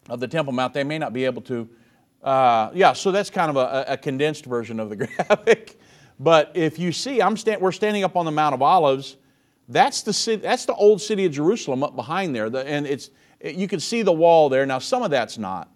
of 0.09 0.20
the 0.20 0.28
Temple 0.28 0.53
Mount, 0.53 0.72
they 0.72 0.85
may 0.85 0.99
not 0.99 1.12
be 1.12 1.24
able 1.24 1.43
to. 1.43 1.68
Uh, 2.22 2.70
yeah, 2.74 2.93
so 2.93 3.12
that's 3.12 3.31
kind 3.31 3.51
of 3.51 3.57
a, 3.57 3.85
a 3.89 3.97
condensed 3.97 4.45
version 4.45 4.81
of 4.81 4.91
the 4.91 4.97
graphic. 5.07 5.78
But 6.18 6.53
if 6.55 6.78
you 6.78 6.93
see, 6.93 7.22
I'm 7.22 7.37
stand, 7.37 7.62
we're 7.62 7.72
standing 7.72 8.05
up 8.05 8.16
on 8.16 8.26
the 8.26 8.31
Mount 8.31 8.55
of 8.55 8.62
Olives. 8.62 9.16
That's 9.68 10.03
the 10.03 10.12
city, 10.12 10.43
that's 10.43 10.64
the 10.64 10.74
old 10.74 11.01
city 11.01 11.24
of 11.24 11.33
Jerusalem 11.33 11.83
up 11.83 11.95
behind 11.95 12.35
there, 12.35 12.51
the, 12.51 12.66
and 12.66 12.87
it's 12.87 13.11
you 13.43 13.68
can 13.68 13.81
see 13.81 14.03
the 14.03 14.12
wall 14.12 14.49
there. 14.49 14.66
Now 14.66 14.81
some 14.81 15.03
of 15.03 15.11
that's 15.11 15.39
not, 15.39 15.70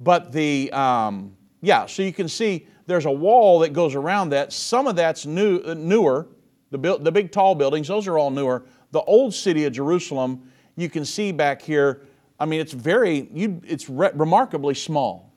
but 0.00 0.32
the 0.32 0.72
um, 0.72 1.36
yeah, 1.60 1.86
so 1.86 2.02
you 2.02 2.12
can 2.12 2.28
see 2.28 2.66
there's 2.90 3.06
a 3.06 3.10
wall 3.10 3.60
that 3.60 3.72
goes 3.72 3.94
around 3.94 4.30
that. 4.30 4.52
Some 4.52 4.88
of 4.88 4.96
that's 4.96 5.24
new, 5.24 5.58
uh, 5.58 5.74
newer. 5.74 6.26
The, 6.72 6.98
the 6.98 7.12
big 7.12 7.30
tall 7.30 7.54
buildings, 7.54 7.88
those 7.88 8.06
are 8.08 8.18
all 8.18 8.30
newer. 8.30 8.64
The 8.90 9.00
old 9.02 9.32
city 9.32 9.64
of 9.64 9.72
Jerusalem, 9.72 10.50
you 10.76 10.88
can 10.90 11.04
see 11.04 11.30
back 11.30 11.62
here. 11.62 12.02
I 12.38 12.46
mean, 12.46 12.60
it's 12.60 12.72
very, 12.72 13.28
you, 13.32 13.60
it's 13.64 13.88
re- 13.88 14.10
remarkably 14.14 14.74
small. 14.74 15.32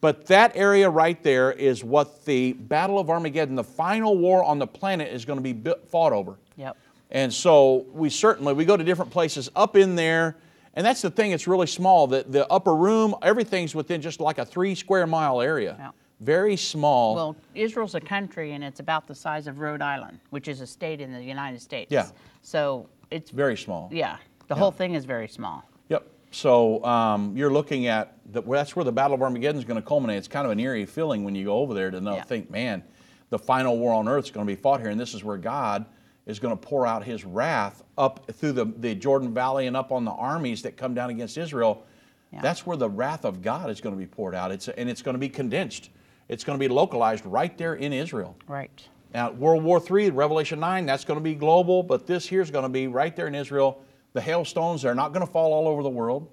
But 0.00 0.26
that 0.26 0.56
area 0.56 0.88
right 0.90 1.22
there 1.22 1.52
is 1.52 1.84
what 1.84 2.24
the 2.24 2.54
Battle 2.54 2.98
of 2.98 3.08
Armageddon, 3.08 3.54
the 3.54 3.64
final 3.64 4.16
war 4.16 4.42
on 4.42 4.58
the 4.58 4.66
planet, 4.66 5.12
is 5.12 5.24
going 5.24 5.42
to 5.42 5.54
be 5.54 5.72
fought 5.88 6.12
over. 6.12 6.38
Yep. 6.56 6.76
And 7.10 7.32
so 7.32 7.86
we 7.92 8.08
certainly 8.10 8.54
we 8.54 8.64
go 8.64 8.76
to 8.76 8.82
different 8.82 9.10
places 9.10 9.50
up 9.54 9.76
in 9.76 9.94
there, 9.94 10.36
and 10.74 10.84
that's 10.84 11.02
the 11.02 11.10
thing. 11.10 11.32
It's 11.32 11.46
really 11.46 11.66
small. 11.66 12.06
The 12.06 12.24
the 12.26 12.50
upper 12.50 12.74
room, 12.74 13.14
everything's 13.22 13.74
within 13.74 14.00
just 14.00 14.18
like 14.18 14.38
a 14.38 14.44
three 14.46 14.74
square 14.74 15.06
mile 15.06 15.40
area. 15.40 15.76
Yeah. 15.78 15.90
Very 16.22 16.56
small. 16.56 17.14
Well, 17.16 17.36
Israel's 17.54 17.96
a 17.96 18.00
country 18.00 18.52
and 18.52 18.62
it's 18.62 18.78
about 18.78 19.08
the 19.08 19.14
size 19.14 19.48
of 19.48 19.58
Rhode 19.58 19.82
Island, 19.82 20.20
which 20.30 20.46
is 20.46 20.60
a 20.60 20.66
state 20.66 21.00
in 21.00 21.12
the 21.12 21.22
United 21.22 21.60
States. 21.60 21.90
Yeah. 21.90 22.08
So 22.42 22.88
it's, 23.10 23.30
very 23.30 23.56
small. 23.56 23.88
yeah, 23.92 24.18
the 24.46 24.54
whole 24.54 24.70
thing 24.70 24.94
is 24.94 25.04
very 25.04 25.26
small. 25.26 25.64
Yep. 25.88 26.06
So 26.30 26.82
um, 26.84 27.36
you're 27.36 27.52
looking 27.52 27.88
at 27.88 28.16
the, 28.32 28.40
well, 28.40 28.60
that's 28.60 28.76
where 28.76 28.84
the 28.84 28.92
Battle 28.92 29.14
of 29.14 29.22
Armageddon 29.22 29.58
is 29.58 29.64
going 29.64 29.80
to 29.80 29.86
culminate. 29.86 30.18
It's 30.18 30.28
kind 30.28 30.46
of 30.46 30.52
an 30.52 30.60
eerie 30.60 30.86
feeling 30.86 31.24
when 31.24 31.34
you 31.34 31.46
go 31.46 31.58
over 31.58 31.74
there 31.74 31.90
to 31.90 32.00
know, 32.00 32.14
Yeah. 32.14 32.22
think, 32.22 32.50
man, 32.50 32.84
the 33.30 33.38
final 33.38 33.78
war 33.78 33.92
on 33.92 34.06
earth 34.08 34.26
is 34.26 34.30
going 34.30 34.46
to 34.46 34.50
be 34.50 34.60
fought 34.60 34.80
here, 34.80 34.90
and 34.90 35.00
this 35.00 35.14
is 35.14 35.24
where 35.24 35.36
God 35.36 35.86
is 36.26 36.38
going 36.38 36.56
to 36.56 36.60
pour 36.60 36.86
out 36.86 37.04
His 37.04 37.24
wrath 37.24 37.82
up 37.98 38.30
through 38.30 38.52
the, 38.52 38.66
the 38.78 38.94
Jordan 38.94 39.34
Valley 39.34 39.66
and 39.66 39.76
up 39.76 39.90
on 39.90 40.04
the 40.04 40.12
armies 40.12 40.62
that 40.62 40.76
come 40.76 40.94
down 40.94 41.10
against 41.10 41.36
Israel. 41.36 41.84
Yeah. 42.32 42.40
That's 42.40 42.64
where 42.64 42.76
the 42.76 42.88
wrath 42.88 43.24
of 43.24 43.42
God 43.42 43.70
is 43.70 43.80
going 43.80 43.94
to 43.94 43.98
be 43.98 44.06
poured 44.06 44.34
out. 44.34 44.52
It's 44.52 44.68
and 44.68 44.88
it's 44.88 45.02
going 45.02 45.14
to 45.14 45.18
be 45.18 45.28
condensed. 45.28 45.90
It's 46.32 46.44
going 46.44 46.58
to 46.58 46.60
be 46.60 46.72
localized 46.72 47.26
right 47.26 47.56
there 47.58 47.74
in 47.74 47.92
Israel. 47.92 48.34
Right. 48.48 48.88
Now, 49.12 49.32
World 49.32 49.62
War 49.62 49.82
III, 49.82 50.12
Revelation 50.12 50.58
9, 50.58 50.86
that's 50.86 51.04
going 51.04 51.18
to 51.18 51.22
be 51.22 51.34
global, 51.34 51.82
but 51.82 52.06
this 52.06 52.26
here 52.26 52.40
is 52.40 52.50
going 52.50 52.62
to 52.62 52.70
be 52.70 52.86
right 52.86 53.14
there 53.14 53.26
in 53.26 53.34
Israel. 53.34 53.82
The 54.14 54.22
hailstones, 54.22 54.80
they're 54.80 54.94
not 54.94 55.12
going 55.12 55.26
to 55.26 55.30
fall 55.30 55.52
all 55.52 55.68
over 55.68 55.82
the 55.82 55.90
world. 55.90 56.30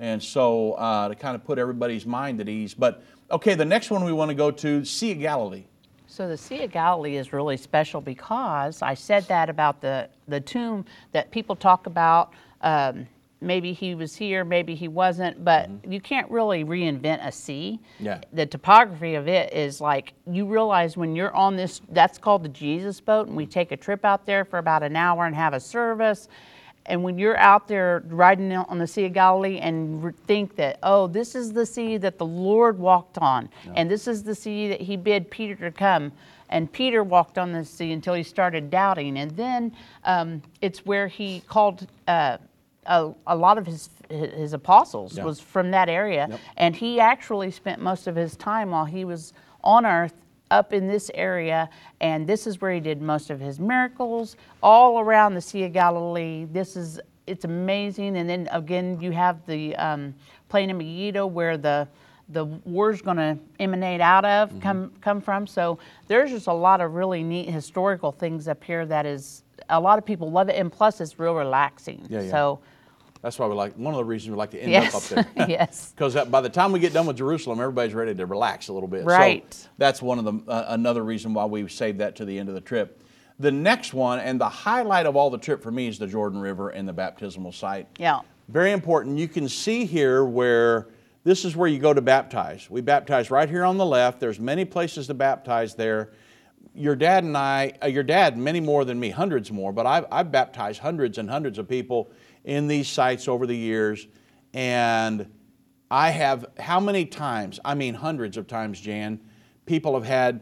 And 0.00 0.20
so, 0.20 0.72
uh, 0.72 1.06
to 1.08 1.14
kind 1.14 1.36
of 1.36 1.44
put 1.44 1.58
everybody's 1.58 2.04
mind 2.04 2.40
at 2.40 2.48
ease. 2.48 2.74
But, 2.74 3.04
okay, 3.30 3.54
the 3.54 3.64
next 3.64 3.92
one 3.92 4.02
we 4.04 4.12
want 4.12 4.30
to 4.30 4.34
go 4.34 4.50
to 4.50 4.84
Sea 4.84 5.12
of 5.12 5.20
Galilee. 5.20 5.62
So 6.08 6.26
the 6.26 6.36
Sea 6.36 6.64
of 6.64 6.72
Galilee 6.72 7.14
is 7.14 7.32
really 7.32 7.56
special 7.56 8.00
because 8.00 8.82
I 8.82 8.94
said 8.94 9.28
that 9.28 9.48
about 9.48 9.80
the, 9.80 10.08
the 10.26 10.40
tomb 10.40 10.84
that 11.12 11.30
people 11.30 11.54
talk 11.54 11.86
about. 11.86 12.32
Um, 12.62 13.06
maybe 13.40 13.72
he 13.72 13.94
was 13.94 14.14
here, 14.14 14.44
maybe 14.44 14.74
he 14.74 14.88
wasn't, 14.88 15.44
but 15.44 15.70
you 15.88 16.00
can't 16.00 16.30
really 16.30 16.64
reinvent 16.64 17.26
a 17.26 17.32
sea. 17.32 17.80
Yeah. 17.98 18.20
The 18.32 18.46
topography 18.46 19.14
of 19.14 19.28
it 19.28 19.52
is 19.52 19.80
like 19.80 20.12
you 20.30 20.46
realize 20.46 20.96
when 20.96 21.16
you're 21.16 21.34
on 21.34 21.56
this, 21.56 21.80
that's 21.90 22.18
called 22.18 22.42
the 22.42 22.48
Jesus 22.48 23.00
boat, 23.00 23.28
and 23.28 23.36
we 23.36 23.46
take 23.46 23.72
a 23.72 23.76
trip 23.76 24.04
out 24.04 24.26
there 24.26 24.44
for 24.44 24.58
about 24.58 24.82
an 24.82 24.96
hour 24.96 25.26
and 25.26 25.34
have 25.34 25.54
a 25.54 25.60
service. 25.60 26.28
And 26.86 27.04
when 27.04 27.18
you're 27.18 27.36
out 27.36 27.68
there 27.68 28.02
riding 28.06 28.52
on 28.52 28.78
the 28.78 28.86
Sea 28.86 29.04
of 29.04 29.12
Galilee 29.12 29.58
and 29.58 30.16
think 30.26 30.56
that, 30.56 30.78
oh, 30.82 31.06
this 31.06 31.34
is 31.34 31.52
the 31.52 31.66
sea 31.66 31.98
that 31.98 32.18
the 32.18 32.26
Lord 32.26 32.78
walked 32.78 33.18
on, 33.18 33.48
and 33.74 33.90
this 33.90 34.08
is 34.08 34.22
the 34.22 34.34
sea 34.34 34.68
that 34.68 34.80
he 34.80 34.96
bid 34.96 35.30
Peter 35.30 35.54
to 35.56 35.70
come. 35.70 36.10
And 36.48 36.72
Peter 36.72 37.04
walked 37.04 37.38
on 37.38 37.52
the 37.52 37.64
sea 37.64 37.92
until 37.92 38.14
he 38.14 38.24
started 38.24 38.70
doubting. 38.70 39.18
And 39.18 39.30
then 39.36 39.72
um, 40.02 40.42
it's 40.60 40.84
where 40.84 41.06
he 41.06 41.44
called 41.46 41.86
uh, 42.08 42.38
a, 42.86 43.12
a 43.26 43.36
lot 43.36 43.58
of 43.58 43.66
his, 43.66 43.90
his 44.08 44.52
apostles 44.52 45.16
Yeah. 45.16 45.24
was 45.24 45.40
from 45.40 45.70
that 45.72 45.88
area. 45.88 46.38
And 46.56 46.74
he 46.74 47.00
actually 47.00 47.50
spent 47.50 47.80
most 47.80 48.06
of 48.06 48.16
his 48.16 48.36
time 48.36 48.70
while 48.70 48.84
he 48.86 49.04
was 49.04 49.32
on 49.62 49.84
earth 49.86 50.14
up 50.50 50.72
in 50.72 50.88
this 50.88 51.10
area, 51.14 51.70
and 52.00 52.26
this 52.26 52.44
is 52.46 52.60
where 52.60 52.72
he 52.72 52.80
did 52.80 53.00
most 53.00 53.30
of 53.30 53.38
his 53.38 53.60
miracles, 53.60 54.36
all 54.62 54.98
around 54.98 55.34
the 55.34 55.40
Sea 55.40 55.64
of 55.64 55.72
Galilee. 55.72 56.46
This 56.50 56.76
is 56.76 56.98
it's 57.26 57.44
amazing. 57.44 58.16
And 58.16 58.28
then 58.28 58.48
again, 58.50 58.98
you 59.00 59.12
have 59.12 59.46
the 59.46 59.76
um, 59.76 60.12
plain 60.48 60.70
of 60.70 60.76
Megiddo 60.78 61.26
where 61.26 61.56
the 61.56 61.86
the 62.30 62.44
war's 62.44 63.02
going 63.02 63.16
to 63.16 63.36
emanate 63.60 64.00
out 64.00 64.24
of, 64.24 64.58
come 64.60 64.92
come 65.00 65.20
from. 65.20 65.46
So 65.46 65.78
there's 66.08 66.30
just 66.30 66.46
a 66.48 66.52
lot 66.52 66.80
of 66.80 66.94
really 66.94 67.22
neat 67.22 67.48
historical 67.48 68.10
things 68.10 68.48
up 68.48 68.62
here 68.64 68.84
that 68.86 69.06
is 69.06 69.44
a 69.68 69.80
lot 69.80 69.98
of 69.98 70.06
people 70.06 70.30
love 70.30 70.48
it, 70.48 70.56
and 70.56 70.70
plus 70.70 71.00
it's 71.00 71.18
real 71.18 71.34
relaxing. 71.34 72.06
Yeah, 72.08 72.22
yeah. 72.22 72.30
So 72.30 72.60
That's 73.22 73.38
why 73.38 73.46
we 73.46 73.54
like, 73.54 73.74
one 73.74 73.92
of 73.92 73.98
the 73.98 74.04
reasons 74.04 74.30
we 74.30 74.36
like 74.36 74.50
to 74.52 74.58
end 74.58 74.70
yes, 74.70 75.12
up 75.12 75.18
up 75.18 75.34
there. 75.34 75.46
yes. 75.48 75.92
Because 75.96 76.14
by 76.28 76.40
the 76.40 76.48
time 76.48 76.72
we 76.72 76.78
get 76.78 76.92
done 76.92 77.06
with 77.06 77.16
Jerusalem, 77.16 77.60
everybody's 77.60 77.94
ready 77.94 78.14
to 78.14 78.26
relax 78.26 78.68
a 78.68 78.72
little 78.72 78.88
bit. 78.88 79.04
Right. 79.04 79.52
So 79.52 79.68
that's 79.78 80.00
one 80.00 80.18
of 80.18 80.24
the 80.24 80.50
uh, 80.50 80.66
another 80.68 81.04
reason 81.04 81.34
why 81.34 81.44
we 81.44 81.68
saved 81.68 81.98
that 81.98 82.16
to 82.16 82.24
the 82.24 82.38
end 82.38 82.48
of 82.48 82.54
the 82.54 82.60
trip. 82.60 83.02
The 83.38 83.50
next 83.50 83.94
one 83.94 84.18
and 84.18 84.38
the 84.40 84.48
highlight 84.48 85.06
of 85.06 85.16
all 85.16 85.30
the 85.30 85.38
trip 85.38 85.62
for 85.62 85.70
me 85.70 85.88
is 85.88 85.98
the 85.98 86.06
Jordan 86.06 86.40
River 86.40 86.70
and 86.70 86.86
the 86.86 86.92
baptismal 86.92 87.52
site. 87.52 87.88
Yeah. 87.98 88.20
Very 88.48 88.72
important. 88.72 89.16
You 89.16 89.28
can 89.28 89.48
see 89.48 89.86
here 89.86 90.24
where 90.24 90.88
this 91.24 91.44
is 91.44 91.56
where 91.56 91.68
you 91.68 91.78
go 91.78 91.94
to 91.94 92.00
baptize. 92.00 92.68
We 92.70 92.80
baptize 92.80 93.30
right 93.30 93.48
here 93.48 93.64
on 93.64 93.76
the 93.76 93.86
left. 93.86 94.20
There's 94.20 94.40
many 94.40 94.64
places 94.64 95.06
to 95.06 95.14
baptize 95.14 95.74
there. 95.74 96.10
Your 96.80 96.96
dad 96.96 97.24
and 97.24 97.36
I, 97.36 97.74
uh, 97.82 97.88
your 97.88 98.02
dad, 98.02 98.38
many 98.38 98.58
more 98.58 98.86
than 98.86 98.98
me, 98.98 99.10
hundreds 99.10 99.52
more, 99.52 99.70
but 99.70 99.84
I've, 99.84 100.06
I've 100.10 100.32
baptized 100.32 100.80
hundreds 100.80 101.18
and 101.18 101.28
hundreds 101.28 101.58
of 101.58 101.68
people 101.68 102.10
in 102.44 102.68
these 102.68 102.88
sites 102.88 103.28
over 103.28 103.46
the 103.46 103.56
years. 103.56 104.06
And 104.54 105.30
I 105.90 106.08
have, 106.08 106.46
how 106.58 106.80
many 106.80 107.04
times, 107.04 107.60
I 107.66 107.74
mean 107.74 107.92
hundreds 107.92 108.38
of 108.38 108.46
times, 108.46 108.80
Jan, 108.80 109.20
people 109.66 109.92
have 109.92 110.06
had 110.06 110.40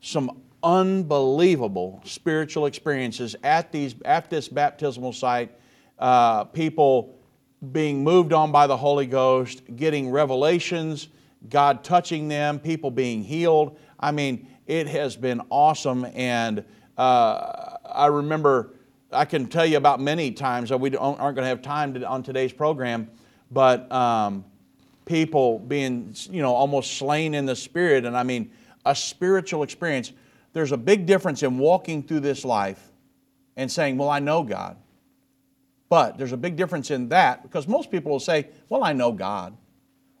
some 0.00 0.42
unbelievable 0.60 2.02
spiritual 2.04 2.66
experiences 2.66 3.36
at, 3.44 3.70
these, 3.70 3.94
at 4.04 4.28
this 4.28 4.48
baptismal 4.48 5.12
site. 5.12 5.52
Uh, 6.00 6.44
people 6.44 7.16
being 7.70 8.02
moved 8.02 8.32
on 8.32 8.50
by 8.50 8.66
the 8.66 8.76
Holy 8.76 9.06
Ghost, 9.06 9.62
getting 9.76 10.10
revelations, 10.10 11.08
God 11.48 11.84
touching 11.84 12.26
them, 12.26 12.58
people 12.58 12.90
being 12.90 13.22
healed. 13.22 13.78
I 14.00 14.10
mean, 14.10 14.48
it 14.66 14.88
has 14.88 15.16
been 15.16 15.42
awesome. 15.50 16.06
And 16.14 16.64
uh, 16.98 17.76
I 17.84 18.06
remember, 18.06 18.74
I 19.12 19.24
can 19.24 19.46
tell 19.46 19.66
you 19.66 19.76
about 19.76 20.00
many 20.00 20.32
times, 20.32 20.70
that 20.70 20.78
we 20.78 20.94
aren't 20.96 21.18
going 21.18 21.36
to 21.36 21.44
have 21.44 21.62
time 21.62 21.94
to, 21.94 22.06
on 22.06 22.22
today's 22.22 22.52
program, 22.52 23.08
but 23.50 23.90
um, 23.92 24.44
people 25.04 25.58
being, 25.60 26.14
you 26.30 26.42
know, 26.42 26.54
almost 26.54 26.96
slain 26.98 27.34
in 27.34 27.46
the 27.46 27.56
spirit. 27.56 28.04
And 28.04 28.16
I 28.16 28.22
mean, 28.22 28.50
a 28.84 28.94
spiritual 28.94 29.62
experience. 29.62 30.12
There's 30.52 30.72
a 30.72 30.76
big 30.76 31.06
difference 31.06 31.42
in 31.42 31.58
walking 31.58 32.02
through 32.02 32.20
this 32.20 32.44
life 32.44 32.80
and 33.56 33.70
saying, 33.70 33.98
Well, 33.98 34.08
I 34.08 34.20
know 34.20 34.42
God. 34.42 34.76
But 35.88 36.18
there's 36.18 36.32
a 36.32 36.36
big 36.36 36.56
difference 36.56 36.90
in 36.90 37.10
that 37.10 37.42
because 37.42 37.68
most 37.68 37.90
people 37.90 38.10
will 38.10 38.20
say, 38.20 38.48
Well, 38.68 38.82
I 38.82 38.92
know 38.92 39.12
God 39.12 39.56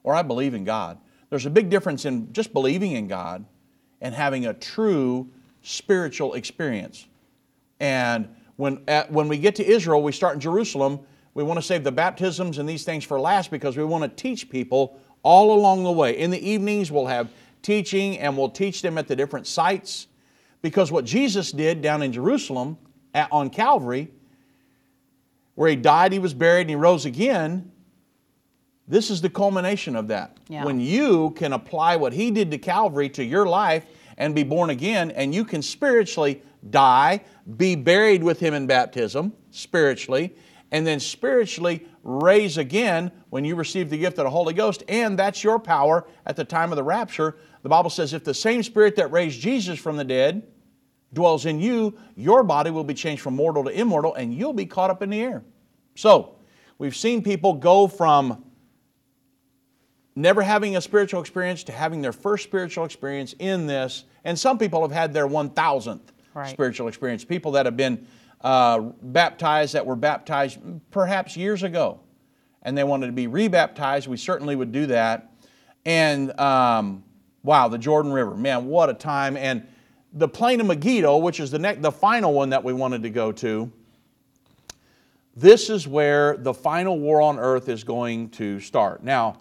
or 0.02 0.14
I 0.14 0.22
believe 0.22 0.54
in 0.54 0.64
God. 0.64 0.98
There's 1.30 1.46
a 1.46 1.50
big 1.50 1.70
difference 1.70 2.04
in 2.04 2.32
just 2.32 2.52
believing 2.52 2.92
in 2.92 3.08
God 3.08 3.44
and 4.00 4.14
having 4.14 4.46
a 4.46 4.54
true 4.54 5.28
spiritual 5.62 6.34
experience. 6.34 7.06
And 7.80 8.28
when, 8.56 8.82
at, 8.88 9.10
when 9.10 9.28
we 9.28 9.38
get 9.38 9.56
to 9.56 9.66
Israel, 9.66 10.02
we 10.02 10.12
start 10.12 10.34
in 10.34 10.40
Jerusalem. 10.40 11.00
We 11.34 11.42
want 11.42 11.58
to 11.58 11.62
save 11.62 11.84
the 11.84 11.92
baptisms 11.92 12.58
and 12.58 12.68
these 12.68 12.84
things 12.84 13.04
for 13.04 13.20
last 13.20 13.50
because 13.50 13.76
we 13.76 13.84
want 13.84 14.04
to 14.04 14.22
teach 14.22 14.48
people 14.48 14.98
all 15.22 15.52
along 15.52 15.84
the 15.84 15.92
way. 15.92 16.16
In 16.16 16.30
the 16.30 16.48
evenings, 16.48 16.90
we'll 16.90 17.06
have 17.06 17.30
teaching 17.62 18.18
and 18.18 18.36
we'll 18.38 18.48
teach 18.48 18.80
them 18.80 18.96
at 18.96 19.08
the 19.08 19.16
different 19.16 19.46
sites. 19.46 20.06
Because 20.62 20.90
what 20.90 21.04
Jesus 21.04 21.52
did 21.52 21.82
down 21.82 22.02
in 22.02 22.12
Jerusalem 22.12 22.78
at, 23.12 23.30
on 23.30 23.50
Calvary, 23.50 24.08
where 25.54 25.68
he 25.68 25.76
died, 25.76 26.12
he 26.12 26.18
was 26.18 26.32
buried, 26.32 26.62
and 26.62 26.70
he 26.70 26.76
rose 26.76 27.04
again, 27.04 27.70
this 28.88 29.10
is 29.10 29.20
the 29.20 29.30
culmination 29.30 29.96
of 29.96 30.08
that. 30.08 30.36
Yeah. 30.48 30.64
When 30.64 30.80
you 30.80 31.30
can 31.32 31.52
apply 31.52 31.96
what 31.96 32.12
he 32.12 32.30
did 32.30 32.50
to 32.52 32.58
Calvary 32.58 33.08
to 33.10 33.24
your 33.24 33.46
life 33.46 33.86
and 34.16 34.34
be 34.34 34.44
born 34.44 34.70
again, 34.70 35.10
and 35.10 35.34
you 35.34 35.44
can 35.44 35.60
spiritually 35.62 36.42
die, 36.70 37.24
be 37.56 37.74
buried 37.74 38.22
with 38.22 38.40
him 38.40 38.54
in 38.54 38.66
baptism, 38.66 39.32
spiritually, 39.50 40.34
and 40.72 40.86
then 40.86 41.00
spiritually 41.00 41.86
raise 42.02 42.58
again 42.58 43.10
when 43.30 43.44
you 43.44 43.56
receive 43.56 43.90
the 43.90 43.98
gift 43.98 44.18
of 44.18 44.24
the 44.24 44.30
Holy 44.30 44.54
Ghost, 44.54 44.82
and 44.88 45.18
that's 45.18 45.42
your 45.42 45.58
power 45.58 46.06
at 46.24 46.36
the 46.36 46.44
time 46.44 46.72
of 46.72 46.76
the 46.76 46.82
rapture. 46.82 47.36
The 47.62 47.68
Bible 47.68 47.90
says, 47.90 48.12
if 48.12 48.24
the 48.24 48.34
same 48.34 48.62
Spirit 48.62 48.96
that 48.96 49.10
raised 49.10 49.40
Jesus 49.40 49.78
from 49.78 49.96
the 49.96 50.04
dead 50.04 50.46
dwells 51.12 51.46
in 51.46 51.60
you, 51.60 51.96
your 52.14 52.42
body 52.42 52.70
will 52.70 52.84
be 52.84 52.94
changed 52.94 53.22
from 53.22 53.34
mortal 53.34 53.64
to 53.64 53.70
immortal, 53.70 54.14
and 54.14 54.34
you'll 54.34 54.52
be 54.52 54.66
caught 54.66 54.90
up 54.90 55.02
in 55.02 55.10
the 55.10 55.20
air. 55.20 55.44
So, 55.94 56.36
we've 56.78 56.96
seen 56.96 57.22
people 57.22 57.54
go 57.54 57.86
from 57.88 58.44
never 60.16 60.42
having 60.42 60.76
a 60.76 60.80
spiritual 60.80 61.20
experience 61.20 61.62
to 61.64 61.72
having 61.72 62.00
their 62.02 62.12
first 62.12 62.42
spiritual 62.42 62.84
experience 62.84 63.34
in 63.38 63.66
this. 63.66 64.04
And 64.24 64.36
some 64.36 64.58
people 64.58 64.80
have 64.82 64.90
had 64.90 65.12
their 65.12 65.28
1000th 65.28 66.00
Right. 66.34 66.48
spiritual 66.50 66.88
experience. 66.88 67.24
People 67.24 67.52
that 67.52 67.64
have 67.64 67.78
been 67.78 68.06
uh, 68.42 68.80
baptized, 69.00 69.72
that 69.74 69.86
were 69.86 69.96
baptized 69.96 70.58
perhaps 70.90 71.34
years 71.34 71.62
ago, 71.62 72.00
and 72.60 72.76
they 72.76 72.84
wanted 72.84 73.06
to 73.06 73.12
be 73.12 73.26
rebaptized. 73.26 74.06
We 74.06 74.18
certainly 74.18 74.54
would 74.54 74.70
do 74.70 74.84
that. 74.86 75.32
And 75.86 76.38
um, 76.38 77.04
wow, 77.42 77.68
the 77.68 77.78
Jordan 77.78 78.12
River, 78.12 78.36
man, 78.36 78.66
what 78.66 78.90
a 78.90 78.94
time! 78.94 79.38
And 79.38 79.66
the 80.12 80.28
plain 80.28 80.60
of 80.60 80.66
Megiddo, 80.66 81.16
which 81.16 81.40
is 81.40 81.50
the 81.50 81.58
next, 81.58 81.80
the 81.80 81.90
final 81.90 82.34
one 82.34 82.50
that 82.50 82.62
we 82.62 82.74
wanted 82.74 83.02
to 83.04 83.10
go 83.10 83.32
to. 83.32 83.72
This 85.34 85.70
is 85.70 85.88
where 85.88 86.36
the 86.36 86.52
final 86.52 86.98
war 86.98 87.22
on 87.22 87.38
earth 87.38 87.70
is 87.70 87.82
going 87.82 88.28
to 88.30 88.60
start. 88.60 89.02
Now, 89.02 89.38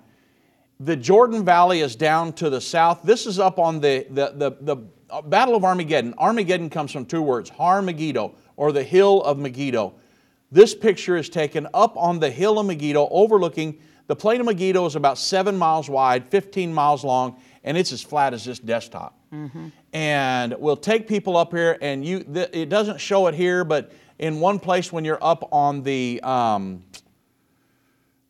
the 0.79 0.95
Jordan 0.95 1.45
Valley 1.45 1.81
is 1.81 1.95
down 1.95 2.33
to 2.33 2.49
the 2.49 2.61
south. 2.61 3.01
This 3.03 3.25
is 3.25 3.39
up 3.39 3.59
on 3.59 3.79
the, 3.79 4.05
the, 4.09 4.33
the, 4.35 4.57
the 4.61 5.21
Battle 5.23 5.55
of 5.55 5.63
Armageddon. 5.63 6.13
Armageddon 6.17 6.69
comes 6.69 6.91
from 6.91 7.05
two 7.05 7.21
words, 7.21 7.49
Har 7.49 7.81
Megiddo, 7.81 8.35
or 8.57 8.71
the 8.71 8.83
hill 8.83 9.23
of 9.23 9.37
Megiddo. 9.37 9.93
This 10.51 10.75
picture 10.75 11.17
is 11.17 11.29
taken 11.29 11.67
up 11.73 11.95
on 11.97 12.19
the 12.19 12.29
hill 12.29 12.59
of 12.59 12.65
Megiddo, 12.65 13.07
overlooking 13.09 13.79
the 14.07 14.15
plain 14.15 14.39
of 14.39 14.45
Megiddo 14.45 14.85
is 14.85 14.95
about 14.95 15.17
seven 15.17 15.57
miles 15.57 15.89
wide, 15.89 16.29
15 16.29 16.73
miles 16.73 17.03
long, 17.03 17.39
and 17.63 17.75
it's 17.77 17.91
as 17.91 18.03
flat 18.03 18.33
as 18.33 18.45
this 18.45 18.59
desktop. 18.59 19.17
And 19.93 20.55
we'll 20.59 20.77
take 20.77 21.07
people 21.07 21.35
up 21.35 21.51
here, 21.51 21.77
and 21.81 22.05
you. 22.05 22.23
Th- 22.23 22.49
it 22.53 22.69
doesn't 22.69 22.99
show 22.99 23.27
it 23.27 23.33
here, 23.35 23.63
but 23.63 23.91
in 24.19 24.39
one 24.39 24.59
place 24.59 24.93
when 24.93 25.03
you're 25.03 25.23
up 25.23 25.49
on 25.51 25.81
the 25.81 26.21
um, 26.23 26.83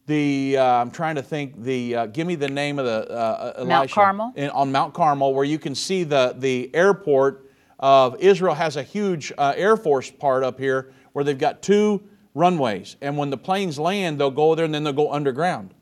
the 0.08 0.58
uh, 0.58 0.64
I'm 0.64 0.92
trying 0.92 1.16
to 1.16 1.24
think 1.24 1.62
the 1.62 1.96
uh, 1.96 2.06
give 2.08 2.28
me 2.28 2.36
the 2.36 2.50
name 2.50 2.80
of 2.80 2.86
the 2.86 3.10
uh, 3.10 3.54
Elisha. 3.58 3.68
Mount 3.68 3.92
Carmel? 3.92 4.34
In- 4.36 4.50
on 4.52 4.72
Mount 4.72 4.94
Carmel, 4.94 5.34
where 5.34 5.46
you 5.46 5.58
can 5.58 5.74
see 5.76 6.04
the 6.04 6.36
the 6.38 6.70
airport 6.74 7.50
of 7.80 8.20
Israel 8.20 8.54
has 8.54 8.78
a 8.78 8.84
huge 8.84 9.32
uh, 9.38 9.54
Air 9.56 9.78
Force 9.78 10.12
part 10.12 10.44
up 10.44 10.60
here 10.60 10.92
where 11.14 11.24
they've 11.24 11.38
got 11.38 11.62
two 11.62 12.04
runways, 12.34 12.98
and 13.02 13.18
when 13.18 13.30
the 13.30 13.38
planes 13.38 13.80
land, 13.80 14.20
they'll 14.20 14.30
go 14.32 14.54
there 14.56 14.66
and 14.66 14.74
then 14.74 14.84
they'll 14.84 14.94
go 14.94 15.12
underground 15.12 15.74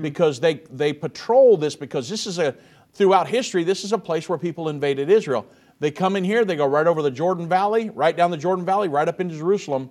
because 0.00 0.40
they 0.40 0.54
they 0.72 0.92
patrol 0.92 1.56
this 1.56 1.76
because 1.76 2.08
this 2.08 2.26
is 2.26 2.40
a 2.40 2.56
throughout 2.94 3.28
history 3.28 3.62
this 3.62 3.84
is 3.84 3.92
a 3.92 3.98
place 3.98 4.28
where 4.28 4.38
people 4.38 4.68
invaded 4.68 5.08
Israel. 5.08 5.46
They 5.80 5.92
come 5.92 6.16
in 6.16 6.24
here, 6.24 6.44
they 6.44 6.56
go 6.56 6.66
right 6.66 6.88
over 6.88 7.00
the 7.02 7.12
Jordan 7.12 7.48
Valley, 7.48 7.90
right 7.90 8.16
down 8.16 8.32
the 8.32 8.36
Jordan 8.36 8.64
Valley, 8.64 8.88
right 8.88 9.06
up 9.06 9.20
into 9.20 9.36
Jerusalem. 9.36 9.88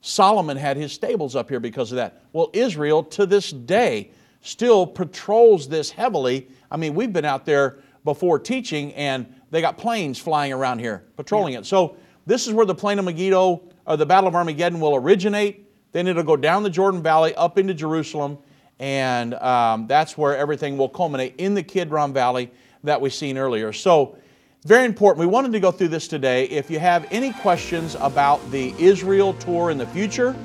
Solomon 0.00 0.56
had 0.56 0.76
his 0.76 0.92
stables 0.92 1.36
up 1.36 1.48
here 1.48 1.60
because 1.60 1.92
of 1.92 1.96
that. 1.96 2.22
Well, 2.32 2.50
Israel 2.52 3.02
to 3.04 3.26
this 3.26 3.50
day 3.50 4.10
still 4.40 4.86
patrols 4.86 5.68
this 5.68 5.90
heavily. 5.90 6.48
I 6.70 6.76
mean, 6.76 6.94
we've 6.94 7.12
been 7.12 7.24
out 7.24 7.44
there 7.44 7.78
before 8.04 8.38
teaching 8.38 8.94
and 8.94 9.26
they 9.50 9.60
got 9.60 9.76
planes 9.76 10.18
flying 10.18 10.52
around 10.52 10.78
here 10.78 11.04
patrolling 11.16 11.54
it. 11.54 11.66
So 11.66 11.96
this 12.26 12.46
is 12.46 12.54
where 12.54 12.66
the 12.66 12.74
plain 12.74 12.98
of 12.98 13.04
Megiddo 13.04 13.62
or 13.86 13.96
the 13.96 14.06
Battle 14.06 14.28
of 14.28 14.34
Armageddon 14.34 14.80
will 14.80 14.94
originate. 14.94 15.66
Then 15.92 16.06
it'll 16.06 16.22
go 16.22 16.36
down 16.36 16.62
the 16.62 16.70
Jordan 16.70 17.02
Valley 17.02 17.34
up 17.34 17.58
into 17.58 17.74
Jerusalem, 17.74 18.38
and 18.78 19.34
um, 19.34 19.88
that's 19.88 20.16
where 20.16 20.36
everything 20.36 20.76
will 20.78 20.88
culminate 20.88 21.34
in 21.38 21.54
the 21.54 21.62
Kidron 21.62 22.12
Valley 22.12 22.50
that 22.84 23.00
we've 23.00 23.12
seen 23.12 23.36
earlier. 23.36 23.72
So 23.72 24.16
very 24.64 24.84
important. 24.84 25.20
We 25.20 25.26
wanted 25.26 25.52
to 25.52 25.60
go 25.60 25.70
through 25.70 25.88
this 25.88 26.06
today. 26.06 26.44
If 26.44 26.70
you 26.70 26.78
have 26.78 27.06
any 27.10 27.32
questions 27.32 27.96
about 27.98 28.50
the 28.50 28.74
Israel 28.78 29.32
tour 29.34 29.70
in 29.70 29.78
the 29.78 29.86
future, 29.86 30.36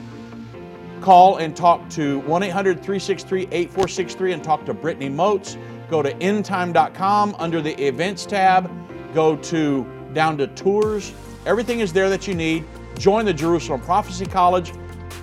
call 1.02 1.38
and 1.38 1.56
talk 1.56 1.90
to 1.90 2.20
1 2.20 2.44
800 2.44 2.78
363 2.78 3.42
8463 3.52 4.32
and 4.32 4.44
talk 4.44 4.66
to 4.66 4.74
Brittany 4.74 5.10
Moats. 5.10 5.58
Go 5.90 6.02
to 6.02 6.14
endtime.com 6.16 7.36
under 7.38 7.62
the 7.62 7.74
events 7.84 8.26
tab. 8.26 8.72
Go 9.14 9.36
to 9.38 9.86
down 10.14 10.38
to 10.38 10.48
tours. 10.48 11.12
Everything 11.46 11.82
is 11.82 11.92
there 11.92 12.10
that 12.10 12.26
you 12.26 12.36
need. 12.36 12.64
Join 12.98 13.26
the 13.26 13.34
Jerusalem 13.34 13.82
Prophecy 13.82 14.26
College 14.26 14.72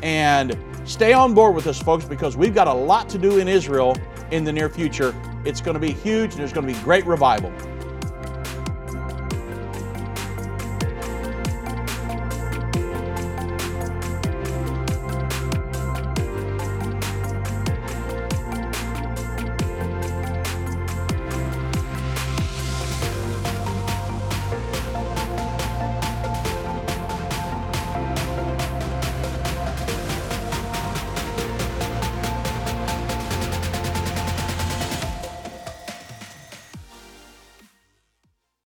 and 0.02 0.54
stay 0.84 1.14
on 1.14 1.32
board 1.32 1.54
with 1.54 1.66
us, 1.66 1.80
folks, 1.80 2.04
because 2.04 2.36
we've 2.36 2.54
got 2.54 2.68
a 2.68 2.74
lot 2.74 3.08
to 3.08 3.18
do 3.18 3.38
in 3.38 3.48
Israel 3.48 3.96
in 4.30 4.44
the 4.44 4.52
near 4.52 4.68
future. 4.68 5.14
It's 5.46 5.62
going 5.62 5.74
to 5.74 5.80
be 5.80 5.92
huge 5.92 6.32
and 6.32 6.40
there's 6.40 6.52
going 6.52 6.66
to 6.66 6.74
be 6.74 6.78
great 6.80 7.06
revival. 7.06 7.50